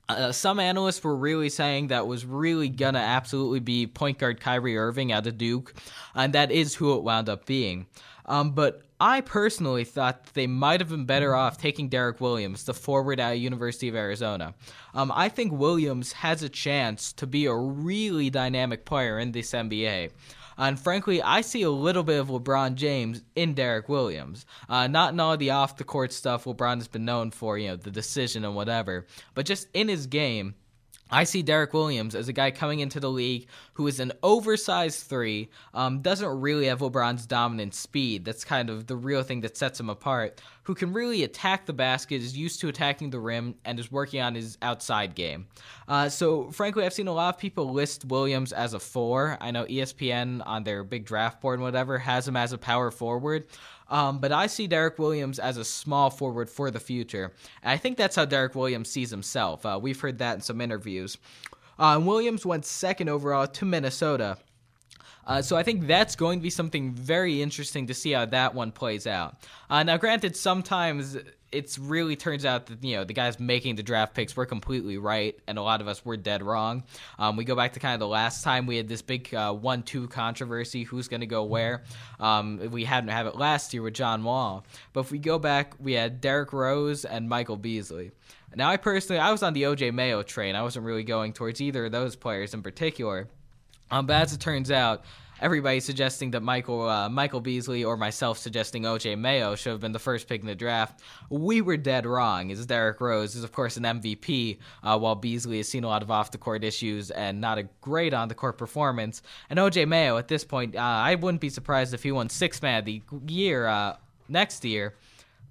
Uh, 0.07 0.31
some 0.31 0.59
analysts 0.59 1.03
were 1.03 1.15
really 1.15 1.49
saying 1.49 1.87
that 1.87 2.05
was 2.05 2.25
really 2.25 2.69
gonna 2.69 2.99
absolutely 2.99 3.59
be 3.59 3.87
point 3.87 4.19
guard 4.19 4.39
Kyrie 4.39 4.77
Irving 4.77 5.11
out 5.11 5.25
of 5.25 5.37
Duke, 5.37 5.73
and 6.13 6.33
that 6.33 6.51
is 6.51 6.75
who 6.75 6.95
it 6.95 7.03
wound 7.03 7.27
up 7.27 7.45
being. 7.45 7.87
Um, 8.27 8.51
but 8.51 8.81
I 8.99 9.21
personally 9.21 9.83
thought 9.83 10.33
they 10.33 10.47
might 10.47 10.79
have 10.79 10.89
been 10.89 11.05
better 11.05 11.35
off 11.35 11.57
taking 11.57 11.89
Derrick 11.89 12.21
Williams, 12.21 12.63
the 12.63 12.73
forward 12.73 13.19
at 13.19 13.33
University 13.33 13.89
of 13.89 13.95
Arizona. 13.95 14.53
Um, 14.93 15.11
I 15.13 15.27
think 15.27 15.51
Williams 15.51 16.13
has 16.13 16.41
a 16.43 16.49
chance 16.49 17.11
to 17.13 17.27
be 17.27 17.45
a 17.45 17.53
really 17.53 18.29
dynamic 18.29 18.85
player 18.85 19.19
in 19.19 19.33
this 19.33 19.51
NBA. 19.51 20.11
And 20.57 20.79
frankly, 20.79 21.21
I 21.21 21.41
see 21.41 21.63
a 21.63 21.69
little 21.69 22.03
bit 22.03 22.19
of 22.19 22.27
LeBron 22.27 22.75
James 22.75 23.23
in 23.35 23.53
Derrick 23.53 23.89
Williams. 23.89 24.45
Uh, 24.69 24.87
not 24.87 25.13
in 25.13 25.19
all 25.19 25.37
the 25.37 25.51
off 25.51 25.77
the 25.77 25.83
court 25.83 26.13
stuff 26.13 26.45
LeBron 26.45 26.77
has 26.77 26.87
been 26.87 27.05
known 27.05 27.31
for, 27.31 27.57
you 27.57 27.69
know, 27.69 27.75
the 27.75 27.91
decision 27.91 28.45
and 28.45 28.55
whatever, 28.55 29.05
but 29.33 29.45
just 29.45 29.67
in 29.73 29.87
his 29.87 30.07
game. 30.07 30.55
I 31.11 31.23
see 31.23 31.43
Derrick 31.43 31.73
Williams 31.73 32.15
as 32.15 32.27
a 32.27 32.33
guy 32.33 32.49
coming 32.49 32.79
into 32.79 32.99
the 32.99 33.11
league 33.11 33.47
who 33.73 33.85
is 33.87 33.99
an 33.99 34.11
oversized 34.23 35.03
three, 35.03 35.49
um, 35.73 36.01
doesn't 36.01 36.41
really 36.41 36.65
have 36.65 36.79
LeBron's 36.79 37.25
dominant 37.25 37.75
speed. 37.75 38.25
That's 38.25 38.43
kind 38.43 38.69
of 38.69 38.87
the 38.87 38.95
real 38.95 39.21
thing 39.21 39.41
that 39.41 39.55
sets 39.55 39.79
him 39.79 39.89
apart. 39.89 40.41
Who 40.63 40.73
can 40.73 40.93
really 40.93 41.23
attack 41.23 41.67
the 41.67 41.73
basket, 41.73 42.21
is 42.21 42.35
used 42.35 42.59
to 42.61 42.69
attacking 42.69 43.11
the 43.11 43.19
rim, 43.19 43.55
and 43.65 43.79
is 43.79 43.91
working 43.91 44.21
on 44.21 44.33
his 44.33 44.57
outside 44.63 45.13
game. 45.13 45.45
Uh, 45.87 46.09
so, 46.09 46.49
frankly, 46.49 46.85
I've 46.85 46.93
seen 46.93 47.07
a 47.07 47.13
lot 47.13 47.35
of 47.35 47.39
people 47.39 47.71
list 47.71 48.05
Williams 48.05 48.51
as 48.51 48.73
a 48.73 48.79
four. 48.79 49.37
I 49.39 49.51
know 49.51 49.65
ESPN 49.65 50.41
on 50.45 50.63
their 50.63 50.83
big 50.83 51.05
draft 51.05 51.39
board 51.39 51.59
and 51.59 51.63
whatever 51.63 51.99
has 51.99 52.27
him 52.27 52.35
as 52.35 52.51
a 52.51 52.57
power 52.57 52.89
forward. 52.89 53.45
Um, 53.89 54.19
but 54.19 54.31
I 54.31 54.47
see 54.47 54.67
Derrick 54.67 54.97
Williams 54.97 55.39
as 55.39 55.57
a 55.57 55.65
small 55.65 56.09
forward 56.09 56.49
for 56.49 56.71
the 56.71 56.79
future. 56.79 57.31
And 57.61 57.71
I 57.71 57.77
think 57.77 57.97
that's 57.97 58.15
how 58.15 58.25
Derrick 58.25 58.55
Williams 58.55 58.89
sees 58.89 59.11
himself. 59.11 59.65
Uh, 59.65 59.79
we've 59.81 59.99
heard 59.99 60.17
that 60.19 60.35
in 60.35 60.41
some 60.41 60.61
interviews. 60.61 61.17
Uh, 61.77 61.99
Williams 62.01 62.45
went 62.45 62.65
second 62.65 63.09
overall 63.09 63.47
to 63.47 63.65
Minnesota. 63.65 64.37
Uh, 65.25 65.41
so 65.41 65.55
I 65.55 65.63
think 65.63 65.87
that's 65.87 66.15
going 66.15 66.39
to 66.39 66.43
be 66.43 66.49
something 66.49 66.93
very 66.93 67.41
interesting 67.41 67.87
to 67.87 67.93
see 67.93 68.11
how 68.11 68.25
that 68.25 68.53
one 68.53 68.71
plays 68.71 69.07
out. 69.07 69.37
Uh, 69.69 69.83
now, 69.83 69.97
granted, 69.97 70.35
sometimes 70.35 71.17
it 71.51 71.77
really 71.79 72.15
turns 72.15 72.45
out 72.45 72.65
that 72.67 72.83
you 72.83 72.95
know 72.95 73.03
the 73.03 73.13
guys 73.13 73.39
making 73.39 73.75
the 73.75 73.83
draft 73.83 74.13
picks 74.13 74.35
were 74.35 74.45
completely 74.45 74.97
right, 74.97 75.39
and 75.47 75.57
a 75.57 75.61
lot 75.61 75.81
of 75.81 75.87
us 75.87 76.03
were 76.03 76.17
dead 76.17 76.43
wrong. 76.43 76.83
Um, 77.17 77.37
we 77.37 77.45
go 77.45 77.55
back 77.55 77.73
to 77.73 77.79
kind 77.79 77.93
of 77.93 77.99
the 77.99 78.07
last 78.07 78.43
time 78.43 78.65
we 78.65 78.77
had 78.77 78.87
this 78.87 79.01
big 79.01 79.33
uh, 79.33 79.53
one-two 79.53 80.07
controversy: 80.09 80.83
who's 80.83 81.07
going 81.07 81.21
to 81.21 81.27
go 81.27 81.43
where. 81.43 81.83
Um, 82.19 82.69
we 82.71 82.83
hadn't 82.83 83.09
have 83.09 83.25
it 83.25 83.35
last 83.35 83.73
year 83.73 83.81
with 83.81 83.93
John 83.93 84.23
Wall, 84.23 84.65
but 84.93 85.01
if 85.01 85.11
we 85.11 85.17
go 85.17 85.39
back, 85.39 85.73
we 85.79 85.93
had 85.93 86.21
Derrick 86.21 86.53
Rose 86.53 87.05
and 87.05 87.29
Michael 87.29 87.57
Beasley. 87.57 88.11
Now, 88.55 88.69
I 88.69 88.77
personally, 88.77 89.19
I 89.19 89.31
was 89.31 89.43
on 89.43 89.53
the 89.53 89.63
OJ 89.63 89.93
Mayo 89.93 90.23
train. 90.23 90.55
I 90.55 90.61
wasn't 90.61 90.85
really 90.85 91.03
going 91.03 91.33
towards 91.33 91.59
either 91.59 91.85
of 91.85 91.91
those 91.91 92.15
players 92.15 92.53
in 92.53 92.63
particular. 92.63 93.27
Um, 93.91 94.05
but 94.05 94.15
as 94.15 94.33
it 94.33 94.39
turns 94.39 94.71
out, 94.71 95.03
everybody 95.41 95.79
suggesting 95.79 96.31
that 96.31 96.41
Michael 96.41 96.87
uh, 96.87 97.09
Michael 97.09 97.41
Beasley 97.41 97.83
or 97.83 97.97
myself 97.97 98.37
suggesting 98.37 98.83
OJ 98.83 99.17
Mayo 99.17 99.55
should 99.55 99.71
have 99.71 99.81
been 99.81 99.91
the 99.91 99.99
first 99.99 100.27
pick 100.27 100.41
in 100.41 100.47
the 100.47 100.55
draft. 100.55 101.01
We 101.29 101.61
were 101.61 101.77
dead 101.77 102.05
wrong. 102.05 102.51
As 102.51 102.65
Derrick 102.65 102.99
Rose 103.01 103.35
is 103.35 103.43
of 103.43 103.51
course 103.51 103.77
an 103.77 103.83
MVP, 103.83 104.57
uh, 104.83 104.97
while 104.97 105.15
Beasley 105.15 105.57
has 105.57 105.67
seen 105.67 105.83
a 105.83 105.87
lot 105.87 106.01
of 106.01 106.11
off 106.11 106.31
the 106.31 106.37
court 106.37 106.63
issues 106.63 107.11
and 107.11 107.41
not 107.41 107.57
a 107.57 107.63
great 107.81 108.13
on 108.13 108.27
the 108.27 108.35
court 108.35 108.57
performance. 108.57 109.21
And 109.49 109.59
OJ 109.59 109.87
Mayo 109.87 110.17
at 110.17 110.27
this 110.27 110.43
point, 110.43 110.75
uh, 110.75 110.79
I 110.79 111.15
wouldn't 111.15 111.41
be 111.41 111.49
surprised 111.49 111.93
if 111.93 112.03
he 112.03 112.11
won 112.11 112.29
Sixth 112.29 112.61
man 112.61 112.79
of 112.79 112.85
the 112.85 113.01
year 113.27 113.67
uh, 113.67 113.97
next 114.27 114.65
year. 114.65 114.95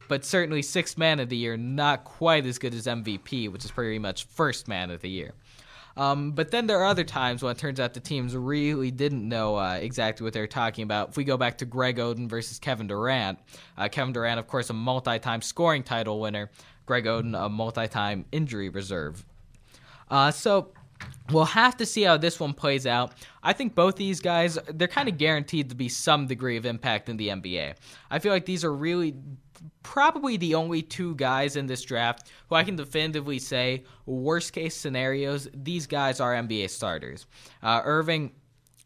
But 0.07 0.23
certainly 0.23 0.61
sixth 0.61 0.99
man 0.99 1.19
of 1.19 1.31
the 1.31 1.37
year, 1.37 1.57
not 1.57 2.05
quite 2.05 2.45
as 2.45 2.59
good 2.59 2.75
as 2.75 2.87
MVP, 2.87 3.51
which 3.51 3.65
is 3.65 3.71
pretty 3.71 3.99
much 3.99 4.25
first 4.25 4.69
man 4.69 4.91
of 4.91 5.01
the 5.01 5.09
year. 5.09 5.33
Um, 5.97 6.33
but 6.33 6.51
then 6.51 6.67
there 6.67 6.81
are 6.81 6.87
other 6.87 7.05
times 7.05 7.43
when 7.43 7.53
it 7.53 7.59
turns 7.59 7.79
out 7.79 7.95
the 7.95 8.01
teams 8.01 8.37
really 8.37 8.91
didn't 8.91 9.29
know 9.29 9.57
uh, 9.57 9.75
exactly 9.75 10.25
what 10.25 10.33
they 10.33 10.41
were 10.41 10.47
talking 10.47 10.83
about. 10.83 11.11
If 11.11 11.17
we 11.17 11.25
go 11.25 11.37
back 11.37 11.59
to 11.59 11.65
Greg 11.65 11.99
Oden 11.99 12.29
versus 12.29 12.59
Kevin 12.59 12.87
Durant, 12.87 13.39
uh, 13.79 13.89
Kevin 13.89 14.13
Durant, 14.13 14.41
of 14.41 14.49
course, 14.49 14.71
a 14.71 14.73
multi 14.73 15.19
time 15.19 15.41
scoring 15.41 15.83
title 15.83 16.21
winner, 16.21 16.51
Greg 16.87 17.05
Oden, 17.05 17.41
a 17.41 17.49
multi 17.49 17.87
time 17.87 18.25
injury 18.33 18.69
reserve. 18.69 19.25
Uh, 20.11 20.31
so 20.31 20.73
we'll 21.31 21.45
have 21.45 21.77
to 21.77 21.87
see 21.87 22.03
how 22.03 22.17
this 22.17 22.39
one 22.41 22.55
plays 22.55 22.87
out. 22.87 23.13
I 23.43 23.53
think 23.53 23.75
both 23.75 23.97
these 23.97 24.21
guys, 24.21 24.59
they're 24.69 24.89
kind 24.89 25.09
of 25.09 25.17
guaranteed 25.17 25.71
to 25.71 25.75
be 25.75 25.89
some 25.89 26.27
degree 26.27 26.57
of 26.57 26.67
impact 26.67 27.09
in 27.09 27.17
the 27.17 27.29
NBA. 27.29 27.75
I 28.11 28.19
feel 28.19 28.33
like 28.33 28.47
these 28.47 28.65
are 28.65 28.75
really 28.75 29.15
probably 29.83 30.37
the 30.37 30.55
only 30.55 30.83
two 30.83 31.15
guys 31.15 31.57
in 31.57 31.67
this 31.67 31.83
draft 31.83 32.31
who 32.49 32.55
I 32.55 32.65
can 32.65 32.77
definitively 32.77 33.39
say, 33.39 33.85
worst 34.07 34.53
case 34.53 34.75
scenarios, 34.75 35.49
these 35.55 35.87
guys 35.87 36.21
are 36.21 36.35
NBA 36.35 36.71
starters. 36.71 37.27
Uh, 37.63 37.83
Irving. 37.85 38.33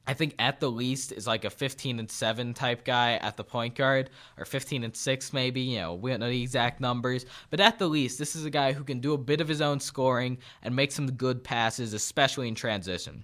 I 0.07 0.14
think 0.14 0.35
at 0.38 0.59
the 0.59 0.71
least 0.71 1.12
is 1.12 1.27
like 1.27 1.45
a 1.45 1.51
15 1.51 1.99
and 1.99 2.11
7 2.11 2.55
type 2.55 2.83
guy 2.83 3.17
at 3.17 3.37
the 3.37 3.45
point 3.45 3.75
guard, 3.75 4.09
or 4.38 4.47
15 4.47 4.83
and 4.83 4.97
6 4.97 5.33
maybe. 5.35 5.61
You 5.61 5.81
know, 5.81 5.95
we 5.95 6.11
don't 6.11 6.21
know 6.21 6.31
the 6.31 6.43
exact 6.43 6.81
numbers, 6.81 7.27
but 7.51 7.61
at 7.61 7.79
the 7.79 7.88
least, 7.88 8.19
this 8.19 8.35
is 8.35 8.47
a 8.47 8.51
guy 8.51 8.73
who 8.73 8.85
can 8.85 9.01
do 9.01 9.12
a 9.12 9.19
bit 9.19 9.43
of 9.43 9.49
his 9.49 9.61
own 9.61 9.81
scoring 9.81 10.38
and 10.62 10.75
make 10.75 10.93
some 10.93 11.11
good 11.11 11.45
passes, 11.45 11.93
especially 11.93 12.49
in 12.49 12.55
transition. 12.55 13.23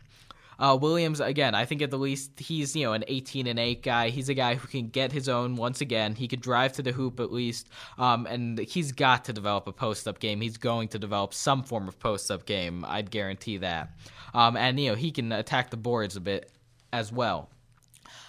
Uh, 0.58 0.76
Williams, 0.80 1.20
again, 1.20 1.54
I 1.54 1.64
think 1.64 1.82
at 1.82 1.90
the 1.90 1.98
least 1.98 2.38
he's 2.38 2.74
you 2.74 2.84
know 2.84 2.92
an 2.92 3.04
18 3.08 3.46
and 3.46 3.58
8 3.58 3.82
guy. 3.82 4.08
He's 4.10 4.28
a 4.28 4.34
guy 4.34 4.54
who 4.54 4.66
can 4.68 4.88
get 4.88 5.12
his 5.12 5.28
own 5.28 5.56
once 5.56 5.80
again. 5.80 6.14
He 6.14 6.28
could 6.28 6.40
drive 6.40 6.72
to 6.74 6.82
the 6.82 6.92
hoop 6.92 7.20
at 7.20 7.32
least, 7.32 7.68
um, 7.98 8.26
and 8.26 8.58
he's 8.58 8.92
got 8.92 9.24
to 9.26 9.32
develop 9.32 9.66
a 9.66 9.72
post 9.72 10.06
up 10.08 10.18
game. 10.18 10.40
He's 10.40 10.56
going 10.56 10.88
to 10.88 10.98
develop 10.98 11.34
some 11.34 11.62
form 11.62 11.88
of 11.88 11.98
post 11.98 12.30
up 12.30 12.46
game. 12.46 12.84
I'd 12.86 13.10
guarantee 13.10 13.58
that. 13.58 13.90
Um, 14.32 14.56
and 14.56 14.78
you 14.78 14.90
know 14.90 14.96
he 14.96 15.10
can 15.10 15.32
attack 15.32 15.70
the 15.70 15.76
boards 15.76 16.16
a 16.16 16.20
bit 16.20 16.50
as 16.92 17.12
well. 17.12 17.50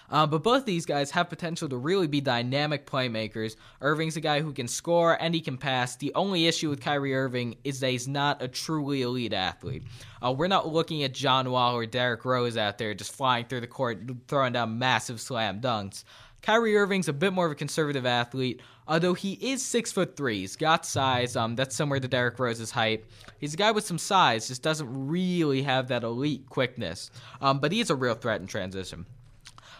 Uh, 0.09 0.25
but 0.27 0.43
both 0.43 0.65
these 0.65 0.85
guys 0.85 1.11
have 1.11 1.29
potential 1.29 1.67
to 1.69 1.77
really 1.77 2.07
be 2.07 2.21
dynamic 2.21 2.85
playmakers. 2.85 3.55
Irving's 3.81 4.17
a 4.17 4.21
guy 4.21 4.41
who 4.41 4.53
can 4.53 4.67
score 4.67 5.17
and 5.21 5.33
he 5.33 5.41
can 5.41 5.57
pass. 5.57 5.95
The 5.95 6.13
only 6.15 6.47
issue 6.47 6.69
with 6.69 6.81
Kyrie 6.81 7.15
Irving 7.15 7.55
is 7.63 7.79
that 7.79 7.89
he's 7.89 8.07
not 8.07 8.41
a 8.41 8.47
truly 8.47 9.01
elite 9.01 9.33
athlete. 9.33 9.83
Uh, 10.23 10.31
we're 10.31 10.47
not 10.47 10.71
looking 10.71 11.03
at 11.03 11.13
John 11.13 11.49
Wall 11.49 11.75
or 11.75 11.85
Derrick 11.85 12.25
Rose 12.25 12.57
out 12.57 12.77
there 12.77 12.93
just 12.93 13.13
flying 13.13 13.45
through 13.45 13.61
the 13.61 13.67
court, 13.67 13.99
throwing 14.27 14.53
down 14.53 14.79
massive 14.79 15.19
slam 15.19 15.61
dunks. 15.61 16.03
Kyrie 16.41 16.77
Irving's 16.77 17.07
a 17.07 17.13
bit 17.13 17.33
more 17.33 17.47
of 17.47 17.51
a 17.51 17.55
conservative 17.55 18.05
athlete, 18.05 18.61
although 18.87 19.15
he 19.15 19.33
is 19.33 19.65
six 19.65 19.91
foot 19.91 20.15
three. 20.15 20.41
He's 20.41 20.55
got 20.55 20.85
size. 20.85 21.35
Um, 21.35 21.55
that's 21.55 21.75
somewhere 21.75 21.99
to 21.99 22.07
Derrick 22.07 22.37
Rose's 22.37 22.69
height. 22.69 23.05
He's 23.39 23.55
a 23.55 23.57
guy 23.57 23.71
with 23.71 23.83
some 23.83 23.97
size, 23.97 24.47
just 24.47 24.61
doesn't 24.61 24.87
really 25.07 25.63
have 25.63 25.87
that 25.87 26.03
elite 26.03 26.47
quickness. 26.47 27.09
Um, 27.41 27.57
but 27.57 27.71
he's 27.71 27.89
a 27.89 27.95
real 27.95 28.13
threat 28.13 28.41
in 28.41 28.47
transition. 28.47 29.07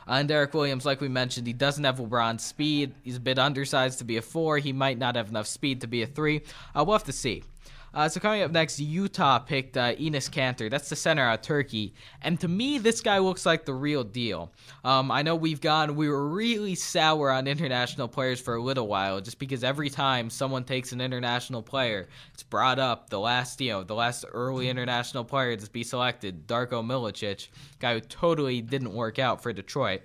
And 0.08 0.28
Derrick 0.28 0.54
Williams, 0.54 0.86
like 0.86 1.02
we 1.02 1.08
mentioned, 1.08 1.48
he 1.48 1.54
doesn't 1.54 1.84
have 1.84 1.98
LeBron's 1.98 2.44
speed. 2.44 2.94
He's 3.04 3.18
a 3.18 3.22
bit 3.22 3.40
undersized 3.40 4.00
to 4.00 4.06
be 4.06 4.18
a 4.18 4.22
four. 4.22 4.58
He 4.60 4.72
might 4.72 4.98
not 4.98 5.16
have 5.16 5.30
enough 5.30 5.48
speed 5.48 5.82
to 5.82 5.88
be 5.88 6.04
a 6.04 6.08
three. 6.08 6.42
Uh, 6.76 6.84
we'll 6.86 6.98
have 6.98 7.06
to 7.06 7.12
see. 7.12 7.44
Uh, 7.96 8.10
so 8.10 8.20
coming 8.20 8.42
up 8.42 8.52
next, 8.52 8.78
Utah 8.78 9.40
picked 9.40 9.78
uh, 9.78 9.96
Enes 9.96 10.30
Kanter. 10.30 10.70
That's 10.70 10.90
the 10.90 10.98
center 10.98 11.24
out 11.24 11.40
of 11.40 11.46
Turkey, 11.46 11.94
and 12.22 12.38
to 12.42 12.50
me, 12.50 12.78
this 12.78 13.00
guy 13.00 13.20
looks 13.20 13.46
like 13.46 13.64
the 13.64 13.74
real 13.74 14.04
deal. 14.04 14.52
Um, 14.84 15.10
I 15.10 15.22
know 15.22 15.34
we've 15.36 15.62
gone, 15.62 15.96
we 15.96 16.10
were 16.10 16.28
really 16.28 16.76
sour 16.76 17.32
on 17.32 17.48
international 17.48 18.10
players 18.10 18.42
for 18.42 18.56
a 18.56 18.62
little 18.62 18.88
while, 18.88 19.22
just 19.22 19.40
because 19.40 19.64
every 19.64 19.90
time 19.90 20.30
someone 20.30 20.66
takes 20.66 20.92
an 20.92 21.00
international 21.00 21.64
player, 21.64 22.10
it's 22.34 22.44
brought 22.44 22.80
up. 22.80 23.10
The 23.10 23.20
last, 23.20 23.62
you 23.62 23.72
know, 23.72 23.84
the 23.84 23.96
last 23.96 24.26
early 24.34 24.68
international 24.68 25.24
player 25.24 25.56
to 25.56 25.72
be 25.72 25.84
selected, 25.84 26.48
Darko 26.48 26.86
Milicic, 26.86 27.48
guy 27.80 27.94
who 27.94 28.02
totally 28.02 28.62
didn't 28.62 28.94
work 28.94 29.20
out 29.20 29.42
for 29.42 29.54
Detroit. 29.54 30.02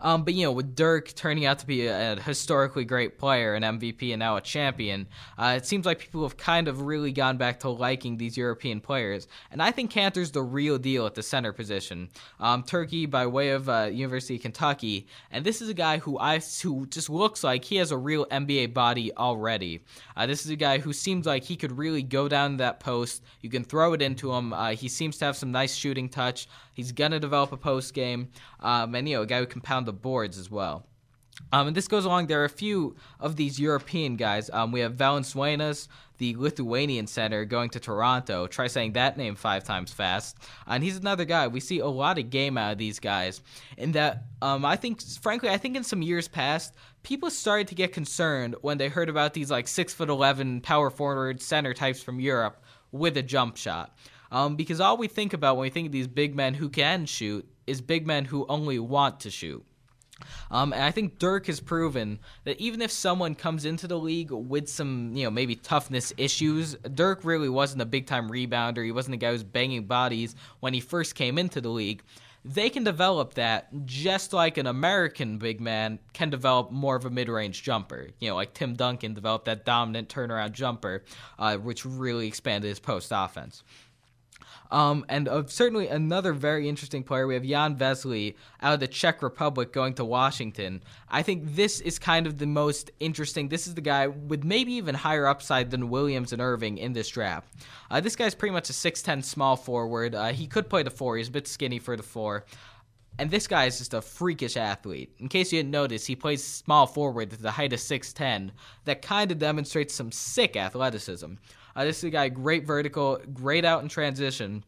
Um, 0.00 0.24
but 0.24 0.34
you 0.34 0.44
know, 0.44 0.52
with 0.52 0.74
Dirk 0.74 1.14
turning 1.14 1.46
out 1.46 1.60
to 1.60 1.66
be 1.66 1.86
a, 1.86 2.20
historically 2.20 2.84
great 2.84 3.18
player, 3.18 3.54
an 3.54 3.62
MVP, 3.62 4.12
and 4.12 4.20
now 4.20 4.36
a 4.36 4.40
champion, 4.40 5.06
uh, 5.38 5.54
it 5.56 5.66
seems 5.66 5.86
like 5.86 5.98
people 5.98 6.22
have 6.22 6.36
kind 6.36 6.68
of 6.68 6.82
really 6.82 7.12
gone 7.12 7.36
back 7.36 7.60
to 7.60 7.70
liking 7.70 8.16
these 8.16 8.36
European 8.36 8.80
players. 8.80 9.28
And 9.50 9.62
I 9.62 9.70
think 9.70 9.90
Kanter's 9.90 10.30
the 10.30 10.42
real 10.42 10.78
deal 10.78 11.06
at 11.06 11.14
the 11.14 11.22
center 11.22 11.52
position. 11.52 12.10
Um, 12.40 12.62
Turkey 12.62 13.06
by 13.06 13.26
way 13.26 13.50
of 13.50 13.68
uh, 13.68 13.88
University 13.92 14.36
of 14.36 14.42
Kentucky, 14.42 15.06
and 15.30 15.44
this 15.44 15.62
is 15.62 15.68
a 15.68 15.74
guy 15.74 15.98
who 15.98 16.18
I 16.18 16.40
who 16.62 16.86
just 16.86 17.08
looks 17.08 17.42
like 17.42 17.64
he 17.64 17.76
has 17.76 17.90
a 17.90 17.96
real 17.96 18.26
NBA 18.26 18.74
body 18.74 19.14
already. 19.16 19.82
Uh, 20.16 20.26
this 20.26 20.44
is 20.44 20.50
a 20.50 20.56
guy 20.56 20.78
who 20.78 20.92
seems 20.92 21.26
like 21.26 21.44
he 21.44 21.56
could 21.56 21.76
really 21.76 22.02
go 22.02 22.28
down 22.28 22.58
that 22.58 22.80
post. 22.80 23.22
You 23.40 23.50
can 23.50 23.64
throw 23.64 23.92
it 23.92 24.02
into 24.02 24.32
him. 24.32 24.52
Uh, 24.52 24.70
he 24.70 24.88
seems 24.88 25.18
to 25.18 25.24
have 25.24 25.36
some 25.36 25.52
nice 25.52 25.74
shooting 25.74 26.08
touch. 26.08 26.48
He's 26.74 26.92
gonna 26.92 27.20
develop 27.20 27.52
a 27.52 27.56
post 27.56 27.94
game, 27.94 28.28
um, 28.60 28.94
and 28.94 29.08
you 29.08 29.16
know, 29.16 29.22
a 29.22 29.26
guy 29.26 29.38
who 29.38 29.46
can 29.46 29.60
pound 29.74 29.86
the 29.86 29.92
boards 29.92 30.38
as 30.38 30.50
well. 30.50 30.86
Um, 31.50 31.66
and 31.66 31.76
this 31.76 31.88
goes 31.88 32.04
along. 32.04 32.28
There 32.28 32.40
are 32.42 32.44
a 32.44 32.48
few 32.48 32.94
of 33.18 33.34
these 33.34 33.58
European 33.58 34.14
guys. 34.14 34.50
Um, 34.50 34.70
we 34.70 34.78
have 34.80 34.94
Valančiūnas, 34.94 35.88
the 36.18 36.36
Lithuanian 36.36 37.08
center, 37.08 37.44
going 37.44 37.70
to 37.70 37.80
Toronto. 37.80 38.46
Try 38.46 38.68
saying 38.68 38.92
that 38.92 39.16
name 39.16 39.34
five 39.34 39.64
times 39.64 39.92
fast. 39.92 40.38
And 40.68 40.84
he's 40.84 40.96
another 40.96 41.24
guy. 41.24 41.48
We 41.48 41.58
see 41.58 41.80
a 41.80 41.88
lot 41.88 42.18
of 42.18 42.30
game 42.30 42.56
out 42.56 42.70
of 42.70 42.78
these 42.78 43.00
guys. 43.00 43.42
In 43.76 43.90
that, 43.92 44.26
um, 44.42 44.64
I 44.64 44.76
think, 44.76 45.02
frankly, 45.20 45.48
I 45.50 45.58
think 45.58 45.76
in 45.76 45.82
some 45.82 46.02
years 46.02 46.28
past, 46.28 46.72
people 47.02 47.30
started 47.30 47.66
to 47.66 47.74
get 47.74 47.92
concerned 47.92 48.54
when 48.60 48.78
they 48.78 48.88
heard 48.88 49.08
about 49.08 49.34
these 49.34 49.50
like 49.50 49.66
six 49.66 49.92
foot 49.92 50.08
eleven 50.08 50.60
power 50.60 50.88
forward 50.88 51.42
center 51.42 51.74
types 51.74 52.00
from 52.00 52.20
Europe 52.20 52.62
with 52.92 53.16
a 53.16 53.22
jump 53.22 53.56
shot. 53.56 53.98
Um, 54.30 54.56
because 54.56 54.80
all 54.80 54.96
we 54.96 55.08
think 55.08 55.32
about 55.32 55.56
when 55.56 55.62
we 55.62 55.70
think 55.70 55.86
of 55.86 55.92
these 55.92 56.08
big 56.08 56.34
men 56.34 56.54
who 56.54 56.68
can 56.68 57.06
shoot 57.06 57.48
is 57.66 57.80
big 57.80 58.06
men 58.06 58.24
who 58.24 58.46
only 58.48 58.78
want 58.78 59.20
to 59.20 59.30
shoot. 59.30 59.64
Um, 60.50 60.72
and 60.72 60.82
I 60.82 60.90
think 60.90 61.18
Dirk 61.18 61.46
has 61.46 61.60
proven 61.60 62.20
that 62.44 62.60
even 62.60 62.80
if 62.82 62.90
someone 62.90 63.34
comes 63.34 63.64
into 63.64 63.86
the 63.86 63.98
league 63.98 64.30
with 64.30 64.68
some, 64.68 65.12
you 65.14 65.24
know, 65.24 65.30
maybe 65.30 65.56
toughness 65.56 66.12
issues, 66.16 66.74
Dirk 66.94 67.24
really 67.24 67.48
wasn't 67.48 67.82
a 67.82 67.86
big 67.86 68.06
time 68.06 68.30
rebounder. 68.30 68.84
He 68.84 68.92
wasn't 68.92 69.14
a 69.14 69.18
guy 69.18 69.28
who 69.28 69.32
was 69.32 69.44
banging 69.44 69.86
bodies 69.86 70.36
when 70.60 70.74
he 70.74 70.80
first 70.80 71.14
came 71.14 71.38
into 71.38 71.60
the 71.60 71.70
league. 71.70 72.02
They 72.46 72.68
can 72.68 72.84
develop 72.84 73.34
that 73.34 73.68
just 73.86 74.34
like 74.34 74.58
an 74.58 74.66
American 74.66 75.38
big 75.38 75.62
man 75.62 75.98
can 76.12 76.28
develop 76.28 76.70
more 76.70 76.94
of 76.94 77.06
a 77.06 77.10
mid 77.10 77.30
range 77.30 77.62
jumper. 77.62 78.10
You 78.20 78.28
know, 78.28 78.34
like 78.36 78.52
Tim 78.52 78.74
Duncan 78.74 79.14
developed 79.14 79.46
that 79.46 79.64
dominant 79.64 80.10
turnaround 80.10 80.52
jumper, 80.52 81.04
uh, 81.38 81.56
which 81.56 81.86
really 81.86 82.26
expanded 82.28 82.68
his 82.68 82.80
post 82.80 83.12
offense. 83.14 83.64
Um, 84.70 85.04
and 85.08 85.28
uh, 85.28 85.44
certainly 85.46 85.88
another 85.88 86.32
very 86.32 86.68
interesting 86.68 87.02
player, 87.02 87.26
we 87.26 87.34
have 87.34 87.44
Jan 87.44 87.76
Vesely 87.76 88.34
out 88.60 88.74
of 88.74 88.80
the 88.80 88.88
Czech 88.88 89.22
Republic 89.22 89.72
going 89.72 89.94
to 89.94 90.04
Washington. 90.04 90.82
I 91.08 91.22
think 91.22 91.54
this 91.54 91.80
is 91.80 91.98
kind 91.98 92.26
of 92.26 92.38
the 92.38 92.46
most 92.46 92.90
interesting. 93.00 93.48
This 93.48 93.66
is 93.66 93.74
the 93.74 93.80
guy 93.80 94.06
with 94.08 94.44
maybe 94.44 94.72
even 94.74 94.94
higher 94.94 95.26
upside 95.26 95.70
than 95.70 95.90
Williams 95.90 96.32
and 96.32 96.42
Irving 96.42 96.78
in 96.78 96.92
this 96.92 97.08
draft. 97.08 97.52
Uh, 97.90 98.00
this 98.00 98.16
guy's 98.16 98.34
pretty 98.34 98.52
much 98.52 98.70
a 98.70 98.72
6'10 98.72 99.22
small 99.22 99.56
forward. 99.56 100.14
Uh, 100.14 100.28
he 100.28 100.46
could 100.46 100.68
play 100.68 100.82
the 100.82 100.90
four, 100.90 101.16
he's 101.16 101.28
a 101.28 101.32
bit 101.32 101.46
skinny 101.46 101.78
for 101.78 101.96
the 101.96 102.02
four. 102.02 102.44
And 103.18 103.30
this 103.30 103.46
guy 103.46 103.66
is 103.66 103.78
just 103.78 103.94
a 103.94 104.02
freakish 104.02 104.56
athlete. 104.56 105.14
In 105.18 105.28
case 105.28 105.52
you 105.52 105.60
didn't 105.60 105.70
notice, 105.70 106.04
he 106.04 106.16
plays 106.16 106.42
small 106.42 106.86
forward 106.86 107.32
at 107.32 107.40
the 107.40 107.52
height 107.52 107.72
of 107.72 107.78
6'10. 107.78 108.50
That 108.86 109.02
kind 109.02 109.30
of 109.30 109.38
demonstrates 109.38 109.94
some 109.94 110.10
sick 110.10 110.56
athleticism. 110.56 111.34
Uh, 111.76 111.84
this 111.84 111.98
is 111.98 112.04
a 112.04 112.10
guy, 112.10 112.28
great 112.28 112.64
vertical, 112.64 113.20
great 113.32 113.64
out 113.64 113.82
in 113.82 113.88
transition. 113.88 114.64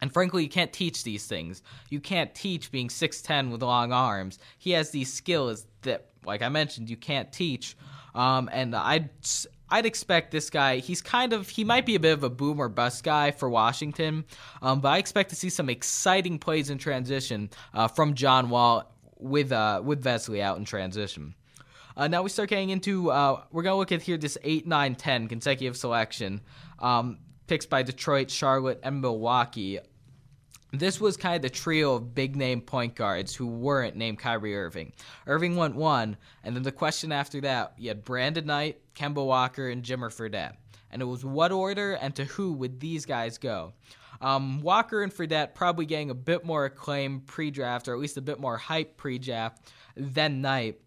And 0.00 0.12
frankly, 0.12 0.42
you 0.42 0.48
can't 0.48 0.72
teach 0.72 1.04
these 1.04 1.26
things. 1.26 1.62
You 1.88 2.00
can't 2.00 2.34
teach 2.34 2.70
being 2.70 2.88
6'10 2.88 3.50
with 3.50 3.62
long 3.62 3.92
arms. 3.92 4.38
He 4.58 4.72
has 4.72 4.90
these 4.90 5.12
skills 5.12 5.66
that, 5.82 6.06
like 6.24 6.42
I 6.42 6.48
mentioned, 6.48 6.90
you 6.90 6.96
can't 6.96 7.32
teach. 7.32 7.76
Um, 8.14 8.48
and 8.52 8.74
I'd, 8.74 9.10
I'd 9.68 9.86
expect 9.86 10.30
this 10.30 10.48
guy, 10.48 10.78
he's 10.78 11.02
kind 11.02 11.32
of, 11.32 11.48
he 11.48 11.64
might 11.64 11.84
be 11.84 11.96
a 11.96 12.00
bit 12.00 12.12
of 12.12 12.24
a 12.24 12.30
boom 12.30 12.58
or 12.58 12.68
bust 12.68 13.04
guy 13.04 13.30
for 13.30 13.48
Washington, 13.50 14.24
um, 14.62 14.80
but 14.80 14.88
I 14.88 14.98
expect 14.98 15.30
to 15.30 15.36
see 15.36 15.50
some 15.50 15.68
exciting 15.68 16.38
plays 16.38 16.70
in 16.70 16.78
transition 16.78 17.50
uh, 17.74 17.88
from 17.88 18.14
John 18.14 18.48
Wall 18.48 18.90
with, 19.18 19.52
uh, 19.52 19.82
with 19.84 20.02
Vesely 20.02 20.40
out 20.40 20.56
in 20.56 20.64
transition. 20.64 21.34
Uh, 21.96 22.08
now 22.08 22.22
we 22.22 22.28
start 22.28 22.50
getting 22.50 22.70
into, 22.70 23.10
uh, 23.10 23.42
we're 23.50 23.62
going 23.62 23.72
to 23.72 23.78
look 23.78 23.92
at 23.92 24.02
here 24.02 24.18
this 24.18 24.36
8, 24.44 24.66
9, 24.66 24.94
10 24.94 25.28
consecutive 25.28 25.76
selection. 25.76 26.42
Um, 26.78 27.18
picks 27.46 27.66
by 27.66 27.82
Detroit, 27.82 28.30
Charlotte, 28.30 28.80
and 28.82 29.00
Milwaukee. 29.00 29.78
This 30.72 31.00
was 31.00 31.16
kind 31.16 31.36
of 31.36 31.42
the 31.42 31.50
trio 31.50 31.94
of 31.94 32.14
big 32.14 32.36
name 32.36 32.60
point 32.60 32.96
guards 32.96 33.34
who 33.34 33.46
weren't 33.46 33.96
named 33.96 34.18
Kyrie 34.18 34.56
Irving. 34.56 34.92
Irving 35.26 35.56
went 35.56 35.76
one, 35.76 36.16
and 36.42 36.54
then 36.54 36.64
the 36.64 36.72
question 36.72 37.12
after 37.12 37.40
that, 37.42 37.74
you 37.78 37.88
had 37.88 38.04
Brandon 38.04 38.44
Knight, 38.44 38.80
Kemba 38.94 39.24
Walker, 39.24 39.68
and 39.68 39.82
Jimmer 39.82 40.10
Fredette. 40.10 40.56
And 40.90 41.00
it 41.00 41.06
was 41.06 41.24
what 41.24 41.52
order 41.52 41.94
and 41.94 42.14
to 42.16 42.24
who 42.24 42.52
would 42.54 42.80
these 42.80 43.06
guys 43.06 43.38
go? 43.38 43.72
Um, 44.20 44.60
Walker 44.60 45.02
and 45.02 45.12
Fredette 45.12 45.54
probably 45.54 45.86
getting 45.86 46.10
a 46.10 46.14
bit 46.14 46.44
more 46.44 46.64
acclaim 46.64 47.20
pre 47.20 47.50
draft, 47.50 47.88
or 47.88 47.94
at 47.94 48.00
least 48.00 48.16
a 48.16 48.22
bit 48.22 48.40
more 48.40 48.56
hype 48.56 48.96
pre 48.96 49.18
draft 49.18 49.70
than 49.96 50.40
Knight. 50.40 50.80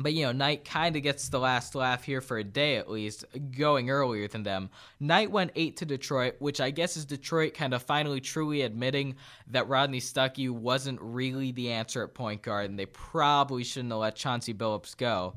But 0.00 0.14
you 0.14 0.24
know, 0.24 0.32
Knight 0.32 0.64
kind 0.64 0.96
of 0.96 1.02
gets 1.02 1.28
the 1.28 1.38
last 1.38 1.74
laugh 1.74 2.04
here 2.04 2.22
for 2.22 2.38
a 2.38 2.44
day 2.44 2.76
at 2.76 2.90
least, 2.90 3.26
going 3.56 3.90
earlier 3.90 4.26
than 4.28 4.42
them. 4.42 4.70
Knight 4.98 5.30
went 5.30 5.52
eight 5.56 5.76
to 5.78 5.84
Detroit, 5.84 6.36
which 6.38 6.60
I 6.60 6.70
guess 6.70 6.96
is 6.96 7.04
Detroit 7.04 7.52
kind 7.52 7.74
of 7.74 7.82
finally 7.82 8.20
truly 8.20 8.62
admitting 8.62 9.16
that 9.48 9.68
Rodney 9.68 10.00
Stuckey 10.00 10.48
wasn't 10.48 10.98
really 11.02 11.52
the 11.52 11.70
answer 11.70 12.02
at 12.02 12.14
point 12.14 12.40
guard, 12.40 12.70
and 12.70 12.78
they 12.78 12.86
probably 12.86 13.62
shouldn't 13.62 13.92
have 13.92 14.00
let 14.00 14.16
Chauncey 14.16 14.54
Billups 14.54 14.96
go. 14.96 15.34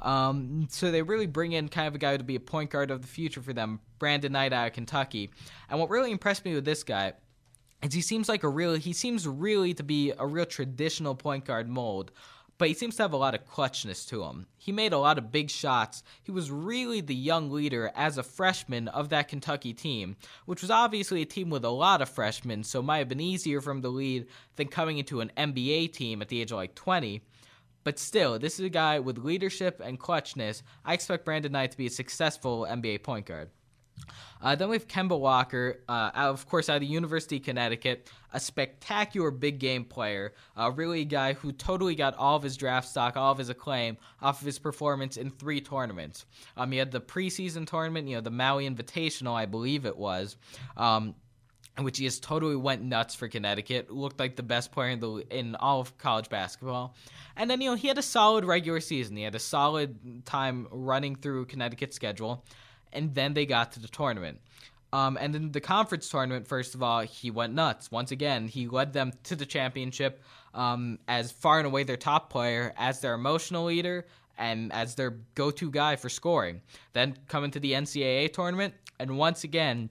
Um, 0.00 0.68
so 0.70 0.90
they 0.90 1.02
really 1.02 1.26
bring 1.26 1.52
in 1.52 1.68
kind 1.68 1.88
of 1.88 1.94
a 1.94 1.98
guy 1.98 2.16
to 2.16 2.22
be 2.22 2.36
a 2.36 2.40
point 2.40 2.70
guard 2.70 2.90
of 2.90 3.00
the 3.00 3.08
future 3.08 3.42
for 3.42 3.52
them, 3.52 3.80
Brandon 3.98 4.32
Knight 4.32 4.52
out 4.52 4.68
of 4.68 4.72
Kentucky. 4.74 5.30
And 5.68 5.80
what 5.80 5.90
really 5.90 6.12
impressed 6.12 6.44
me 6.44 6.54
with 6.54 6.64
this 6.64 6.84
guy 6.84 7.14
is 7.82 7.92
he 7.92 8.00
seems 8.00 8.28
like 8.28 8.44
a 8.44 8.48
real 8.48 8.74
he 8.74 8.92
seems 8.92 9.26
really 9.26 9.74
to 9.74 9.82
be 9.82 10.12
a 10.18 10.26
real 10.26 10.46
traditional 10.46 11.14
point 11.14 11.44
guard 11.44 11.68
mold 11.68 12.12
but 12.58 12.68
he 12.68 12.74
seems 12.74 12.96
to 12.96 13.02
have 13.02 13.12
a 13.12 13.18
lot 13.18 13.34
of 13.34 13.46
clutchness 13.46 14.06
to 14.08 14.22
him. 14.22 14.46
He 14.56 14.72
made 14.72 14.92
a 14.92 14.98
lot 14.98 15.18
of 15.18 15.32
big 15.32 15.50
shots. 15.50 16.02
He 16.22 16.30
was 16.30 16.50
really 16.50 17.00
the 17.00 17.14
young 17.14 17.50
leader 17.50 17.90
as 17.94 18.18
a 18.18 18.22
freshman 18.22 18.88
of 18.88 19.08
that 19.08 19.28
Kentucky 19.28 19.72
team, 19.72 20.16
which 20.46 20.62
was 20.62 20.70
obviously 20.70 21.22
a 21.22 21.26
team 21.26 21.50
with 21.50 21.64
a 21.64 21.70
lot 21.70 22.02
of 22.02 22.08
freshmen, 22.08 22.62
so 22.62 22.82
might 22.82 22.98
have 22.98 23.08
been 23.08 23.20
easier 23.20 23.60
for 23.60 23.70
him 23.70 23.82
to 23.82 23.88
lead 23.88 24.26
than 24.56 24.68
coming 24.68 24.98
into 24.98 25.20
an 25.20 25.32
NBA 25.36 25.92
team 25.92 26.22
at 26.22 26.28
the 26.28 26.40
age 26.40 26.52
of 26.52 26.56
like 26.56 26.74
20. 26.74 27.22
But 27.82 27.98
still, 27.98 28.38
this 28.38 28.58
is 28.58 28.64
a 28.64 28.70
guy 28.70 28.98
with 28.98 29.18
leadership 29.18 29.80
and 29.84 30.00
clutchness. 30.00 30.62
I 30.84 30.94
expect 30.94 31.26
Brandon 31.26 31.52
Knight 31.52 31.72
to 31.72 31.76
be 31.76 31.86
a 31.86 31.90
successful 31.90 32.66
NBA 32.68 33.02
point 33.02 33.26
guard. 33.26 33.50
Uh, 34.44 34.54
then 34.54 34.68
we 34.68 34.76
have 34.76 34.86
Kemba 34.86 35.18
Walker, 35.18 35.80
uh, 35.88 36.10
of 36.14 36.46
course, 36.46 36.68
out 36.68 36.76
of 36.76 36.80
the 36.82 36.86
University 36.86 37.38
of 37.38 37.44
Connecticut, 37.44 38.10
a 38.34 38.38
spectacular 38.38 39.30
big 39.30 39.58
game 39.58 39.86
player, 39.86 40.34
uh, 40.54 40.70
really 40.70 41.00
a 41.00 41.06
guy 41.06 41.32
who 41.32 41.50
totally 41.50 41.94
got 41.94 42.14
all 42.16 42.36
of 42.36 42.42
his 42.42 42.58
draft 42.58 42.86
stock, 42.86 43.16
all 43.16 43.32
of 43.32 43.38
his 43.38 43.48
acclaim 43.48 43.96
off 44.20 44.42
of 44.42 44.46
his 44.46 44.58
performance 44.58 45.16
in 45.16 45.30
three 45.30 45.62
tournaments. 45.62 46.26
Um, 46.58 46.72
he 46.72 46.78
had 46.78 46.92
the 46.92 47.00
preseason 47.00 47.66
tournament, 47.66 48.06
you 48.06 48.16
know, 48.16 48.20
the 48.20 48.30
Maui 48.30 48.68
Invitational, 48.68 49.34
I 49.34 49.46
believe 49.46 49.86
it 49.86 49.96
was. 49.96 50.36
Um, 50.76 51.14
which 51.78 51.98
he 51.98 52.04
just 52.04 52.22
totally 52.22 52.54
went 52.54 52.82
nuts 52.82 53.16
for 53.16 53.26
Connecticut. 53.26 53.90
Looked 53.90 54.20
like 54.20 54.36
the 54.36 54.44
best 54.44 54.70
player 54.70 54.90
in 54.90 55.00
the 55.00 55.24
in 55.28 55.56
all 55.56 55.80
of 55.80 55.98
college 55.98 56.28
basketball. 56.28 56.94
And 57.34 57.50
then 57.50 57.60
you 57.60 57.70
know 57.70 57.74
he 57.74 57.88
had 57.88 57.98
a 57.98 58.02
solid 58.02 58.44
regular 58.44 58.78
season. 58.78 59.16
He 59.16 59.24
had 59.24 59.34
a 59.34 59.40
solid 59.40 60.24
time 60.24 60.68
running 60.70 61.16
through 61.16 61.46
Connecticut's 61.46 61.96
schedule 61.96 62.44
and 62.94 63.14
then 63.14 63.34
they 63.34 63.46
got 63.46 63.72
to 63.72 63.80
the 63.80 63.88
tournament. 63.88 64.40
Um, 64.92 65.18
and 65.20 65.34
in 65.34 65.50
the 65.50 65.60
conference 65.60 66.08
tournament, 66.08 66.46
first 66.46 66.76
of 66.76 66.82
all, 66.82 67.00
he 67.00 67.30
went 67.30 67.52
nuts. 67.52 67.90
Once 67.90 68.12
again, 68.12 68.46
he 68.46 68.68
led 68.68 68.92
them 68.92 69.12
to 69.24 69.34
the 69.34 69.44
championship 69.44 70.22
um, 70.54 71.00
as 71.08 71.32
far 71.32 71.58
and 71.58 71.66
away 71.66 71.82
their 71.82 71.96
top 71.96 72.30
player, 72.30 72.72
as 72.76 73.00
their 73.00 73.14
emotional 73.14 73.64
leader, 73.64 74.06
and 74.38 74.72
as 74.72 74.94
their 74.94 75.10
go 75.34 75.50
to 75.50 75.70
guy 75.70 75.96
for 75.96 76.08
scoring. 76.08 76.60
Then 76.92 77.16
coming 77.26 77.50
to 77.50 77.60
the 77.60 77.72
NCAA 77.72 78.32
tournament, 78.32 78.74
and 79.00 79.18
once 79.18 79.42
again, 79.42 79.90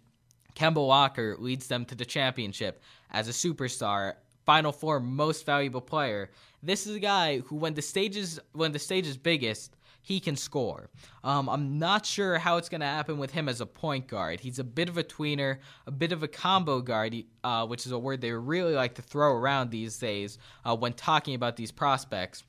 Kemba 0.56 0.86
Walker 0.86 1.36
leads 1.38 1.68
them 1.68 1.86
to 1.86 1.95
the 1.95 2.06
championship 2.06 2.82
as 3.12 3.28
a 3.28 3.32
superstar, 3.32 4.14
Final 4.45 4.72
Four 4.72 4.99
most 4.99 5.45
valuable 5.45 5.82
player. 5.82 6.32
This 6.62 6.88
is 6.88 6.95
a 6.95 6.99
guy 6.99 7.39
who, 7.39 7.56
when 7.56 7.74
the 7.74 7.82
stage 7.82 8.16
is 8.16 8.39
when 8.54 8.72
the 8.72 8.80
stage 8.80 9.08
is 9.08 9.18
biggest, 9.18 9.76
he 10.04 10.20
can 10.20 10.36
score. 10.36 10.89
Um, 11.24 11.47
I'm 11.49 11.80
not 11.80 12.06
sure 12.06 12.38
how 12.38 12.58
it's 12.58 12.68
going 12.68 12.82
to 12.82 12.88
happen 12.88 13.18
with 13.18 13.32
him 13.32 13.47
as 13.47 13.62
a 13.62 13.66
point 13.66 14.08
guard. 14.08 14.41
He's 14.41 14.60
a 14.60 14.64
bit 14.64 14.89
of 14.89 14.97
a 14.97 15.04
tweener, 15.04 15.60
a 15.88 15.91
bit 15.91 16.12
of 16.12 16.24
a 16.24 16.28
combo 16.28 16.82
guard, 16.82 17.16
uh, 17.43 17.66
which 17.66 17.86
is 17.86 17.93
a 17.93 17.97
word 17.97 18.20
they 18.20 18.34
really 18.34 18.74
like 18.74 18.95
to 18.95 19.01
throw 19.01 19.34
around 19.34 19.72
these 19.72 19.97
days 19.97 20.38
uh, 20.66 20.76
when 20.76 20.91
talking 20.93 21.36
about 21.36 21.56
these 21.56 21.72
prospects. 21.72 22.43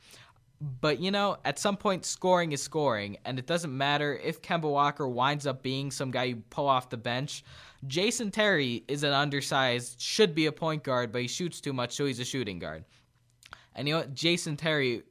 But 0.81 0.99
you 0.99 1.13
know, 1.13 1.37
at 1.45 1.59
some 1.59 1.77
point, 1.77 2.05
scoring 2.05 2.53
is 2.53 2.63
scoring, 2.63 3.19
and 3.25 3.39
it 3.39 3.47
doesn't 3.47 3.77
matter 3.77 4.19
if 4.23 4.43
Kemba 4.43 4.71
Walker 4.71 5.07
winds 5.07 5.47
up 5.47 5.63
being 5.63 5.91
some 5.91 6.11
guy 6.11 6.25
you 6.25 6.43
pull 6.51 6.67
off 6.67 6.91
the 6.91 6.97
bench. 6.97 7.45
Jason 7.87 8.31
Terry 8.31 8.83
is 8.89 9.05
an 9.05 9.13
undersized, 9.13 10.01
should 10.01 10.35
be 10.35 10.47
a 10.47 10.53
point 10.53 10.83
guard, 10.83 11.13
but 11.13 11.21
he 11.21 11.29
shoots 11.29 11.61
too 11.61 11.73
much, 11.73 11.95
so 11.95 12.07
he's 12.07 12.19
a 12.19 12.25
shooting 12.25 12.59
guard. 12.59 12.85
And 13.77 13.87
you 13.87 13.95
know 13.95 14.01
what? 14.01 14.15
Jason 14.15 14.57
Terry 14.57 15.03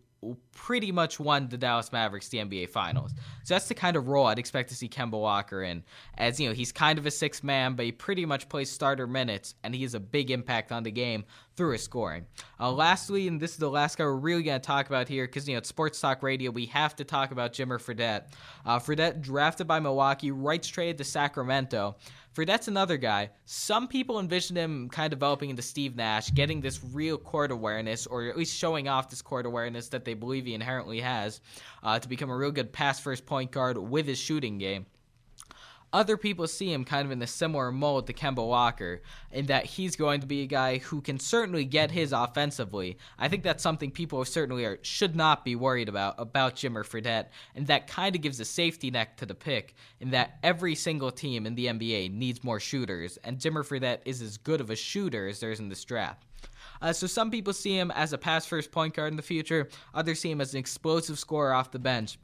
pretty 0.52 0.92
much 0.92 1.20
won 1.20 1.48
the 1.48 1.58
Dallas 1.58 1.92
Mavericks 1.92 2.30
the 2.30 2.38
NBA 2.40 2.70
Finals. 2.70 3.12
So 3.44 3.54
that's 3.54 3.68
the 3.68 3.74
kind 3.74 3.96
of 3.96 4.08
role 4.08 4.28
I'd 4.28 4.40
expect 4.40 4.70
to 4.70 4.76
see 4.76 4.88
Kemba 4.88 5.20
Walker 5.20 5.64
in. 5.64 5.84
As 6.18 6.40
you 6.40 6.48
know, 6.48 6.54
he's 6.54 6.72
kind 6.72 6.98
of 7.00 7.06
a 7.06 7.12
six 7.12 7.44
man, 7.44 7.76
but 7.76 7.86
he 7.86 7.92
pretty 7.92 8.26
much 8.26 8.50
plays 8.50 8.70
starter 8.70 9.08
minutes, 9.08 9.56
and 9.64 9.76
he 9.76 9.82
has 9.84 9.94
a 9.94 10.00
big 10.00 10.32
impact 10.32 10.72
on 10.72 10.84
the 10.84 10.92
game 10.92 11.26
through 11.56 11.72
his 11.72 11.84
scoring. 11.84 12.26
Uh, 12.60 12.72
lastly, 12.72 13.28
and 13.28 13.40
this 13.40 13.52
is 13.52 13.58
the 13.58 13.70
last 13.70 13.98
guy 13.98 14.06
we're 14.06 14.16
really 14.16 14.44
going 14.44 14.60
to 14.60 14.66
talk 14.66 14.88
about 14.88 15.08
here, 15.08 15.26
because 15.26 15.48
you 15.48 15.54
know 15.54 15.60
it's 15.60 15.70
Sports 15.70 16.00
Talk 16.00 16.24
Radio. 16.24 16.52
We 16.52 16.66
have 16.68 16.96
to 16.96 17.04
talk 17.04 17.32
about 17.32 17.54
Jimmer 17.54 17.80
Fredette. 17.80 18.24
Uh, 18.66 18.80
Fredette 18.80 19.22
drafted 19.22 19.68
by 19.68 19.80
Milwaukee, 19.80 20.32
rights 20.32 20.68
traded 20.68 20.98
to 20.98 21.04
Sacramento. 21.04 21.96
Fredette's 22.34 22.68
another 22.68 22.98
guy. 22.98 23.30
Some 23.46 23.88
people 23.88 24.20
envision 24.20 24.56
him 24.56 24.90
kind 24.90 25.14
of 25.14 25.20
developing 25.20 25.52
into 25.52 25.62
Steve 25.62 25.96
Nash, 25.96 26.32
getting 26.34 26.62
this 26.62 26.84
real 26.84 27.18
court 27.18 27.52
awareness, 27.52 28.08
or 28.08 28.28
at 28.28 28.36
least 28.36 28.58
showing 28.58 28.88
off 28.88 29.10
this 29.10 29.22
court 29.22 29.46
awareness 29.46 29.90
that 29.90 30.04
they 30.04 30.16
believe 30.16 30.46
he 30.46 30.56
inherently 30.56 31.00
has, 31.02 31.42
uh, 31.84 32.00
to 32.00 32.10
become 32.10 32.32
a 32.32 32.36
real 32.36 32.52
good 32.52 32.74
pass 32.74 33.00
first 33.00 33.28
point 33.28 33.52
guard 33.52 33.78
with 33.78 34.08
his 34.08 34.18
shooting 34.18 34.58
game 34.58 34.88
other 35.94 36.18
people 36.18 36.48
see 36.48 36.74
him 36.74 36.84
kind 36.84 37.06
of 37.06 37.12
in 37.12 37.22
a 37.22 37.28
similar 37.28 37.72
mold 37.72 38.08
to 38.08 38.14
Kemba 38.14 38.46
Walker, 38.46 39.02
in 39.32 39.46
that 39.46 39.66
he's 39.66 39.96
going 39.96 40.20
to 40.22 40.28
be 40.28 40.42
a 40.42 40.48
guy 40.48 40.80
who 40.80 41.00
can 41.00 41.20
certainly 41.20 41.64
get 41.64 41.92
his 41.92 42.12
offensively. 42.12 42.98
I 43.20 43.30
think 43.30 43.44
that's 43.44 43.62
something 43.62 43.92
people 43.92 44.26
certainly 44.26 44.66
are, 44.66 44.80
should 44.82 45.16
not 45.16 45.46
be 45.46 45.56
worried 45.56 45.90
about 45.90 46.16
about 46.18 46.56
Jimmer 46.56 46.84
Fredette, 46.84 47.28
and 47.56 47.68
that 47.68 47.88
kind 47.88 48.16
of 48.16 48.22
gives 48.22 48.40
a 48.40 48.46
safety 48.46 48.90
net 48.90 49.18
to 49.18 49.26
the 49.28 49.36
pick, 49.36 49.76
in 50.00 50.10
that 50.10 50.40
every 50.42 50.74
single 50.74 51.12
team 51.12 51.46
in 51.46 51.56
the 51.56 51.68
NBA 51.68 52.12
needs 52.12 52.44
more 52.44 52.60
shooters, 52.60 53.18
and 53.24 53.38
Jimmer 53.38 53.64
Fredette 53.64 54.02
is 54.06 54.22
as 54.22 54.38
good 54.38 54.62
of 54.62 54.72
a 54.72 54.76
shooter 54.76 55.28
as 55.28 55.40
there 55.40 55.52
is 55.52 55.60
in 55.60 55.70
this 55.70 55.86
draft. 55.86 56.26
Uh, 56.82 56.92
so 56.92 57.08
some 57.08 57.32
people 57.32 57.54
see 57.54 57.78
him 57.78 57.92
as 57.92 58.14
a 58.14 58.18
pass 58.18 58.46
first 58.46 58.72
point 58.72 58.96
guard 58.96 59.14
in 59.14 59.18
the 59.18 59.22
future, 59.24 59.70
others 59.94 60.20
see 60.20 60.32
him 60.32 60.42
as 60.42 60.54
an 60.54 60.60
explosive 60.60 61.20
scorer 61.20 61.54
off 61.54 61.72
the 61.72 61.80
bench. 61.80 62.18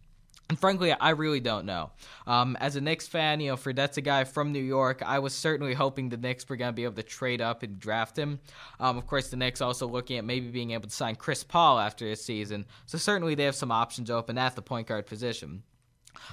And 0.50 0.58
frankly, 0.58 0.91
I 0.91 1.12
really 1.12 1.39
don't 1.39 1.66
know. 1.68 1.91
Um, 2.26 2.58
as 2.60 2.76
a 2.76 2.82
Knicks 2.82 3.08
fan, 3.08 3.39
you 3.39 3.52
know, 3.52 3.56
Fredette's 3.56 3.97
a 3.97 4.02
guy 4.02 4.24
from 4.24 4.52
New 4.52 4.64
York. 4.64 5.04
I 5.06 5.20
was 5.20 5.36
certainly 5.36 5.76
hoping 5.76 6.10
the 6.10 6.18
Knicks 6.18 6.50
were 6.50 6.56
going 6.56 6.70
to 6.70 6.76
be 6.76 6.86
able 6.86 6.95
to 6.95 7.04
trade 7.04 7.39
up 7.39 7.62
and 7.62 7.80
draft 7.80 8.18
him. 8.18 8.39
Um, 8.80 8.97
of 8.97 9.06
course, 9.06 9.30
the 9.30 9.38
Knicks 9.38 9.62
also 9.62 9.88
looking 9.88 10.18
at 10.18 10.26
maybe 10.26 10.50
being 10.50 10.72
able 10.72 10.89
to 10.89 10.95
sign 10.95 11.16
Chris 11.16 11.43
Paul 11.43 11.78
after 11.78 12.04
this 12.04 12.26
season. 12.26 12.66
So 12.88 12.97
certainly 12.97 13.36
they 13.36 13.43
have 13.43 13.54
some 13.54 13.72
options 13.72 14.10
open 14.10 14.39
at 14.39 14.56
the 14.56 14.64
point 14.64 14.88
guard 14.88 15.06
position. 15.06 15.62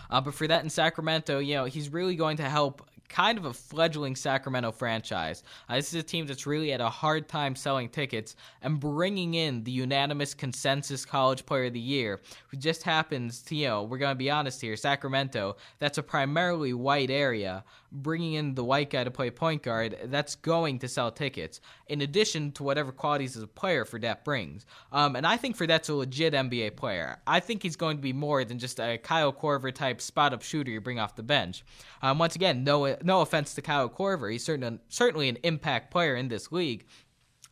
Uh, 0.09 0.23
but 0.23 0.33
Fredette 0.33 0.63
in 0.63 0.71
Sacramento, 0.71 1.39
you 1.39 1.55
know, 1.55 1.67
he's 1.67 1.91
really 1.91 2.17
going 2.17 2.39
to 2.39 2.49
help 2.49 2.89
kind 3.09 3.39
of 3.39 3.45
a 3.45 3.53
fledgling 3.53 4.17
Sacramento 4.17 4.73
franchise. 4.73 5.43
Uh, 5.69 5.77
this 5.77 5.89
is 5.89 6.01
a 6.01 6.03
team 6.03 6.27
that's 6.27 6.47
really 6.47 6.71
had 6.71 6.81
a 6.81 6.91
hard 6.91 7.29
time 7.29 7.55
selling 7.55 7.89
tickets 7.89 8.37
and 8.63 8.81
bringing 8.81 9.35
in 9.35 9.65
the 9.65 9.71
unanimous 9.71 10.35
consensus 10.35 11.05
college 11.05 11.47
player 11.47 11.67
of 11.67 11.73
the 11.73 11.81
year, 11.81 12.21
who 12.49 12.57
just 12.57 12.83
happens 12.83 13.41
to, 13.43 13.55
you 13.55 13.67
know, 13.67 13.83
we're 13.83 13.99
going 13.99 14.13
to 14.13 14.19
be 14.19 14.31
honest 14.31 14.61
here, 14.61 14.77
Sacramento, 14.77 15.57
that's 15.79 15.99
a 15.99 16.03
primarily 16.03 16.73
white 16.73 17.11
area, 17.11 17.65
bringing 18.03 18.35
in 18.35 18.55
the 18.55 18.65
white 18.65 18.91
guy 18.91 19.05
to 19.05 19.11
play 19.11 19.31
point 19.31 19.63
guard, 19.63 19.97
that's 20.05 20.35
going 20.37 20.79
to 20.81 20.89
sell 20.89 21.11
tickets, 21.11 21.61
in 21.89 22.01
addition 22.01 22.53
to 22.53 22.63
whatever 22.63 22.93
qualities 22.93 23.37
as 23.37 23.43
a 23.43 23.47
player 23.47 23.85
Fredette 23.85 24.25
brings. 24.25 24.67
Um, 24.93 25.17
and 25.17 25.27
I 25.27 25.37
think 25.37 25.57
Fredette's 25.57 25.89
a 25.89 25.95
legit 25.95 26.35
NBA 26.35 26.77
player. 26.77 27.19
I 27.27 27.41
think 27.41 27.63
he's 27.63 27.77
going 27.77 27.97
to 27.97 28.03
be 28.03 28.13
more 28.13 28.45
than 28.45 28.59
just 28.59 28.79
a 28.79 28.99
Kyle 28.99 29.33
Korver 29.33 29.75
type 29.75 30.01
spot 30.01 30.33
up 30.33 30.43
shooter 30.43 30.71
you 30.71 30.81
bring 30.81 30.99
off 30.99 31.17
the 31.17 31.23
bench. 31.23 31.65
Um, 32.03 32.19
once 32.19 32.37
again, 32.37 32.65
no 32.65 32.97
no 33.03 33.21
offense 33.21 33.55
to 33.55 33.63
Kyle 33.63 33.89
Korver, 33.89 34.31
he's 34.31 34.45
certainly 34.45 34.79
certainly 34.89 35.29
an 35.29 35.39
impact 35.43 35.91
player 35.91 36.17
in 36.17 36.29
this 36.29 36.53
league. 36.53 36.87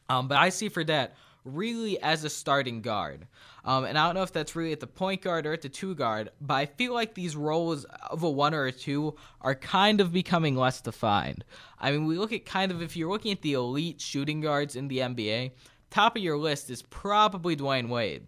Um, 0.08 0.28
but 0.28 0.38
I 0.38 0.50
see 0.50 0.68
Fredette 0.68 1.10
really 1.44 2.00
as 2.02 2.24
a 2.24 2.30
starting 2.30 2.80
guard. 2.80 3.26
Um, 3.64 3.84
and 3.84 3.98
I 3.98 4.06
don't 4.06 4.14
know 4.14 4.22
if 4.22 4.32
that's 4.32 4.56
really 4.56 4.72
at 4.72 4.80
the 4.80 4.86
point 4.86 5.22
guard 5.22 5.46
or 5.46 5.52
at 5.52 5.62
the 5.62 5.68
two 5.68 5.94
guard, 5.94 6.30
but 6.40 6.54
I 6.54 6.66
feel 6.66 6.92
like 6.92 7.14
these 7.14 7.36
roles 7.36 7.84
of 8.10 8.22
a 8.22 8.30
one 8.30 8.54
or 8.54 8.66
a 8.66 8.72
two 8.72 9.14
are 9.40 9.54
kind 9.54 10.00
of 10.00 10.12
becoming 10.12 10.56
less 10.56 10.80
defined. 10.80 11.44
I 11.78 11.90
mean, 11.90 12.06
we 12.06 12.18
look 12.18 12.32
at 12.32 12.46
kind 12.46 12.72
of 12.72 12.82
if 12.82 12.96
you're 12.96 13.10
looking 13.10 13.32
at 13.32 13.42
the 13.42 13.54
elite 13.54 14.00
shooting 14.00 14.40
guards 14.40 14.76
in 14.76 14.88
the 14.88 14.98
NBA, 14.98 15.52
top 15.90 16.16
of 16.16 16.22
your 16.22 16.36
list 16.36 16.70
is 16.70 16.82
probably 16.82 17.56
Dwyane 17.56 17.88
Wade. 17.88 18.26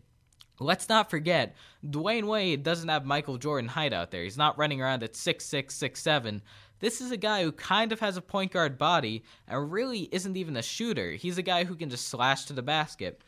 Let's 0.59 0.89
not 0.89 1.11
forget, 1.11 1.55
Dwyane 1.85 2.27
Wade 2.27 2.63
doesn't 2.63 2.89
have 2.89 3.05
Michael 3.05 3.37
Jordan 3.37 3.69
height 3.69 3.93
out 3.93 4.11
there. 4.11 4.23
He's 4.23 4.39
not 4.39 4.57
running 4.57 4.81
around 4.81 5.03
at 5.03 5.15
six 5.15 5.45
six 5.45 5.75
six 5.75 6.01
seven. 6.01 6.41
This 6.81 7.01
is 7.01 7.11
a 7.11 7.17
guy 7.17 7.43
who 7.43 7.53
kind 7.53 7.93
of 7.93 8.01
has 8.01 8.17
a 8.17 8.23
point 8.23 8.53
guard 8.53 8.79
body 8.79 9.25
and 9.49 9.71
really 9.71 10.09
isn't 10.13 10.37
even 10.37 10.57
a 10.57 10.63
shooter. 10.63 11.13
He's 11.13 11.39
a 11.39 11.43
guy 11.43 11.65
who 11.65 11.75
can 11.75 11.91
just 11.91 12.09
slash 12.09 12.45
to 12.47 12.53
the 12.53 12.63
basket. 12.63 13.23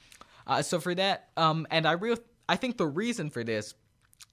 Uh, 0.47 0.63
so 0.63 0.81
for 0.81 0.95
that, 0.95 1.29
um, 1.37 1.67
and 1.71 1.87
I 1.87 1.93
real 1.93 2.17
I 2.49 2.57
think 2.57 2.79
the 2.79 2.87
reason 2.87 3.31
for 3.31 3.45
this 3.45 3.75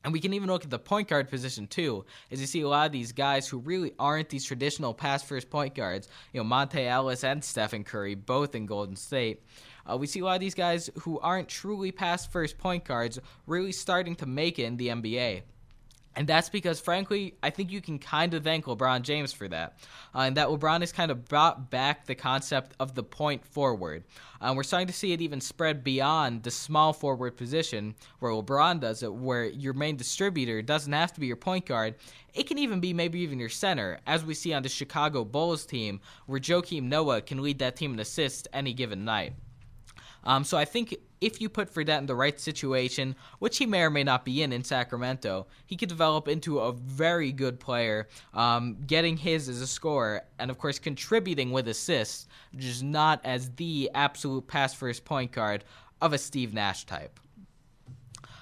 and 0.06 0.14
we 0.14 0.20
can 0.20 0.34
even 0.34 0.48
look 0.48 0.64
at 0.64 0.70
the 0.70 0.78
point 0.78 1.08
guard 1.08 1.30
position 1.30 1.66
too, 1.66 2.06
is 2.30 2.40
you 2.40 2.46
see 2.46 2.62
a 2.62 2.68
lot 2.68 2.86
of 2.86 2.92
these 2.92 3.12
guys 3.12 3.48
who 3.48 3.58
really 3.58 3.94
aren't 3.98 4.30
these 4.30 4.46
traditional 4.46 4.94
pass 4.94 5.24
first 5.24 5.50
point 5.50 5.74
guards. 5.74 6.08
You 6.32 6.44
know, 6.44 6.48
Monta 6.48 6.86
Ellis 6.86 7.24
and 7.24 7.44
Stephen 7.44 7.84
Curry, 7.84 8.14
both 8.14 8.54
in 8.54 8.68
Golden 8.68 8.96
State. 8.96 9.42
Uh, 9.90 9.98
we 9.98 10.06
see 10.06 10.20
a 10.20 10.26
lot 10.26 10.36
of 10.36 10.42
these 10.42 10.54
guys 10.54 10.92
who 11.00 11.20
aren't 11.20 11.48
truly 11.48 11.92
pass 11.92 12.28
first 12.28 12.60
point 12.60 12.86
guards 12.86 13.20
really 13.48 13.72
starting 13.72 14.16
to 14.18 14.28
make 14.28 14.60
it 14.60 14.66
in 14.66 14.78
the 14.78 14.90
NBA. 14.90 15.42
And 16.18 16.28
that's 16.28 16.50
because, 16.50 16.80
frankly, 16.80 17.36
I 17.44 17.50
think 17.50 17.72
you 17.72 17.82
can 17.82 18.00
kind 18.00 18.34
of 18.34 18.44
thank 18.44 18.66
LeBron 18.66 19.02
James 19.02 19.34
for 19.34 19.50
that. 19.50 19.78
Uh, 20.14 20.20
and 20.20 20.38
that 20.38 20.48
LeBron 20.48 20.80
has 20.80 20.94
kind 20.94 21.12
of 21.12 21.26
brought 21.26 21.70
back 21.70 22.06
the 22.06 22.16
concept 22.16 22.74
of 22.80 22.96
the 22.96 23.04
point 23.04 23.46
forward. 23.46 24.06
Uh, 24.40 24.54
we're 24.56 24.64
starting 24.64 24.88
to 24.88 24.94
see 24.94 25.12
it 25.12 25.22
even 25.22 25.42
spread 25.42 25.84
beyond 25.84 26.44
the 26.44 26.52
small 26.52 26.94
forward 26.94 27.36
position 27.36 27.96
where 28.20 28.32
LeBron 28.32 28.80
does 28.80 29.04
it, 29.04 29.14
where 29.14 29.46
your 29.46 29.74
main 29.74 29.98
distributor 29.98 30.62
doesn't 30.62 30.94
have 30.94 31.12
to 31.14 31.20
be 31.20 31.28
your 31.28 31.36
point 31.36 31.66
guard. 31.66 31.96
It 32.34 32.48
can 32.48 32.60
even 32.60 32.80
be 32.80 32.94
maybe 32.94 33.20
even 33.20 33.40
your 33.40 33.50
center, 33.50 34.00
as 34.08 34.24
we 34.24 34.34
see 34.36 34.54
on 34.54 34.64
the 34.64 34.70
Chicago 34.70 35.26
Bulls 35.26 35.66
team, 35.66 36.00
where 36.28 36.40
Joakim 36.40 36.84
Noah 36.84 37.22
can 37.22 37.42
lead 37.42 37.60
that 37.60 37.76
team 37.76 37.94
in 37.94 38.00
assists 38.00 38.48
any 38.54 38.74
given 38.74 39.04
night. 39.04 39.34
Um, 40.24 40.44
so 40.44 40.58
I 40.58 40.66
think 40.66 40.96
if 41.26 41.42
you 41.42 41.50
put 41.50 41.74
Fredette 41.74 41.98
in 41.98 42.06
the 42.06 42.14
right 42.14 42.40
situation, 42.40 43.16
which 43.40 43.58
he 43.58 43.66
may 43.66 43.82
or 43.82 43.90
may 43.90 44.04
not 44.04 44.24
be 44.24 44.44
in 44.44 44.54
in 44.54 44.64
Sacramento, 44.64 45.48
he 45.66 45.76
could 45.76 45.90
develop 45.90 46.28
into 46.28 46.60
a 46.60 46.72
very 46.72 47.32
good 47.32 47.60
player, 47.60 48.08
um, 48.36 48.78
getting 48.86 49.18
his 49.18 49.50
as 49.50 49.60
a 49.60 49.66
scorer, 49.66 50.22
and 50.38 50.52
of 50.52 50.60
course 50.60 50.78
contributing 50.78 51.52
with 51.52 51.68
assists, 51.68 52.28
just 52.56 52.84
not 52.84 53.22
as 53.24 53.50
the 53.56 53.90
absolute 53.96 54.46
pass 54.46 54.76
first 54.76 55.04
point 55.04 55.32
guard 55.32 55.64
of 56.00 56.14
a 56.14 56.20
Steve 56.20 56.54
Nash 56.54 56.86
type. 56.86 57.20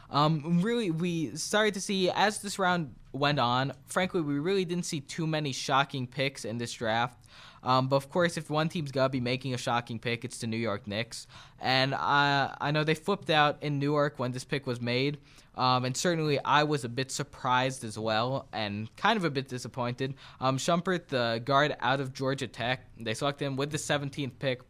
Um, 0.09 0.59
really, 0.61 0.91
we 0.91 1.37
started 1.37 1.73
to 1.75 1.81
see 1.81 2.09
as 2.09 2.39
this 2.39 2.59
round 2.59 2.93
went 3.13 3.39
on. 3.39 3.71
Frankly, 3.87 4.19
we 4.19 4.39
really 4.39 4.65
didn't 4.65 4.85
see 4.85 4.99
too 4.99 5.25
many 5.25 5.53
shocking 5.53 6.05
picks 6.05 6.43
in 6.43 6.57
this 6.57 6.73
draft. 6.73 7.23
Um, 7.63 7.87
but 7.87 7.95
of 7.95 8.09
course, 8.09 8.37
if 8.37 8.49
one 8.49 8.69
team's 8.69 8.91
gonna 8.91 9.09
be 9.09 9.21
making 9.21 9.53
a 9.53 9.57
shocking 9.57 9.99
pick, 9.99 10.25
it's 10.25 10.37
the 10.39 10.47
New 10.47 10.57
York 10.57 10.85
Knicks. 10.87 11.27
And 11.59 11.95
I 11.95 12.55
I 12.59 12.71
know 12.71 12.83
they 12.83 12.95
flipped 12.95 13.29
out 13.29 13.57
in 13.61 13.79
Newark 13.79 14.19
when 14.19 14.31
this 14.31 14.43
pick 14.43 14.67
was 14.67 14.81
made. 14.81 15.17
Um, 15.55 15.85
and 15.85 15.95
certainly 15.95 16.39
I 16.43 16.63
was 16.63 16.83
a 16.83 16.89
bit 16.89 17.11
surprised 17.11 17.83
as 17.83 17.97
well, 17.97 18.47
and 18.51 18.93
kind 18.95 19.17
of 19.17 19.23
a 19.23 19.29
bit 19.29 19.47
disappointed. 19.47 20.15
Um, 20.41 20.57
Shumpert, 20.57 21.07
the 21.07 21.41
guard 21.45 21.75
out 21.79 21.99
of 21.99 22.11
Georgia 22.13 22.47
Tech, 22.47 22.87
they 22.99 23.13
selected 23.13 23.45
him 23.45 23.55
with 23.55 23.71
the 23.71 23.77
17th 23.77 24.39
pick. 24.39 24.61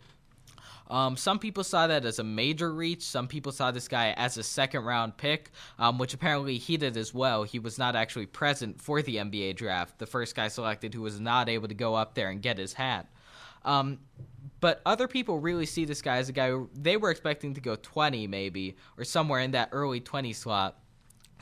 Um, 0.90 1.18
some 1.18 1.40
people 1.40 1.64
saw 1.64 1.88
that 1.88 2.06
as 2.06 2.20
a 2.20 2.24
major 2.24 2.74
reach. 2.74 3.04
Some 3.04 3.28
people 3.28 3.52
saw 3.52 3.72
this 3.72 3.88
guy 3.88 4.14
as 4.18 4.38
a 4.38 4.44
second 4.44 4.84
round 4.84 5.18
pick, 5.18 5.52
um, 5.80 5.98
which 5.98 6.14
apparently 6.14 6.58
he 6.58 6.78
did 6.78 6.98
as 6.98 7.14
well. 7.14 7.44
He 7.44 7.60
was 7.60 7.78
not 7.78 7.96
actually 7.96 8.26
present 8.26 8.82
for 8.82 9.02
the 9.02 9.18
NBA 9.18 9.56
draft, 9.56 10.00
the 10.00 10.06
first 10.06 10.36
guy 10.36 10.48
selected 10.48 10.94
who 10.94 11.02
was 11.02 11.20
not 11.20 11.50
able 11.50 11.68
to 11.68 11.74
go 11.74 11.96
up 11.96 12.16
there 12.16 12.30
and 12.30 12.42
get 12.42 12.58
his 12.58 12.74
hat. 12.74 13.08
Um, 13.66 14.00
but 14.60 14.82
other 14.86 15.08
people 15.08 15.40
really 15.40 15.66
see 15.66 15.86
this 15.86 16.02
guy 16.02 16.18
as 16.18 16.30
a 16.30 16.34
guy 16.34 16.54
they 16.74 16.98
were 16.98 17.12
expecting 17.12 17.54
to 17.54 17.62
go 17.62 17.76
20 17.76 18.28
maybe, 18.28 18.78
or 18.98 19.04
somewhere 19.04 19.40
in 19.40 19.52
that 19.52 19.70
early 19.72 20.00
20 20.00 20.34
slot. 20.34 20.80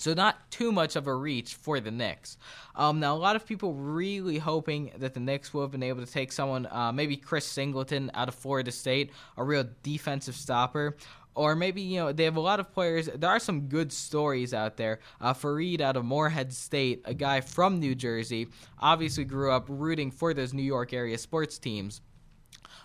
So 0.01 0.15
not 0.15 0.49
too 0.49 0.71
much 0.71 0.95
of 0.95 1.05
a 1.05 1.13
reach 1.13 1.53
for 1.53 1.79
the 1.79 1.91
Knicks. 1.91 2.39
Um, 2.75 2.99
now, 2.99 3.15
a 3.15 3.19
lot 3.19 3.35
of 3.35 3.45
people 3.45 3.75
really 3.75 4.39
hoping 4.39 4.91
that 4.97 5.13
the 5.13 5.19
Knicks 5.19 5.53
will 5.53 5.61
have 5.61 5.69
been 5.69 5.83
able 5.83 6.03
to 6.03 6.11
take 6.11 6.31
someone, 6.31 6.67
uh, 6.71 6.91
maybe 6.91 7.15
Chris 7.15 7.45
Singleton 7.45 8.09
out 8.15 8.27
of 8.27 8.33
Florida 8.33 8.71
State, 8.71 9.11
a 9.37 9.43
real 9.43 9.63
defensive 9.83 10.33
stopper. 10.33 10.97
Or 11.35 11.55
maybe, 11.55 11.83
you 11.83 11.99
know, 11.99 12.11
they 12.11 12.23
have 12.23 12.35
a 12.35 12.41
lot 12.41 12.59
of 12.59 12.73
players. 12.73 13.09
There 13.13 13.29
are 13.29 13.39
some 13.39 13.67
good 13.67 13.93
stories 13.93 14.55
out 14.55 14.75
there. 14.75 15.01
Uh, 15.21 15.35
Faried 15.35 15.81
out 15.81 15.95
of 15.95 16.03
Morehead 16.03 16.51
State, 16.51 17.03
a 17.05 17.13
guy 17.13 17.39
from 17.39 17.79
New 17.79 17.93
Jersey, 17.93 18.47
obviously 18.79 19.23
grew 19.23 19.51
up 19.51 19.67
rooting 19.69 20.09
for 20.09 20.33
those 20.33 20.51
New 20.51 20.63
York 20.63 20.93
area 20.93 21.19
sports 21.19 21.59
teams 21.59 22.01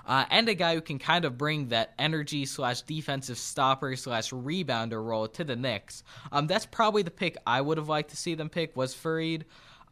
uh, 0.06 0.24
and 0.30 0.48
a 0.48 0.54
guy 0.54 0.74
who 0.74 0.80
can 0.80 0.98
kind 0.98 1.24
of 1.24 1.36
bring 1.36 1.68
that 1.68 1.92
energy 1.98 2.46
slash 2.46 2.82
defensive 2.82 3.36
stopper 3.36 3.96
slash 3.96 4.30
rebounder 4.30 5.04
role 5.04 5.28
to 5.28 5.44
the 5.44 5.56
Knicks. 5.56 6.02
Um, 6.32 6.46
that's 6.46 6.66
probably 6.66 7.02
the 7.02 7.10
pick 7.10 7.36
I 7.46 7.60
would 7.60 7.78
have 7.78 7.88
liked 7.88 8.10
to 8.10 8.16
see 8.16 8.34
them 8.34 8.48
pick 8.48 8.76
was 8.76 8.94
Faried. 8.94 9.42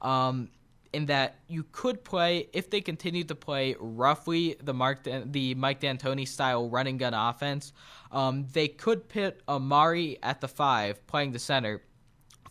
Um, 0.00 0.50
in 0.94 1.06
that 1.06 1.40
you 1.48 1.64
could 1.72 2.04
play 2.04 2.48
if 2.52 2.70
they 2.70 2.80
continue 2.80 3.24
to 3.24 3.34
play 3.34 3.74
roughly 3.80 4.54
the 4.62 4.72
Mark 4.72 5.02
the 5.02 5.54
Mike 5.56 5.80
D'Antoni 5.80 6.26
style 6.26 6.70
running 6.70 6.98
gun 6.98 7.12
offense. 7.12 7.72
Um, 8.12 8.46
they 8.52 8.68
could 8.68 9.08
pit 9.08 9.42
Amar'e 9.48 10.18
at 10.22 10.40
the 10.40 10.46
five, 10.46 11.04
playing 11.08 11.32
the 11.32 11.40
center, 11.40 11.82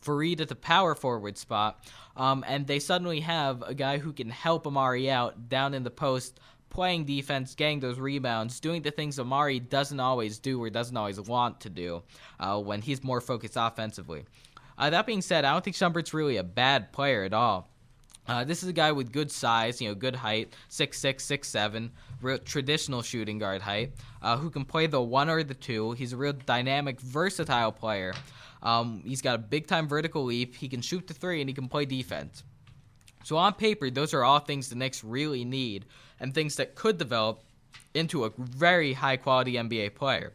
Faried 0.02 0.42
at 0.42 0.50
the 0.50 0.56
power 0.56 0.94
forward 0.94 1.38
spot, 1.38 1.86
um, 2.18 2.44
and 2.46 2.68
they 2.68 2.80
suddenly 2.80 3.22
have 3.22 3.62
a 3.62 3.74
guy 3.74 3.98
who 3.98 4.12
can 4.12 4.30
help 4.30 4.66
Amar'e 4.66 5.10
out 5.10 5.48
down 5.48 5.74
in 5.74 5.84
the 5.84 5.90
post, 5.90 6.38
playing 6.74 7.06
defense, 7.06 7.56
getting 7.56 7.80
those 7.80 8.00
rebounds, 8.00 8.60
doing 8.60 8.82
the 8.82 8.92
things 8.92 9.18
Amar'e 9.18 9.70
doesn't 9.70 10.00
always 10.00 10.40
do 10.40 10.62
or 10.62 10.70
doesn't 10.70 10.98
always 10.98 11.20
want 11.22 11.62
to 11.62 11.70
do 11.70 12.04
uh, 12.40 12.60
when 12.60 12.82
he's 12.82 13.04
more 13.04 13.22
focused 13.22 13.56
offensively. 13.56 14.26
Uh, 14.78 14.90
that 14.90 15.06
being 15.06 15.22
said, 15.22 15.46
I 15.46 15.54
don't 15.54 15.64
think 15.64 15.76
Shumpert's 15.76 16.14
really 16.14 16.38
a 16.38 16.44
bad 16.44 16.92
player 16.92 17.24
at 17.24 17.34
all. 17.34 17.70
Uh, 18.28 18.44
this 18.44 18.64
is 18.64 18.70
a 18.70 18.74
guy 18.74 18.92
with 18.92 19.12
good 19.12 19.30
size, 19.32 19.82
you 19.82 19.90
know, 19.90 19.96
good 19.96 20.16
height, 20.16 20.54
six 20.70 20.98
six, 20.98 21.26
six 21.26 21.48
seven, 21.48 21.92
real 22.22 22.38
traditional 22.38 23.02
shooting 23.02 23.38
guard 23.38 23.62
height, 23.62 23.94
uh, 24.22 24.38
who 24.38 24.50
can 24.50 24.64
play 24.64 24.88
the 24.88 25.02
one 25.02 25.30
or 25.30 25.44
the 25.44 25.54
two. 25.54 25.92
He's 25.92 26.14
a 26.14 26.18
real 26.18 26.34
dynamic, 26.34 27.02
versatile 27.02 27.72
player. 27.72 28.14
Um, 28.62 29.04
he's 29.06 29.22
got 29.22 29.36
a 29.36 29.40
big 29.40 29.68
time 29.68 29.90
vertical 29.90 30.24
leap. 30.24 30.56
He 30.56 30.70
can 30.70 30.82
shoot 30.82 31.06
the 31.06 31.14
three 31.14 31.42
and 31.42 31.50
he 31.50 31.54
can 31.54 31.68
play 31.68 31.86
defense. 31.86 32.44
So 33.26 33.38
on 33.38 33.54
paper, 33.54 33.90
those 33.90 34.14
are 34.14 34.24
all 34.24 34.40
things 34.40 34.70
the 34.70 34.76
Knicks 34.76 35.04
really 35.04 35.46
need 35.46 35.86
and 36.24 36.34
things 36.34 36.56
that 36.56 36.74
could 36.74 36.98
develop 36.98 37.44
into 37.94 38.24
a 38.24 38.32
very 38.38 38.94
high 38.94 39.18
quality 39.18 39.56
NBA 39.56 39.94
player. 39.94 40.32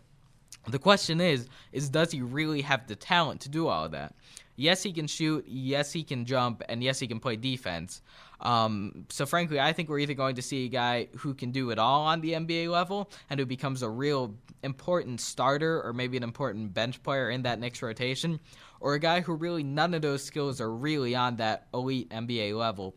The 0.68 0.78
question 0.78 1.18
is, 1.18 1.49
is 1.72 1.89
does 1.89 2.12
he 2.12 2.20
really 2.20 2.61
have 2.61 2.86
the 2.86 2.95
talent 2.95 3.41
to 3.41 3.49
do 3.49 3.68
all 3.68 3.86
of 3.86 3.93
that? 3.93 4.14
Yes, 4.57 4.82
he 4.82 4.93
can 4.93 5.07
shoot. 5.07 5.47
Yes, 5.49 5.91
he 5.91 6.03
can 6.03 6.26
jump, 6.26 6.62
and 6.68 6.82
yes, 6.82 7.01
he 7.01 7.07
can 7.07 7.20
play 7.20 7.36
defense. 7.36 8.03
Um, 8.41 9.07
so, 9.09 9.24
frankly, 9.24 9.59
I 9.59 9.72
think 9.72 9.89
we're 9.89 10.01
either 10.01 10.14
going 10.14 10.34
to 10.34 10.43
see 10.43 10.66
a 10.66 10.68
guy 10.68 11.09
who 11.16 11.32
can 11.32 11.53
do 11.53 11.70
it 11.70 11.78
all 11.78 12.03
on 12.03 12.20
the 12.20 12.32
NBA 12.32 12.68
level 12.70 13.11
and 13.30 13.41
who 13.41 13.47
becomes 13.47 13.82
a 13.82 13.89
real 13.89 14.34
important 14.62 15.20
starter 15.22 15.82
or 15.82 15.93
maybe 15.95 16.18
an 16.18 16.22
important 16.22 16.74
bench 16.74 17.03
player 17.03 17.30
in 17.30 17.43
that 17.43 17.61
next 17.61 17.80
rotation, 17.80 18.41
or 18.80 18.95
a 18.95 19.01
guy 19.01 19.22
who 19.22 19.32
really 19.34 19.62
none 19.62 19.95
of 19.95 20.03
those 20.03 20.22
skills 20.22 20.61
are 20.61 20.70
really 20.70 21.14
on 21.14 21.36
that 21.36 21.68
elite 21.72 22.11
NBA 22.11 22.55
level 22.59 22.95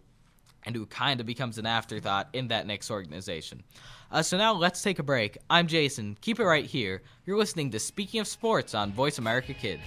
and 0.65 0.75
who 0.75 0.85
kind 0.85 1.19
of 1.19 1.25
becomes 1.25 1.57
an 1.57 1.65
afterthought 1.65 2.29
in 2.33 2.47
that 2.49 2.67
next 2.67 2.91
organization. 2.91 3.63
Uh, 4.11 4.21
so 4.21 4.37
now 4.37 4.53
let's 4.53 4.81
take 4.81 4.99
a 4.99 5.03
break. 5.03 5.37
I'm 5.49 5.67
Jason. 5.67 6.17
Keep 6.21 6.39
it 6.39 6.45
right 6.45 6.65
here. 6.65 7.01
You're 7.25 7.37
listening 7.37 7.71
to 7.71 7.79
Speaking 7.79 8.19
of 8.19 8.27
Sports 8.27 8.75
on 8.75 8.91
Voice 8.91 9.17
America 9.17 9.53
Kids. 9.53 9.83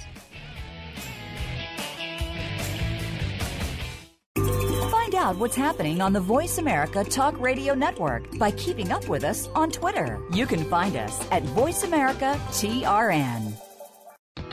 Find 4.35 5.15
out 5.15 5.37
what's 5.37 5.57
happening 5.57 6.01
on 6.01 6.13
the 6.13 6.21
Voice 6.21 6.59
America 6.59 7.05
Talk 7.05 7.39
Radio 7.39 7.75
Network 7.75 8.37
by 8.39 8.51
keeping 8.53 8.91
up 8.91 9.07
with 9.09 9.23
us 9.23 9.49
on 9.55 9.71
Twitter. 9.71 10.21
You 10.33 10.47
can 10.47 10.65
find 10.65 10.97
us 10.97 11.27
at 11.31 11.43
Voice 11.43 11.85
America 11.85 12.41
TRN. 12.51 13.64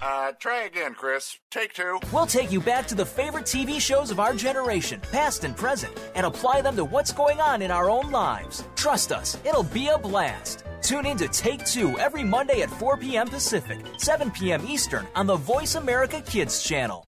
Uh, 0.00 0.32
try 0.38 0.62
again, 0.62 0.94
Chris. 0.94 1.38
Take 1.50 1.74
two. 1.74 1.98
We'll 2.12 2.26
take 2.26 2.52
you 2.52 2.60
back 2.60 2.86
to 2.88 2.94
the 2.94 3.04
favorite 3.04 3.44
TV 3.44 3.80
shows 3.80 4.10
of 4.10 4.20
our 4.20 4.34
generation, 4.34 5.00
past 5.10 5.44
and 5.44 5.56
present, 5.56 5.92
and 6.14 6.24
apply 6.24 6.60
them 6.60 6.76
to 6.76 6.84
what's 6.84 7.12
going 7.12 7.40
on 7.40 7.62
in 7.62 7.70
our 7.70 7.90
own 7.90 8.10
lives. 8.10 8.64
Trust 8.76 9.10
us, 9.12 9.36
it'll 9.44 9.64
be 9.64 9.88
a 9.88 9.98
blast. 9.98 10.64
Tune 10.82 11.06
in 11.06 11.16
to 11.18 11.28
Take 11.28 11.64
Two 11.64 11.98
every 11.98 12.22
Monday 12.22 12.62
at 12.62 12.70
4 12.70 12.96
p.m. 12.98 13.26
Pacific, 13.28 13.84
7 13.96 14.30
p.m. 14.30 14.64
Eastern 14.66 15.06
on 15.16 15.26
the 15.26 15.36
Voice 15.36 15.74
America 15.74 16.22
Kids 16.22 16.62
channel. 16.62 17.04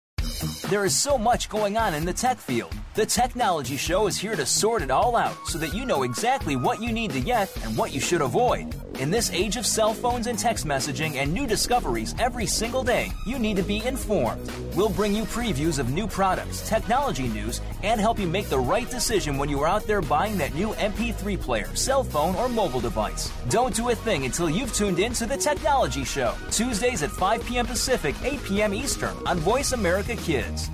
There 0.68 0.84
is 0.84 0.96
so 0.96 1.18
much 1.18 1.48
going 1.48 1.76
on 1.76 1.94
in 1.94 2.04
the 2.04 2.12
tech 2.12 2.38
field. 2.38 2.72
The 2.94 3.06
Technology 3.06 3.76
Show 3.76 4.06
is 4.06 4.16
here 4.16 4.34
to 4.36 4.46
sort 4.46 4.82
it 4.82 4.90
all 4.90 5.16
out 5.16 5.36
so 5.46 5.58
that 5.58 5.74
you 5.74 5.84
know 5.84 6.02
exactly 6.02 6.56
what 6.56 6.82
you 6.82 6.92
need 6.92 7.12
to 7.12 7.20
get 7.20 7.54
and 7.64 7.76
what 7.76 7.92
you 7.92 8.00
should 8.00 8.22
avoid. 8.22 8.74
In 8.98 9.10
this 9.10 9.30
age 9.32 9.56
of 9.56 9.66
cell 9.66 9.94
phones 9.94 10.26
and 10.26 10.38
text 10.38 10.66
messaging 10.66 11.16
and 11.16 11.32
new 11.32 11.46
discoveries 11.46 12.14
every 12.18 12.46
single 12.46 12.82
day, 12.82 13.10
you 13.26 13.38
need 13.38 13.56
to 13.56 13.62
be 13.62 13.84
informed. 13.86 14.50
We'll 14.74 14.90
bring 14.90 15.14
you 15.14 15.24
previews 15.24 15.78
of 15.78 15.90
new 15.90 16.06
products, 16.06 16.68
technology 16.68 17.28
news, 17.28 17.60
and 17.82 18.00
help 18.00 18.18
you 18.18 18.26
make 18.26 18.48
the 18.48 18.58
right 18.58 18.90
decision 18.90 19.38
when 19.38 19.48
you 19.48 19.60
are 19.60 19.68
out 19.68 19.86
there 19.86 20.02
buying 20.02 20.36
that 20.38 20.54
new 20.54 20.74
MP3 20.74 21.40
player, 21.40 21.74
cell 21.74 22.04
phone, 22.04 22.34
or 22.34 22.48
mobile 22.48 22.80
device. 22.80 23.32
Don't 23.48 23.74
do 23.74 23.88
a 23.88 23.94
thing 23.94 24.24
until 24.24 24.50
you've 24.50 24.74
tuned 24.74 24.98
in 24.98 25.12
to 25.14 25.26
The 25.26 25.36
Technology 25.36 26.04
Show, 26.04 26.34
Tuesdays 26.50 27.02
at 27.02 27.10
5 27.10 27.44
p.m. 27.46 27.66
Pacific, 27.66 28.14
8 28.22 28.44
p.m. 28.44 28.74
Eastern 28.74 29.16
on 29.26 29.38
Voice 29.38 29.72
America 29.72 30.16
Kids. 30.16 30.68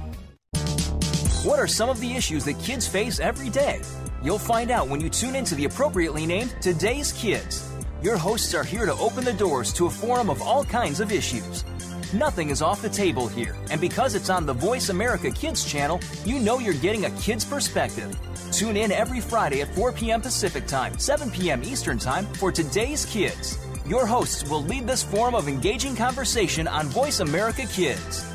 What 1.45 1.61
are 1.61 1.69
some 1.69 1.89
of 1.89 2.01
the 2.01 2.13
issues 2.13 2.45
that 2.47 2.59
kids 2.59 2.89
face 2.89 3.21
every 3.21 3.51
day? 3.51 3.83
You'll 4.23 4.39
find 4.39 4.73
out 4.73 4.89
when 4.89 5.01
you 5.01 5.09
tune 5.09 5.37
into 5.37 5.55
the 5.55 5.67
appropriately 5.67 6.27
named 6.27 6.57
Today's 6.61 7.13
Kids. 7.13 7.66
Your 8.03 8.19
hosts 8.19 8.53
are 8.53 8.63
here 8.63 8.85
to 8.85 8.93
open 8.97 9.25
the 9.25 9.33
doors 9.33 9.73
to 9.73 9.87
a 9.87 9.91
forum 9.91 10.29
of 10.29 10.43
all 10.43 10.65
kinds 10.65 11.01
of 11.01 11.11
issues. 11.11 11.65
Nothing 12.13 12.51
is 12.51 12.61
off 12.61 12.83
the 12.83 12.91
table 12.91 13.27
here, 13.27 13.57
and 13.71 13.81
because 13.81 14.15
it's 14.15 14.29
on 14.29 14.45
the 14.45 14.53
Voice 14.53 14.91
America 14.91 15.31
Kids 15.31 15.65
channel, 15.65 15.99
you 16.27 16.39
know 16.39 16.59
you're 16.59 16.75
getting 16.75 17.07
a 17.07 17.11
kid's 17.13 17.45
perspective. 17.45 18.15
Tune 18.53 18.77
in 18.77 18.93
every 18.93 19.21
Friday 19.21 19.63
at 19.63 19.75
4 19.75 19.93
p.m. 19.93 20.21
Pacific 20.21 20.67
Time, 20.67 20.99
7 20.99 21.31
p.m. 21.31 21.63
Eastern 21.65 21.99
Time 21.99 22.27
for 22.35 22.53
Today's 22.53 23.07
Kids. 23.07 23.59
Your 23.87 24.05
hosts 24.05 24.49
will 24.49 24.63
lead 24.63 24.87
this 24.87 25.03
forum 25.03 25.35
of 25.35 25.49
engaging 25.49 25.97
conversation 25.97 26.69
on 26.69 26.87
Voice 26.89 27.21
America 27.21 27.65
Kids. 27.67 28.31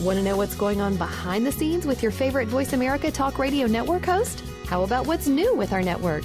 Want 0.00 0.18
to 0.18 0.24
know 0.24 0.36
what's 0.36 0.54
going 0.54 0.82
on 0.82 0.96
behind 0.96 1.46
the 1.46 1.52
scenes 1.52 1.86
with 1.86 2.02
your 2.02 2.12
favorite 2.12 2.48
Voice 2.48 2.74
America 2.74 3.10
Talk 3.10 3.38
Radio 3.38 3.66
Network 3.66 4.04
host? 4.04 4.42
How 4.66 4.82
about 4.82 5.06
what's 5.06 5.28
new 5.28 5.54
with 5.54 5.72
our 5.72 5.82
network? 5.82 6.24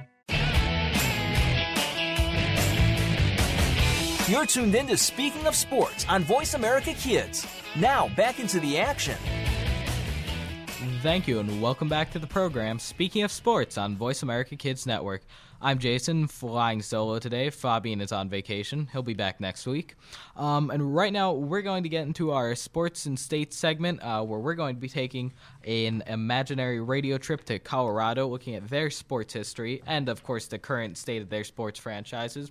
You're 4.31 4.45
tuned 4.45 4.75
in 4.75 4.87
to 4.87 4.95
Speaking 4.95 5.45
of 5.45 5.57
Sports 5.57 6.05
on 6.07 6.23
Voice 6.23 6.53
America 6.53 6.93
Kids. 6.93 7.45
Now, 7.77 8.07
back 8.15 8.39
into 8.39 8.61
the 8.61 8.79
action. 8.79 9.17
Thank 11.01 11.27
you, 11.27 11.39
and 11.39 11.61
welcome 11.61 11.89
back 11.89 12.11
to 12.11 12.19
the 12.19 12.27
program. 12.27 12.79
Speaking 12.79 13.23
of 13.23 13.31
sports 13.33 13.77
on 13.77 13.97
Voice 13.97 14.23
America 14.23 14.55
Kids 14.55 14.87
Network, 14.87 15.23
I'm 15.61 15.79
Jason, 15.79 16.27
flying 16.27 16.81
solo 16.81 17.19
today. 17.19 17.49
Fabian 17.49 17.99
is 17.99 18.13
on 18.13 18.29
vacation. 18.29 18.87
He'll 18.93 19.03
be 19.03 19.13
back 19.13 19.41
next 19.41 19.67
week. 19.67 19.95
Um, 20.37 20.71
and 20.71 20.95
right 20.95 21.11
now, 21.11 21.33
we're 21.33 21.61
going 21.61 21.83
to 21.83 21.89
get 21.89 22.07
into 22.07 22.31
our 22.31 22.55
sports 22.55 23.07
and 23.07 23.19
states 23.19 23.57
segment 23.57 24.01
uh, 24.01 24.23
where 24.23 24.39
we're 24.39 24.55
going 24.55 24.75
to 24.75 24.81
be 24.81 24.87
taking 24.87 25.33
an 25.65 26.03
imaginary 26.07 26.79
radio 26.79 27.17
trip 27.17 27.43
to 27.47 27.59
Colorado, 27.59 28.29
looking 28.29 28.55
at 28.55 28.69
their 28.69 28.91
sports 28.91 29.33
history 29.33 29.83
and, 29.85 30.07
of 30.07 30.23
course, 30.23 30.47
the 30.47 30.57
current 30.57 30.97
state 30.97 31.21
of 31.21 31.29
their 31.29 31.43
sports 31.43 31.77
franchises. 31.77 32.49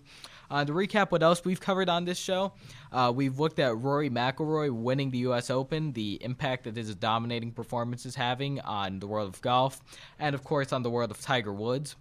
Uh, 0.50 0.64
to 0.64 0.72
recap 0.72 1.10
what 1.10 1.22
else 1.22 1.44
we've 1.44 1.60
covered 1.60 1.88
on 1.88 2.04
this 2.04 2.18
show, 2.18 2.52
uh, 2.92 3.12
we've 3.14 3.38
looked 3.38 3.58
at 3.58 3.76
Rory 3.78 4.10
McIlroy 4.10 4.70
winning 4.70 5.10
the 5.10 5.18
U.S. 5.18 5.48
Open, 5.48 5.92
the 5.92 6.18
impact 6.22 6.64
that 6.64 6.76
his 6.76 6.94
dominating 6.94 7.52
performance 7.52 8.04
is 8.04 8.16
having 8.16 8.60
on 8.60 8.98
the 8.98 9.06
world 9.06 9.32
of 9.32 9.40
golf, 9.42 9.80
and 10.18 10.34
of 10.34 10.42
course 10.42 10.72
on 10.72 10.82
the 10.82 10.90
world 10.90 11.10
of 11.10 11.20
Tiger 11.20 11.52
Woods. 11.52 11.94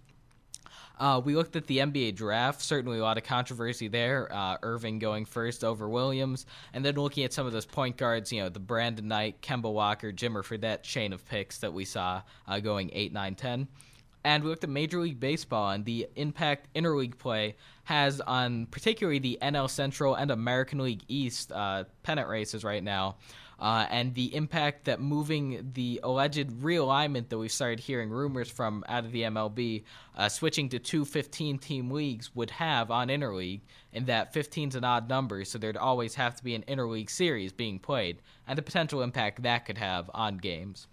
Uh, 0.98 1.18
we 1.24 1.34
looked 1.34 1.56
at 1.56 1.66
the 1.66 1.78
NBA 1.78 2.14
draft. 2.14 2.60
Certainly, 2.60 2.98
a 2.98 3.02
lot 3.02 3.16
of 3.16 3.24
controversy 3.24 3.88
there. 3.88 4.30
Uh, 4.30 4.58
Irving 4.62 4.98
going 4.98 5.24
first 5.24 5.64
over 5.64 5.88
Williams, 5.88 6.44
and 6.74 6.84
then 6.84 6.94
looking 6.96 7.24
at 7.24 7.32
some 7.32 7.46
of 7.46 7.54
those 7.54 7.64
point 7.64 7.96
guards. 7.96 8.30
You 8.30 8.42
know, 8.42 8.48
the 8.50 8.60
Brandon 8.60 9.08
Knight, 9.08 9.40
Kemba 9.40 9.72
Walker, 9.72 10.12
Jimmer 10.12 10.44
Fredette 10.44 10.82
chain 10.82 11.14
of 11.14 11.26
picks 11.26 11.56
that 11.58 11.72
we 11.72 11.86
saw 11.86 12.20
uh, 12.46 12.60
going 12.60 12.90
eight, 12.92 13.14
nine, 13.14 13.34
ten 13.34 13.66
and 14.24 14.44
we 14.44 14.50
looked 14.50 14.64
at 14.64 14.70
Major 14.70 15.00
League 15.00 15.20
Baseball 15.20 15.70
and 15.70 15.84
the 15.84 16.08
impact 16.16 16.68
interleague 16.74 17.18
play 17.18 17.56
has 17.84 18.20
on 18.20 18.66
particularly 18.66 19.18
the 19.18 19.38
NL 19.42 19.68
Central 19.68 20.14
and 20.14 20.30
American 20.30 20.78
League 20.78 21.02
East 21.08 21.50
uh, 21.52 21.84
pennant 22.02 22.28
races 22.28 22.62
right 22.62 22.84
now, 22.84 23.16
uh, 23.58 23.86
and 23.90 24.14
the 24.14 24.34
impact 24.34 24.84
that 24.84 25.00
moving 25.00 25.70
the 25.74 26.00
alleged 26.02 26.48
realignment 26.62 27.28
that 27.28 27.38
we 27.38 27.48
started 27.48 27.80
hearing 27.80 28.08
rumors 28.08 28.50
from 28.50 28.84
out 28.88 29.04
of 29.04 29.12
the 29.12 29.22
MLB, 29.22 29.84
uh, 30.16 30.28
switching 30.28 30.68
to 30.68 30.78
two 30.78 31.04
15 31.04 31.58
team 31.58 31.90
leagues 31.90 32.34
would 32.34 32.50
have 32.50 32.90
on 32.90 33.08
interleague, 33.08 33.60
in 33.92 34.04
that 34.04 34.32
15's 34.32 34.76
an 34.76 34.84
odd 34.84 35.08
number, 35.08 35.44
so 35.44 35.58
there'd 35.58 35.76
always 35.76 36.14
have 36.14 36.36
to 36.36 36.44
be 36.44 36.54
an 36.54 36.62
interleague 36.68 37.10
series 37.10 37.52
being 37.52 37.78
played, 37.78 38.22
and 38.46 38.56
the 38.56 38.62
potential 38.62 39.02
impact 39.02 39.42
that 39.42 39.66
could 39.66 39.78
have 39.78 40.10
on 40.14 40.36
games. 40.36 40.86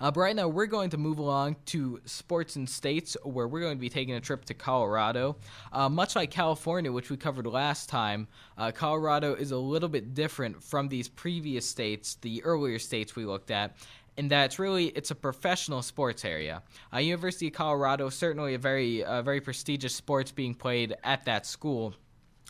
Uh, 0.00 0.10
but 0.10 0.20
right 0.20 0.36
now, 0.36 0.48
we're 0.48 0.66
going 0.66 0.90
to 0.90 0.98
move 0.98 1.18
along 1.18 1.56
to 1.66 2.00
sports 2.04 2.56
and 2.56 2.68
states, 2.68 3.16
where 3.22 3.48
we're 3.48 3.60
going 3.60 3.76
to 3.76 3.80
be 3.80 3.88
taking 3.88 4.14
a 4.14 4.20
trip 4.20 4.44
to 4.44 4.54
Colorado. 4.54 5.36
Uh, 5.72 5.88
much 5.88 6.16
like 6.16 6.30
California, 6.30 6.92
which 6.92 7.10
we 7.10 7.16
covered 7.16 7.46
last 7.46 7.88
time, 7.88 8.28
uh, 8.58 8.70
Colorado 8.70 9.34
is 9.34 9.52
a 9.52 9.56
little 9.56 9.88
bit 9.88 10.14
different 10.14 10.62
from 10.62 10.88
these 10.88 11.08
previous 11.08 11.68
states, 11.68 12.16
the 12.20 12.42
earlier 12.44 12.78
states 12.78 13.16
we 13.16 13.24
looked 13.24 13.50
at, 13.50 13.76
in 14.16 14.28
that 14.28 14.58
really 14.58 14.86
it's 14.88 15.10
a 15.10 15.14
professional 15.14 15.82
sports 15.82 16.24
area. 16.24 16.62
Uh, 16.92 16.98
University 16.98 17.48
of 17.48 17.52
Colorado 17.52 18.08
certainly 18.08 18.54
a 18.54 18.58
very 18.58 19.04
uh, 19.04 19.22
very 19.22 19.40
prestigious 19.40 19.94
sports 19.94 20.32
being 20.32 20.54
played 20.54 20.94
at 21.04 21.24
that 21.24 21.46
school. 21.46 21.94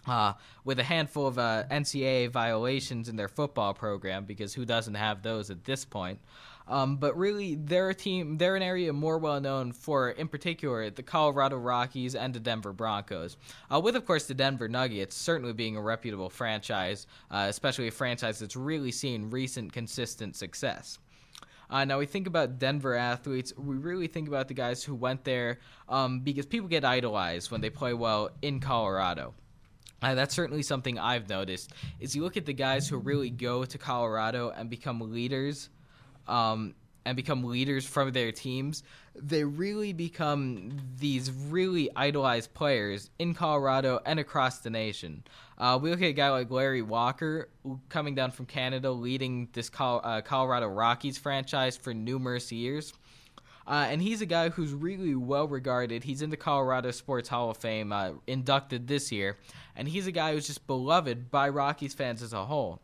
Uh, 0.06 0.32
with 0.64 0.78
a 0.78 0.84
handful 0.84 1.26
of 1.26 1.36
uh, 1.36 1.64
NCAA 1.68 2.30
violations 2.30 3.08
in 3.08 3.16
their 3.16 3.26
football 3.26 3.74
program, 3.74 4.24
because 4.24 4.54
who 4.54 4.64
doesn't 4.64 4.94
have 4.94 5.20
those 5.20 5.50
at 5.50 5.64
this 5.64 5.84
point? 5.84 6.20
Um, 6.68 6.96
but 6.96 7.16
really, 7.16 7.54
they're 7.54 7.90
a 7.90 7.94
team. 7.94 8.38
They're 8.38 8.56
an 8.56 8.62
area 8.62 8.92
more 8.92 9.18
well 9.18 9.40
known 9.40 9.72
for, 9.72 10.10
in 10.10 10.26
particular, 10.28 10.90
the 10.90 11.02
Colorado 11.02 11.56
Rockies 11.56 12.14
and 12.14 12.34
the 12.34 12.40
Denver 12.40 12.72
Broncos. 12.72 13.36
Uh, 13.72 13.80
with, 13.80 13.94
of 13.94 14.04
course, 14.04 14.26
the 14.26 14.34
Denver 14.34 14.68
Nuggets 14.68 15.14
certainly 15.14 15.52
being 15.52 15.76
a 15.76 15.80
reputable 15.80 16.28
franchise, 16.28 17.06
uh, 17.30 17.46
especially 17.48 17.88
a 17.88 17.92
franchise 17.92 18.40
that's 18.40 18.56
really 18.56 18.90
seen 18.90 19.30
recent 19.30 19.72
consistent 19.72 20.34
success. 20.34 20.98
Uh, 21.68 21.84
now 21.84 21.98
we 21.98 22.06
think 22.06 22.26
about 22.26 22.58
Denver 22.58 22.94
athletes. 22.94 23.52
We 23.56 23.76
really 23.76 24.06
think 24.06 24.28
about 24.28 24.48
the 24.48 24.54
guys 24.54 24.84
who 24.84 24.94
went 24.94 25.24
there 25.24 25.58
um, 25.88 26.20
because 26.20 26.46
people 26.46 26.68
get 26.68 26.84
idolized 26.84 27.50
when 27.50 27.60
they 27.60 27.70
play 27.70 27.92
well 27.92 28.30
in 28.42 28.60
Colorado. 28.60 29.34
Uh, 30.02 30.14
that's 30.14 30.34
certainly 30.34 30.62
something 30.62 30.98
I've 30.98 31.28
noticed. 31.28 31.72
Is 31.98 32.14
you 32.14 32.22
look 32.22 32.36
at 32.36 32.46
the 32.46 32.52
guys 32.52 32.88
who 32.88 32.98
really 32.98 33.30
go 33.30 33.64
to 33.64 33.78
Colorado 33.78 34.50
and 34.50 34.68
become 34.68 35.00
leaders 35.12 35.70
um, 36.28 36.74
and 37.04 37.16
become 37.16 37.44
leaders 37.44 37.86
from 37.86 38.12
their 38.12 38.32
teams, 38.32 38.82
they 39.14 39.44
really 39.44 39.92
become 39.92 40.76
these 40.98 41.30
really 41.30 41.88
idolized 41.94 42.52
players 42.52 43.10
in 43.18 43.32
Colorado 43.32 44.00
and 44.04 44.18
across 44.18 44.58
the 44.58 44.70
nation. 44.70 45.22
Uh, 45.56 45.78
we 45.80 45.90
look 45.90 46.02
at 46.02 46.08
a 46.08 46.12
guy 46.12 46.30
like 46.30 46.50
Larry 46.50 46.82
Walker 46.82 47.48
coming 47.88 48.14
down 48.14 48.30
from 48.30 48.46
Canada, 48.46 48.90
leading 48.90 49.48
this 49.52 49.70
Col- 49.70 50.00
uh, 50.04 50.20
Colorado 50.20 50.66
Rockies 50.66 51.16
franchise 51.16 51.76
for 51.76 51.94
numerous 51.94 52.50
years. 52.50 52.92
Uh, 53.66 53.86
and 53.88 54.00
he's 54.00 54.20
a 54.20 54.26
guy 54.26 54.48
who's 54.48 54.72
really 54.72 55.14
well 55.14 55.48
regarded. 55.48 56.04
He's 56.04 56.22
in 56.22 56.30
the 56.30 56.36
Colorado 56.36 56.90
Sports 56.92 57.28
Hall 57.28 57.50
of 57.50 57.56
Fame, 57.56 57.92
uh, 57.92 58.12
inducted 58.26 58.86
this 58.86 59.10
year. 59.10 59.36
And 59.74 59.88
he's 59.88 60.06
a 60.06 60.12
guy 60.12 60.32
who's 60.32 60.46
just 60.46 60.66
beloved 60.66 61.30
by 61.30 61.48
Rockies 61.48 61.94
fans 61.94 62.22
as 62.22 62.32
a 62.32 62.44
whole. 62.44 62.80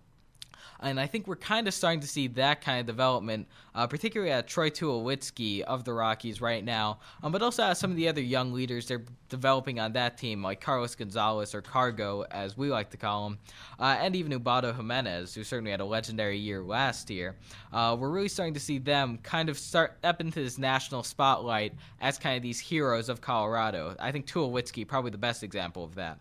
And 0.81 0.99
I 0.99 1.07
think 1.07 1.27
we're 1.27 1.37
kind 1.37 1.69
of 1.69 1.75
starting 1.75 2.01
to 2.01 2.07
see 2.07 2.27
that 2.29 2.61
kind 2.61 2.81
of 2.81 2.87
development, 2.87 3.49
uh, 3.75 3.87
particularly 3.87 4.33
at 4.33 4.49
Troy 4.49 4.71
Tulowitzki 4.71 5.63
of 5.63 5.85
the 5.85 5.93
Rockies 5.93 6.41
right 6.41 6.65
now, 6.65 6.99
um, 7.23 7.33
but 7.33 7.43
also 7.43 7.63
at 7.63 7.77
some 7.77 7.91
of 7.91 7.97
the 7.97 8.09
other 8.09 8.21
young 8.21 8.53
leaders 8.53 8.87
they're 8.89 9.05
developing 9.29 9.81
on 9.81 9.93
that 9.93 10.19
team, 10.19 10.43
like 10.43 10.61
Carlos 10.61 10.95
Gonzalez 10.95 11.55
or 11.55 11.63
Cargo, 11.63 12.23
as 12.31 12.57
we 12.57 12.69
like 12.69 12.91
to 12.91 12.97
call 12.97 13.29
him, 13.29 13.39
uh, 13.79 13.97
and 14.01 14.15
even 14.15 14.33
Ubaldo 14.33 14.73
Jimenez, 14.73 15.35
who 15.35 15.45
certainly 15.45 15.71
had 15.71 15.81
a 15.81 15.85
legendary 15.85 16.39
year 16.39 16.63
last 16.63 17.09
year. 17.11 17.37
Uh, 17.73 17.97
we're 17.99 18.11
really 18.11 18.29
starting 18.29 18.55
to 18.55 18.61
see 18.61 18.79
them 18.79 19.19
kind 19.23 19.49
of 19.49 19.59
start 19.59 19.99
up 20.05 20.21
into 20.21 20.43
this 20.43 20.59
national 20.59 21.03
spotlight 21.03 21.73
as 22.01 22.19
kind 22.19 22.37
of 22.37 22.43
these 22.43 22.61
heroes 22.61 23.09
of 23.09 23.21
Colorado. 23.21 23.97
I 23.99 24.13
think 24.13 24.27
Tulowitzki 24.27 24.87
probably 24.87 25.11
the 25.11 25.19
best 25.19 25.43
example 25.43 25.85
of 25.85 25.95
that. 25.95 26.19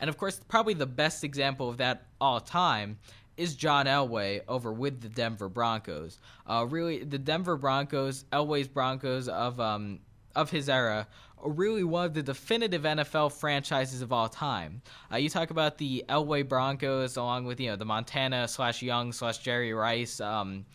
And 0.00 0.08
of 0.08 0.16
course, 0.16 0.40
probably 0.48 0.74
the 0.74 0.86
best 0.86 1.24
example 1.24 1.68
of 1.68 1.76
that 1.76 2.06
all 2.20 2.40
time 2.40 2.98
is 3.40 3.54
John 3.54 3.86
Elway 3.86 4.42
over 4.48 4.70
with 4.70 5.00
the 5.00 5.08
Denver 5.08 5.48
Broncos. 5.48 6.20
Uh, 6.46 6.66
really, 6.68 7.02
the 7.02 7.18
Denver 7.18 7.56
Broncos, 7.56 8.24
Elway's 8.32 8.68
Broncos 8.68 9.28
of 9.28 9.58
um, 9.58 10.00
of 10.36 10.50
his 10.50 10.68
era, 10.68 11.08
are 11.42 11.50
really 11.50 11.82
one 11.82 12.04
of 12.04 12.12
the 12.12 12.22
definitive 12.22 12.82
NFL 12.82 13.32
franchises 13.32 14.02
of 14.02 14.12
all 14.12 14.28
time. 14.28 14.82
Uh, 15.10 15.16
you 15.16 15.30
talk 15.30 15.50
about 15.50 15.78
the 15.78 16.04
Elway 16.10 16.46
Broncos, 16.46 17.16
along 17.16 17.46
with 17.46 17.58
you 17.58 17.70
know 17.70 17.76
the 17.76 17.86
Montana 17.86 18.46
slash 18.46 18.82
Young 18.82 19.10
slash 19.10 19.38
Jerry 19.38 19.72
Rice. 19.72 20.20
Um, 20.20 20.66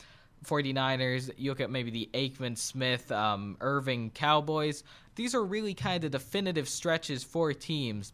49ers, 0.43 1.32
you 1.38 1.51
look 1.51 1.61
at 1.61 1.72
maybe 1.72 1.91
the 1.91 2.09
Aikman 2.13 2.57
Smith, 2.57 3.11
um, 3.11 3.57
Irving 3.61 4.11
Cowboys. 4.11 4.84
These 5.16 5.34
are 5.34 5.43
really 5.43 5.74
kind 5.74 6.03
of 6.03 6.11
definitive 6.11 6.68
stretches 6.68 7.24
for 7.24 7.53
teams 7.53 8.13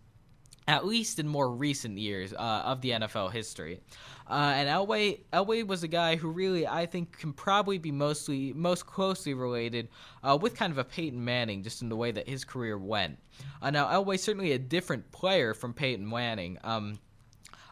at 0.68 0.86
least 0.86 1.20
in 1.20 1.28
more 1.28 1.50
recent 1.52 1.98
years 1.98 2.34
uh, 2.34 2.64
of 2.66 2.82
the 2.82 2.92
NFL 2.92 3.32
history. 3.32 3.80
Uh, 4.30 4.54
and 4.56 4.70
Elway, 4.70 5.20
Elway 5.34 5.66
was 5.66 5.84
a 5.84 5.88
guy 5.88 6.16
who 6.16 6.30
really 6.30 6.66
I 6.66 6.86
think 6.86 7.18
can 7.18 7.34
probably 7.34 7.78
be 7.78 7.92
mostly 7.92 8.54
most 8.54 8.86
closely 8.86 9.34
related 9.34 9.90
uh, 10.24 10.38
with 10.40 10.56
kind 10.56 10.72
of 10.72 10.78
a 10.78 10.84
Peyton 10.84 11.24
Manning, 11.24 11.64
just 11.64 11.82
in 11.82 11.90
the 11.90 11.96
way 11.96 12.12
that 12.12 12.30
his 12.30 12.46
career 12.46 12.78
went. 12.78 13.18
Uh, 13.62 13.72
now 13.72 13.88
Elway 13.88 14.18
certainly 14.18 14.54
a 14.54 14.60
different 14.60 15.12
player 15.12 15.54
from 15.54 15.74
Peyton 15.74 16.08
Manning. 16.08 16.58
Um, 16.64 17.00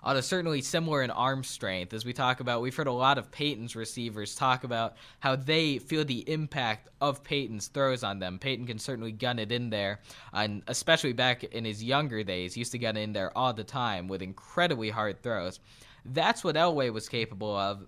although 0.03 0.21
certainly 0.21 0.61
similar 0.61 1.03
in 1.03 1.11
arm 1.11 1.43
strength. 1.43 1.93
As 1.93 2.05
we 2.05 2.13
talk 2.13 2.39
about, 2.39 2.61
we've 2.61 2.75
heard 2.75 2.87
a 2.87 2.91
lot 2.91 3.17
of 3.17 3.31
Peyton's 3.31 3.75
receivers 3.75 4.35
talk 4.35 4.63
about 4.63 4.95
how 5.19 5.35
they 5.35 5.77
feel 5.79 6.05
the 6.05 6.29
impact 6.29 6.89
of 7.01 7.23
Peyton's 7.23 7.67
throws 7.67 8.03
on 8.03 8.19
them. 8.19 8.39
Peyton 8.39 8.67
can 8.67 8.79
certainly 8.79 9.11
gun 9.11 9.39
it 9.39 9.51
in 9.51 9.69
there, 9.69 9.99
and 10.33 10.63
especially 10.67 11.13
back 11.13 11.43
in 11.43 11.65
his 11.65 11.83
younger 11.83 12.23
days, 12.23 12.57
used 12.57 12.71
to 12.71 12.79
gun 12.79 12.97
in 12.97 13.13
there 13.13 13.37
all 13.37 13.53
the 13.53 13.63
time 13.63 14.07
with 14.07 14.21
incredibly 14.21 14.89
hard 14.89 15.21
throws. 15.21 15.59
That's 16.05 16.43
what 16.43 16.55
Elway 16.55 16.91
was 16.91 17.09
capable 17.09 17.55
of 17.55 17.85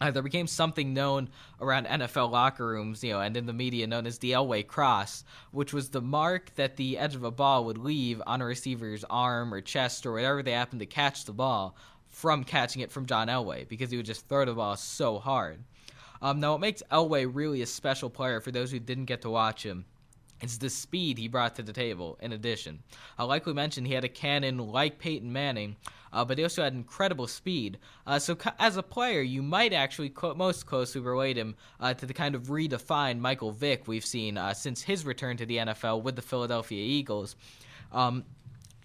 uh, 0.00 0.10
there 0.10 0.22
became 0.22 0.46
something 0.46 0.92
known 0.92 1.28
around 1.60 1.86
NFL 1.86 2.30
locker 2.30 2.66
rooms, 2.66 3.02
you 3.02 3.12
know, 3.12 3.20
and 3.20 3.36
in 3.36 3.46
the 3.46 3.52
media 3.52 3.86
known 3.86 4.06
as 4.06 4.18
the 4.18 4.32
Elway 4.32 4.66
cross, 4.66 5.24
which 5.52 5.72
was 5.72 5.88
the 5.88 6.02
mark 6.02 6.54
that 6.56 6.76
the 6.76 6.98
edge 6.98 7.14
of 7.14 7.24
a 7.24 7.30
ball 7.30 7.64
would 7.64 7.78
leave 7.78 8.20
on 8.26 8.42
a 8.42 8.44
receiver's 8.44 9.04
arm 9.08 9.54
or 9.54 9.60
chest 9.60 10.04
or 10.04 10.12
whatever 10.12 10.42
they 10.42 10.52
happened 10.52 10.80
to 10.80 10.86
catch 10.86 11.24
the 11.24 11.32
ball 11.32 11.76
from 12.08 12.44
catching 12.44 12.82
it 12.82 12.90
from 12.90 13.06
John 13.06 13.28
Elway 13.28 13.66
because 13.68 13.90
he 13.90 13.96
would 13.96 14.06
just 14.06 14.28
throw 14.28 14.44
the 14.44 14.54
ball 14.54 14.76
so 14.76 15.18
hard. 15.18 15.60
Um, 16.22 16.40
now, 16.40 16.52
what 16.52 16.60
makes 16.60 16.82
Elway 16.90 17.30
really 17.30 17.62
a 17.62 17.66
special 17.66 18.10
player 18.10 18.40
for 18.40 18.50
those 18.50 18.70
who 18.70 18.78
didn't 18.78 19.04
get 19.04 19.22
to 19.22 19.30
watch 19.30 19.62
him 19.62 19.84
it's 20.40 20.58
the 20.58 20.70
speed 20.70 21.18
he 21.18 21.28
brought 21.28 21.54
to 21.56 21.62
the 21.62 21.72
table, 21.72 22.18
in 22.20 22.32
addition. 22.32 22.80
Uh, 23.18 23.26
like 23.26 23.46
we 23.46 23.52
mentioned, 23.52 23.86
he 23.86 23.94
had 23.94 24.04
a 24.04 24.08
cannon 24.08 24.58
like 24.58 24.98
Peyton 24.98 25.32
Manning, 25.32 25.76
uh, 26.12 26.24
but 26.24 26.38
he 26.38 26.44
also 26.44 26.62
had 26.62 26.74
incredible 26.74 27.26
speed. 27.26 27.78
Uh, 28.06 28.18
so, 28.18 28.34
co- 28.34 28.50
as 28.58 28.76
a 28.76 28.82
player, 28.82 29.22
you 29.22 29.42
might 29.42 29.72
actually 29.72 30.10
co- 30.10 30.34
most 30.34 30.66
closely 30.66 31.00
relate 31.00 31.36
him 31.36 31.56
uh, 31.80 31.94
to 31.94 32.06
the 32.06 32.14
kind 32.14 32.34
of 32.34 32.44
redefined 32.44 33.18
Michael 33.18 33.52
Vick 33.52 33.88
we've 33.88 34.04
seen 34.04 34.36
uh, 34.36 34.52
since 34.52 34.82
his 34.82 35.06
return 35.06 35.36
to 35.38 35.46
the 35.46 35.56
NFL 35.56 36.02
with 36.02 36.16
the 36.16 36.22
Philadelphia 36.22 36.82
Eagles. 36.82 37.36
Um, 37.92 38.24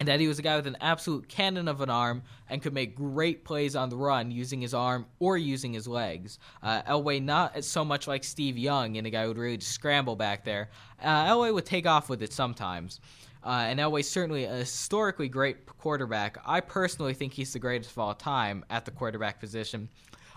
and 0.01 0.07
that 0.07 0.19
he 0.19 0.27
was 0.27 0.39
a 0.39 0.41
guy 0.41 0.55
with 0.55 0.65
an 0.65 0.77
absolute 0.81 1.27
cannon 1.27 1.67
of 1.67 1.79
an 1.79 1.91
arm 1.91 2.23
and 2.49 2.59
could 2.59 2.73
make 2.73 2.95
great 2.95 3.45
plays 3.45 3.75
on 3.75 3.87
the 3.87 3.95
run 3.95 4.31
using 4.31 4.59
his 4.59 4.73
arm 4.73 5.05
or 5.19 5.37
using 5.37 5.73
his 5.73 5.87
legs. 5.87 6.39
Uh, 6.63 6.81
Elway 6.81 7.21
not 7.21 7.63
so 7.63 7.85
much 7.85 8.07
like 8.07 8.23
Steve 8.23 8.57
Young 8.57 8.97
and 8.97 9.05
a 9.05 9.11
guy 9.11 9.21
who 9.21 9.27
would 9.27 9.37
really 9.37 9.57
just 9.57 9.73
scramble 9.73 10.15
back 10.15 10.43
there. 10.43 10.71
Uh, 10.99 11.25
Elway 11.25 11.53
would 11.53 11.67
take 11.67 11.85
off 11.85 12.09
with 12.09 12.23
it 12.23 12.33
sometimes. 12.33 12.99
Uh, 13.45 13.65
and 13.67 13.79
Elway's 13.79 14.09
certainly 14.09 14.45
a 14.45 14.55
historically 14.55 15.29
great 15.29 15.67
quarterback. 15.67 16.39
I 16.47 16.61
personally 16.61 17.13
think 17.13 17.33
he's 17.33 17.53
the 17.53 17.59
greatest 17.59 17.91
of 17.91 17.99
all 17.99 18.15
time 18.15 18.65
at 18.71 18.85
the 18.85 18.91
quarterback 18.91 19.39
position. 19.39 19.87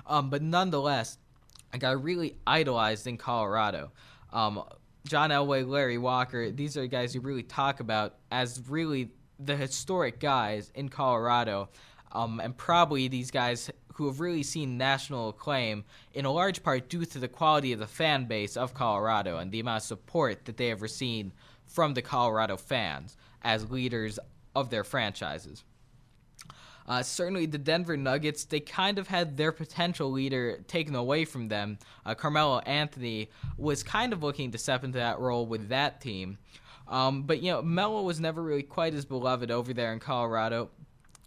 Um, 0.07 0.29
but 0.29 0.43
nonetheless, 0.43 1.17
a 1.73 1.79
guy 1.79 1.93
really 1.93 2.37
idolized 2.47 3.07
in 3.07 3.17
Colorado. 3.17 3.93
Um, 4.31 4.63
John 5.07 5.31
Elway, 5.31 5.67
Larry 5.67 5.97
Walker, 5.97 6.51
these 6.51 6.77
are 6.77 6.87
guys 6.87 7.15
you 7.15 7.23
really 7.23 7.43
talk 7.43 7.81
about 7.81 8.17
as 8.31 8.63
really 8.69 9.11
the 9.47 9.57
historic 9.57 10.21
guys 10.21 10.71
in 10.75 10.89
Colorado, 10.89 11.69
um, 12.13 12.41
and 12.41 12.57
probably 12.57 13.09
these 13.09 13.31
guys 13.31 13.71
who 13.95 14.07
have 14.07 14.21
really 14.21 14.43
seen 14.43 14.77
national 14.77 15.29
acclaim 15.31 15.85
in 16.13 16.25
a 16.25 16.33
large 16.33 16.63
part 16.63 16.89
due 16.89 17.05
to 17.05 17.19
the 17.19 17.29
quality 17.29 17.73
of 17.73 17.79
the 17.79 17.87
fan 17.87 18.25
base 18.25 18.57
of 18.57 18.75
Colorado 18.75 19.39
and 19.39 19.53
the 19.53 19.61
amount 19.61 19.83
of 19.83 19.87
support 19.87 20.45
that 20.45 20.57
they 20.57 20.69
have 20.69 20.83
received 20.83 21.33
from 21.67 21.95
the 21.95 22.03
Colorado 22.03 22.57
fans 22.57 23.17
as 23.43 23.71
leaders 23.71 24.19
of 24.55 24.71
their 24.71 24.85
franchises. 24.85 25.65
Uh, 26.87 27.03
certainly, 27.03 27.47
the 27.47 27.57
Denver 27.57 27.97
Nuggets, 27.97 28.45
they 28.45 28.61
kind 28.61 28.99
of 28.99 29.09
had 29.09 29.37
their 29.37 29.53
potential 29.53 30.11
leader 30.11 30.59
taken 30.69 30.95
away 30.95 31.25
from 31.25 31.49
them. 31.49 31.79
Uh, 32.05 32.15
Carmelo 32.15 32.59
Anthony 32.61 33.31
was 33.57 33.83
kind 33.83 34.13
of 34.13 34.23
looking 34.23 34.51
to 34.51 34.59
step 34.59 34.85
into 34.85 34.99
that 34.99 35.19
role 35.19 35.47
with 35.47 35.69
that 35.71 36.01
team. 36.01 36.37
Um, 36.89 37.23
but, 37.23 37.43
you 37.43 37.51
know, 37.51 37.63
Melo 37.63 38.03
was 38.03 38.21
never 38.21 38.43
really 38.43 38.63
quite 38.63 38.95
as 38.95 39.05
beloved 39.05 39.51
over 39.51 39.73
there 39.73 39.93
in 39.93 40.01
Colorado, 40.01 40.71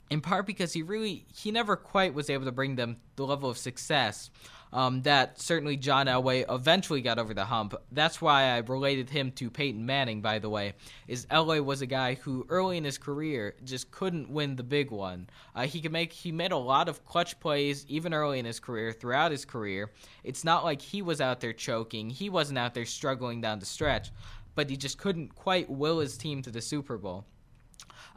in 0.09 0.21
part 0.21 0.45
because 0.45 0.73
he 0.73 0.83
really, 0.83 1.25
he 1.33 1.51
never 1.51 1.75
quite 1.75 2.13
was 2.13 2.29
able 2.29 2.45
to 2.45 2.51
bring 2.51 2.75
them 2.75 2.97
the 3.15 3.25
level 3.25 3.49
of 3.49 3.57
success 3.57 4.29
um, 4.73 5.01
that 5.03 5.39
certainly 5.39 5.77
John 5.77 6.07
Elway 6.07 6.45
eventually 6.49 7.01
got 7.01 7.19
over 7.19 7.33
the 7.33 7.45
hump. 7.45 7.75
That's 7.91 8.21
why 8.21 8.43
I 8.43 8.57
related 8.59 9.09
him 9.09 9.31
to 9.33 9.49
Peyton 9.49 9.85
Manning, 9.85 10.21
by 10.21 10.39
the 10.39 10.49
way, 10.49 10.73
is 11.07 11.25
Elway 11.27 11.63
was 11.63 11.81
a 11.81 11.85
guy 11.85 12.15
who 12.15 12.45
early 12.49 12.77
in 12.77 12.83
his 12.83 12.97
career 12.97 13.55
just 13.63 13.91
couldn't 13.91 14.29
win 14.29 14.55
the 14.55 14.63
big 14.63 14.91
one. 14.91 15.29
Uh, 15.55 15.67
he 15.67 15.81
could 15.81 15.91
make 15.91 16.11
he 16.11 16.31
made 16.31 16.51
a 16.51 16.57
lot 16.57 16.89
of 16.89 17.05
clutch 17.05 17.39
plays 17.39 17.85
even 17.87 18.13
early 18.13 18.39
in 18.39 18.45
his 18.45 18.59
career, 18.59 18.91
throughout 18.91 19.31
his 19.31 19.45
career. 19.45 19.91
It's 20.23 20.43
not 20.43 20.63
like 20.63 20.81
he 20.81 21.01
was 21.01 21.21
out 21.21 21.39
there 21.39 21.53
choking. 21.53 22.09
He 22.09 22.29
wasn't 22.29 22.59
out 22.59 22.73
there 22.73 22.85
struggling 22.85 23.41
down 23.41 23.59
the 23.59 23.65
stretch, 23.65 24.11
but 24.57 24.71
he 24.71 24.75
just 24.75 24.97
couldn't 24.97 25.35
quite 25.35 25.69
will 25.69 25.99
his 25.99 26.17
team 26.17 26.41
to 26.41 26.49
the 26.49 26.61
Super 26.61 26.97
Bowl. 26.97 27.25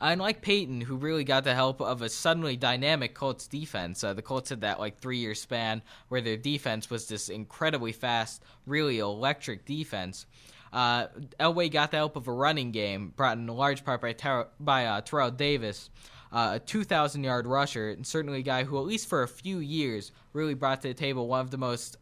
Unlike 0.01 0.41
Peyton, 0.41 0.81
who 0.81 0.97
really 0.97 1.23
got 1.23 1.45
the 1.45 1.55
help 1.55 1.83
of 1.83 2.01
a 2.01 2.09
suddenly 2.09 2.57
dynamic 2.57 3.13
Colts 3.13 3.47
defense, 3.47 4.03
uh, 4.03 4.15
the 4.15 4.23
Colts 4.23 4.49
had 4.49 4.63
that 4.63 4.81
like 4.81 4.99
three 4.99 5.19
year 5.19 5.35
span 5.35 5.83
where 6.09 6.23
their 6.23 6.39
defense 6.39 6.89
was 6.89 7.07
this 7.07 7.29
incredibly 7.29 7.93
fast, 7.93 8.43
really 8.65 9.01
electric 9.01 9.67
defense. 9.67 10.25
Uh, 10.73 11.09
Elway 11.39 11.71
got 11.71 11.91
the 11.91 11.99
help 11.99 12.17
of 12.17 12.27
a 12.27 12.33
running 12.33 12.71
game 12.71 13.13
brought 13.15 13.37
in 13.37 13.47
large 13.47 13.85
part 13.85 14.01
by, 14.01 14.15
Ter- 14.15 14.49
by 14.59 14.87
uh, 14.87 15.03
Terrell 15.03 15.31
Davis, 15.31 15.91
uh, 16.33 16.53
a 16.55 16.59
2,000 16.59 17.23
yard 17.23 17.47
rusher, 17.47 17.91
and 17.91 18.07
certainly 18.07 18.39
a 18.39 18.43
guy 18.43 18.65
who, 18.65 18.79
at 18.79 18.87
least 18.87 19.11
for 19.11 19.25
a 19.25 19.29
few 19.29 19.59
years, 19.59 20.11
really 20.33 20.55
brought 20.55 20.81
to 20.81 20.89
the 20.89 20.95
table 20.95 21.29
one 21.29 21.41
of 21.41 21.51
the 21.51 21.59
most 21.59 21.99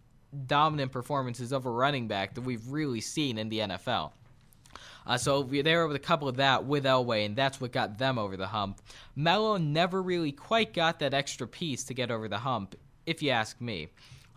dominant 0.47 0.93
performances 0.93 1.51
of 1.51 1.67
a 1.67 1.71
running 1.71 2.07
back 2.07 2.35
that 2.35 2.43
we've 2.43 2.69
really 2.69 3.01
seen 3.01 3.37
in 3.39 3.49
the 3.49 3.59
NFL. 3.59 4.13
Uh, 5.09 5.17
so 5.17 5.43
they 5.43 5.75
were 5.75 5.87
with 5.89 5.97
a 5.97 6.01
couple 6.01 6.29
of 6.29 6.37
that 6.37 6.67
with 6.67 6.85
Elway, 6.85 7.25
and 7.25 7.35
that's 7.35 7.61
what 7.61 7.73
got 7.73 7.97
them 7.97 8.19
over 8.19 8.37
the 8.37 8.47
hump. 8.47 8.81
Melo 9.17 9.57
never 9.57 10.03
really 10.03 10.33
quite 10.33 10.75
got 10.75 10.99
that 10.99 11.15
extra 11.15 11.49
piece 11.49 11.85
to 11.85 11.95
get 11.95 12.11
over 12.11 12.29
the 12.29 12.39
hump, 12.39 12.75
if 13.07 13.23
you 13.23 13.31
ask 13.31 13.59
me. 13.59 13.89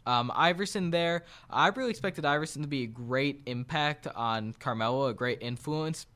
Um, 0.05 0.31
Iverson 0.33 0.89
there, 0.89 1.25
I 1.49 1.67
really 1.67 1.91
expected 1.91 2.25
Iverson 2.25 2.61
to 2.61 2.67
be 2.67 2.83
a 2.83 2.87
great 2.87 3.41
impact 3.45 4.07
on 4.07 4.53
Carmelo, 4.59 5.07
a 5.07 5.13
great 5.13 5.39
influence. 5.41 6.07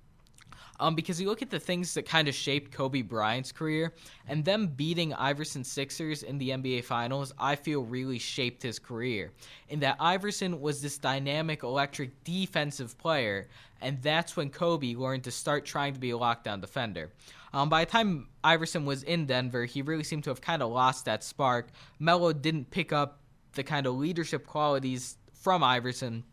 Um, 0.79 0.95
because 0.95 1.21
you 1.21 1.27
look 1.27 1.41
at 1.41 1.49
the 1.49 1.59
things 1.59 1.93
that 1.93 2.05
kind 2.05 2.27
of 2.27 2.35
shaped 2.35 2.71
Kobe 2.71 3.01
Bryant's 3.01 3.51
career, 3.51 3.93
and 4.27 4.43
them 4.43 4.67
beating 4.67 5.13
Iverson 5.13 5.63
Sixers 5.63 6.23
in 6.23 6.37
the 6.37 6.49
NBA 6.49 6.83
Finals, 6.83 7.33
I 7.39 7.55
feel 7.55 7.83
really 7.83 8.19
shaped 8.19 8.61
his 8.61 8.79
career. 8.79 9.31
In 9.69 9.79
that 9.79 9.97
Iverson 9.99 10.59
was 10.59 10.81
this 10.81 10.97
dynamic, 10.97 11.63
electric 11.63 12.23
defensive 12.23 12.97
player, 12.97 13.47
and 13.81 14.01
that's 14.01 14.35
when 14.35 14.49
Kobe 14.49 14.95
learned 14.95 15.23
to 15.25 15.31
start 15.31 15.65
trying 15.65 15.93
to 15.93 15.99
be 15.99 16.11
a 16.11 16.17
lockdown 16.17 16.61
defender. 16.61 17.11
Um, 17.53 17.69
by 17.69 17.85
the 17.85 17.91
time 17.91 18.27
Iverson 18.43 18.85
was 18.85 19.03
in 19.03 19.25
Denver, 19.27 19.63
he 19.63 19.81
really 19.81 20.03
seemed 20.03 20.25
to 20.25 20.29
have 20.29 20.41
kind 20.41 20.61
of 20.61 20.71
lost 20.71 21.05
that 21.05 21.23
spark. 21.23 21.69
Melo 21.99 22.33
didn't 22.33 22.69
pick 22.69 22.91
up 22.91 23.21
the 23.53 23.63
kind 23.63 23.87
of 23.87 23.95
leadership 23.95 24.45
qualities 24.45 25.17
from 25.31 25.63
Iverson. 25.63 26.25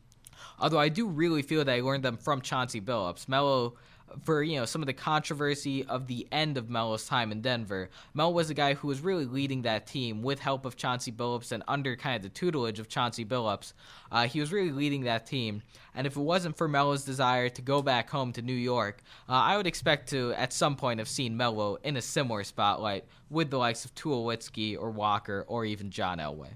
Although 0.59 0.81
I 0.81 0.89
do 0.89 1.07
really 1.07 1.43
feel 1.43 1.65
that 1.65 1.73
I 1.73 1.81
learned 1.81 2.03
them 2.03 2.17
from 2.17 2.41
Chauncey 2.41 2.81
Billups. 2.81 3.29
Melo 3.29 3.75
for 4.23 4.43
you 4.43 4.59
know 4.59 4.65
some 4.65 4.83
of 4.83 4.87
the 4.87 4.93
controversy 4.93 5.85
of 5.85 6.07
the 6.07 6.27
end 6.33 6.57
of 6.57 6.69
Melo's 6.71 7.07
time 7.07 7.33
in 7.33 7.41
Denver. 7.41 7.91
Melo 8.15 8.31
was 8.31 8.51
a 8.51 8.55
guy 8.55 8.75
who 8.75 8.89
was 8.89 9.01
really 9.01 9.25
leading 9.25 9.63
that 9.63 9.87
team 9.87 10.23
with 10.23 10.39
help 10.39 10.65
of 10.65 10.77
Chauncey 10.77 11.13
Billups 11.13 11.53
and 11.53 11.63
under 11.69 11.97
kind 11.97 12.17
of 12.17 12.23
the 12.23 12.29
tutelage 12.29 12.79
of 12.79 12.89
Chauncey 12.89 13.25
Billups. 13.25 13.73
Uh, 14.11 14.27
he 14.27 14.41
was 14.41 14.53
really 14.53 14.71
leading 14.71 15.05
that 15.05 15.27
team, 15.27 15.63
and 15.95 16.07
if 16.07 16.17
it 16.17 16.21
wasn't 16.21 16.57
for 16.57 16.69
Melo's 16.69 17.05
desire 17.05 17.49
to 17.49 17.63
go 17.63 17.83
back 17.83 18.11
home 18.11 18.33
to 18.33 18.43
New 18.43 18.53
York, 18.53 19.03
uh, 19.29 19.33
I 19.33 19.57
would 19.57 19.67
expect 19.67 20.09
to 20.11 20.33
at 20.35 20.53
some 20.53 20.77
point 20.77 20.99
have 20.99 21.09
seen 21.09 21.37
Melo 21.37 21.77
in 21.83 21.97
a 21.97 22.03
similar 22.03 22.45
spotlight 22.45 23.05
with 23.31 23.51
the 23.51 23.59
likes 23.59 23.85
of 23.85 23.95
Tulowitzki 23.95 24.79
or 24.79 24.91
Walker 24.91 25.45
or 25.49 25.65
even 25.65 25.91
John 25.91 26.19
Elway. 26.19 26.51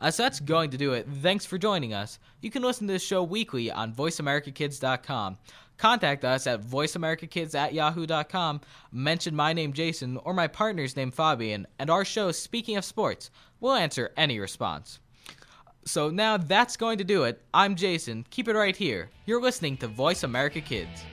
Uh, 0.00 0.10
so 0.10 0.22
that's 0.22 0.40
going 0.40 0.70
to 0.70 0.76
do 0.76 0.92
it. 0.92 1.06
Thanks 1.22 1.44
for 1.44 1.58
joining 1.58 1.92
us. 1.92 2.18
You 2.40 2.50
can 2.50 2.62
listen 2.62 2.86
to 2.86 2.92
this 2.92 3.02
show 3.02 3.22
weekly 3.22 3.70
on 3.70 3.92
VoiceAmericaKids.com. 3.92 5.38
Contact 5.78 6.24
us 6.24 6.46
at 6.46 6.60
voiceamericakids 6.60 7.54
at 7.54 7.72
yahoo.com, 7.72 8.60
mention 8.92 9.34
my 9.34 9.52
name 9.52 9.72
Jason 9.72 10.16
or 10.18 10.34
my 10.34 10.48
partner's 10.48 10.96
name 10.96 11.12
Fabian, 11.12 11.66
and 11.78 11.88
our 11.88 12.04
show 12.04 12.32
Speaking 12.32 12.76
of 12.76 12.84
Sports. 12.84 13.30
We'll 13.60 13.74
answer 13.74 14.10
any 14.16 14.40
response. 14.40 14.98
So 15.84 16.10
now 16.10 16.36
that's 16.36 16.76
going 16.76 16.98
to 16.98 17.04
do 17.04 17.24
it. 17.24 17.40
I'm 17.54 17.76
Jason. 17.76 18.26
Keep 18.28 18.48
it 18.48 18.56
right 18.56 18.76
here. 18.76 19.08
You're 19.24 19.40
listening 19.40 19.76
to 19.78 19.86
Voice 19.86 20.24
America 20.24 20.60
Kids. 20.60 21.04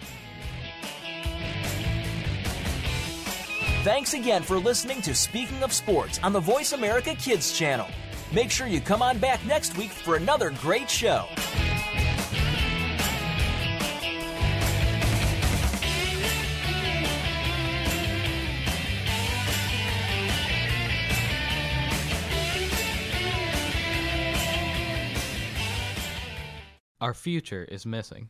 Thanks 3.84 4.16
again 4.16 4.42
for 4.42 4.58
listening 4.58 5.00
to 5.04 5.14
Speaking 5.14 5.62
of 5.62 5.72
Sports 5.72 6.20
on 6.24 6.34
the 6.34 6.40
Voice 6.40 6.74
America 6.74 7.14
Kids 7.14 7.56
channel. 7.56 7.88
Make 8.34 8.50
sure 8.50 8.66
you 8.66 8.82
come 8.82 9.04
on 9.04 9.20
back 9.20 9.46
next 9.46 9.78
week 9.78 9.92
for 9.92 10.16
another 10.16 10.50
great 10.50 10.90
show. 10.90 11.26
Our 27.06 27.14
future 27.14 27.68
is 27.70 27.86
missing. 27.86 28.30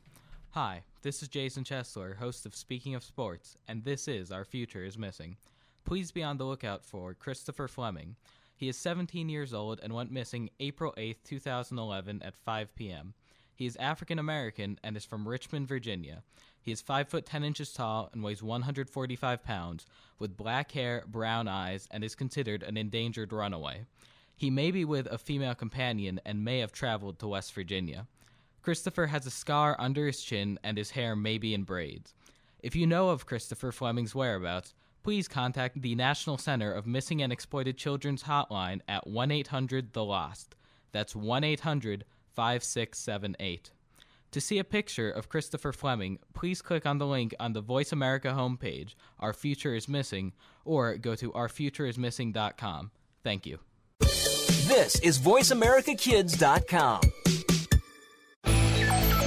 Hi, 0.49 0.83
this 1.01 1.21
is 1.21 1.29
Jason 1.29 1.63
Chesler, 1.63 2.17
host 2.17 2.45
of 2.45 2.53
Speaking 2.53 2.93
of 2.93 3.05
Sports, 3.05 3.55
and 3.69 3.81
this 3.85 4.05
is 4.09 4.33
Our 4.33 4.43
Future 4.43 4.83
is 4.83 4.97
Missing. 4.97 5.37
Please 5.85 6.11
be 6.11 6.21
on 6.21 6.35
the 6.37 6.43
lookout 6.43 6.83
for 6.83 7.13
Christopher 7.13 7.69
Fleming. 7.69 8.17
He 8.53 8.67
is 8.67 8.75
17 8.75 9.29
years 9.29 9.53
old 9.53 9.79
and 9.81 9.93
went 9.93 10.11
missing 10.11 10.49
April 10.59 10.93
8, 10.97 11.23
2011 11.23 12.21
at 12.21 12.35
5 12.35 12.75
p.m. 12.75 13.13
He 13.55 13.65
is 13.65 13.77
African 13.77 14.19
American 14.19 14.77
and 14.83 14.97
is 14.97 15.05
from 15.05 15.25
Richmond, 15.25 15.69
Virginia. 15.69 16.21
He 16.59 16.73
is 16.73 16.81
5 16.81 17.07
foot 17.07 17.25
10 17.25 17.45
inches 17.45 17.71
tall 17.71 18.09
and 18.11 18.21
weighs 18.21 18.43
145 18.43 19.41
pounds, 19.41 19.85
with 20.19 20.35
black 20.35 20.73
hair, 20.73 21.05
brown 21.07 21.47
eyes, 21.47 21.87
and 21.91 22.03
is 22.03 22.13
considered 22.13 22.61
an 22.61 22.75
endangered 22.75 23.31
runaway. 23.31 23.85
He 24.35 24.49
may 24.49 24.69
be 24.71 24.83
with 24.83 25.07
a 25.07 25.17
female 25.17 25.55
companion 25.55 26.19
and 26.25 26.43
may 26.43 26.59
have 26.59 26.73
traveled 26.73 27.19
to 27.19 27.29
West 27.29 27.53
Virginia. 27.53 28.07
Christopher 28.65 29.05
has 29.05 29.27
a 29.27 29.31
scar 29.31 29.75
under 29.77 30.07
his 30.07 30.19
chin 30.21 30.57
and 30.63 30.75
his 30.75 30.89
hair 30.89 31.15
may 31.15 31.37
be 31.37 31.53
in 31.53 31.61
braids. 31.61 32.15
If 32.63 32.75
you 32.75 32.87
know 32.87 33.09
of 33.09 33.27
Christopher 33.27 33.71
Fleming's 33.71 34.15
whereabouts, 34.15 34.73
please 35.03 35.27
contact 35.27 35.83
the 35.83 35.93
National 35.93 36.39
Center 36.39 36.71
of 36.73 36.87
Missing 36.87 37.21
and 37.21 37.31
Exploited 37.31 37.77
Children's 37.77 38.23
hotline 38.23 38.81
at 38.87 39.05
1 39.05 39.29
800 39.29 39.93
The 39.93 40.03
Lost. 40.03 40.55
That's 40.91 41.15
1 41.15 41.43
800 41.43 42.05
5678. 42.33 43.69
To 44.31 44.41
see 44.41 44.57
a 44.57 44.63
picture 44.63 45.11
of 45.11 45.29
Christopher 45.29 45.71
Fleming, 45.71 46.17
please 46.33 46.63
click 46.63 46.87
on 46.87 46.97
the 46.97 47.05
link 47.05 47.35
on 47.39 47.53
the 47.53 47.61
Voice 47.61 47.91
America 47.91 48.29
homepage, 48.29 48.95
Our 49.19 49.33
Future 49.33 49.75
is 49.75 49.87
Missing, 49.87 50.33
or 50.65 50.97
go 50.97 51.13
to 51.13 51.31
ourfutureismissing.com. 51.33 52.89
Thank 53.23 53.45
you. 53.45 53.59
This 53.99 54.99
is 55.01 55.19
VoiceAmericaKids.com. 55.19 57.01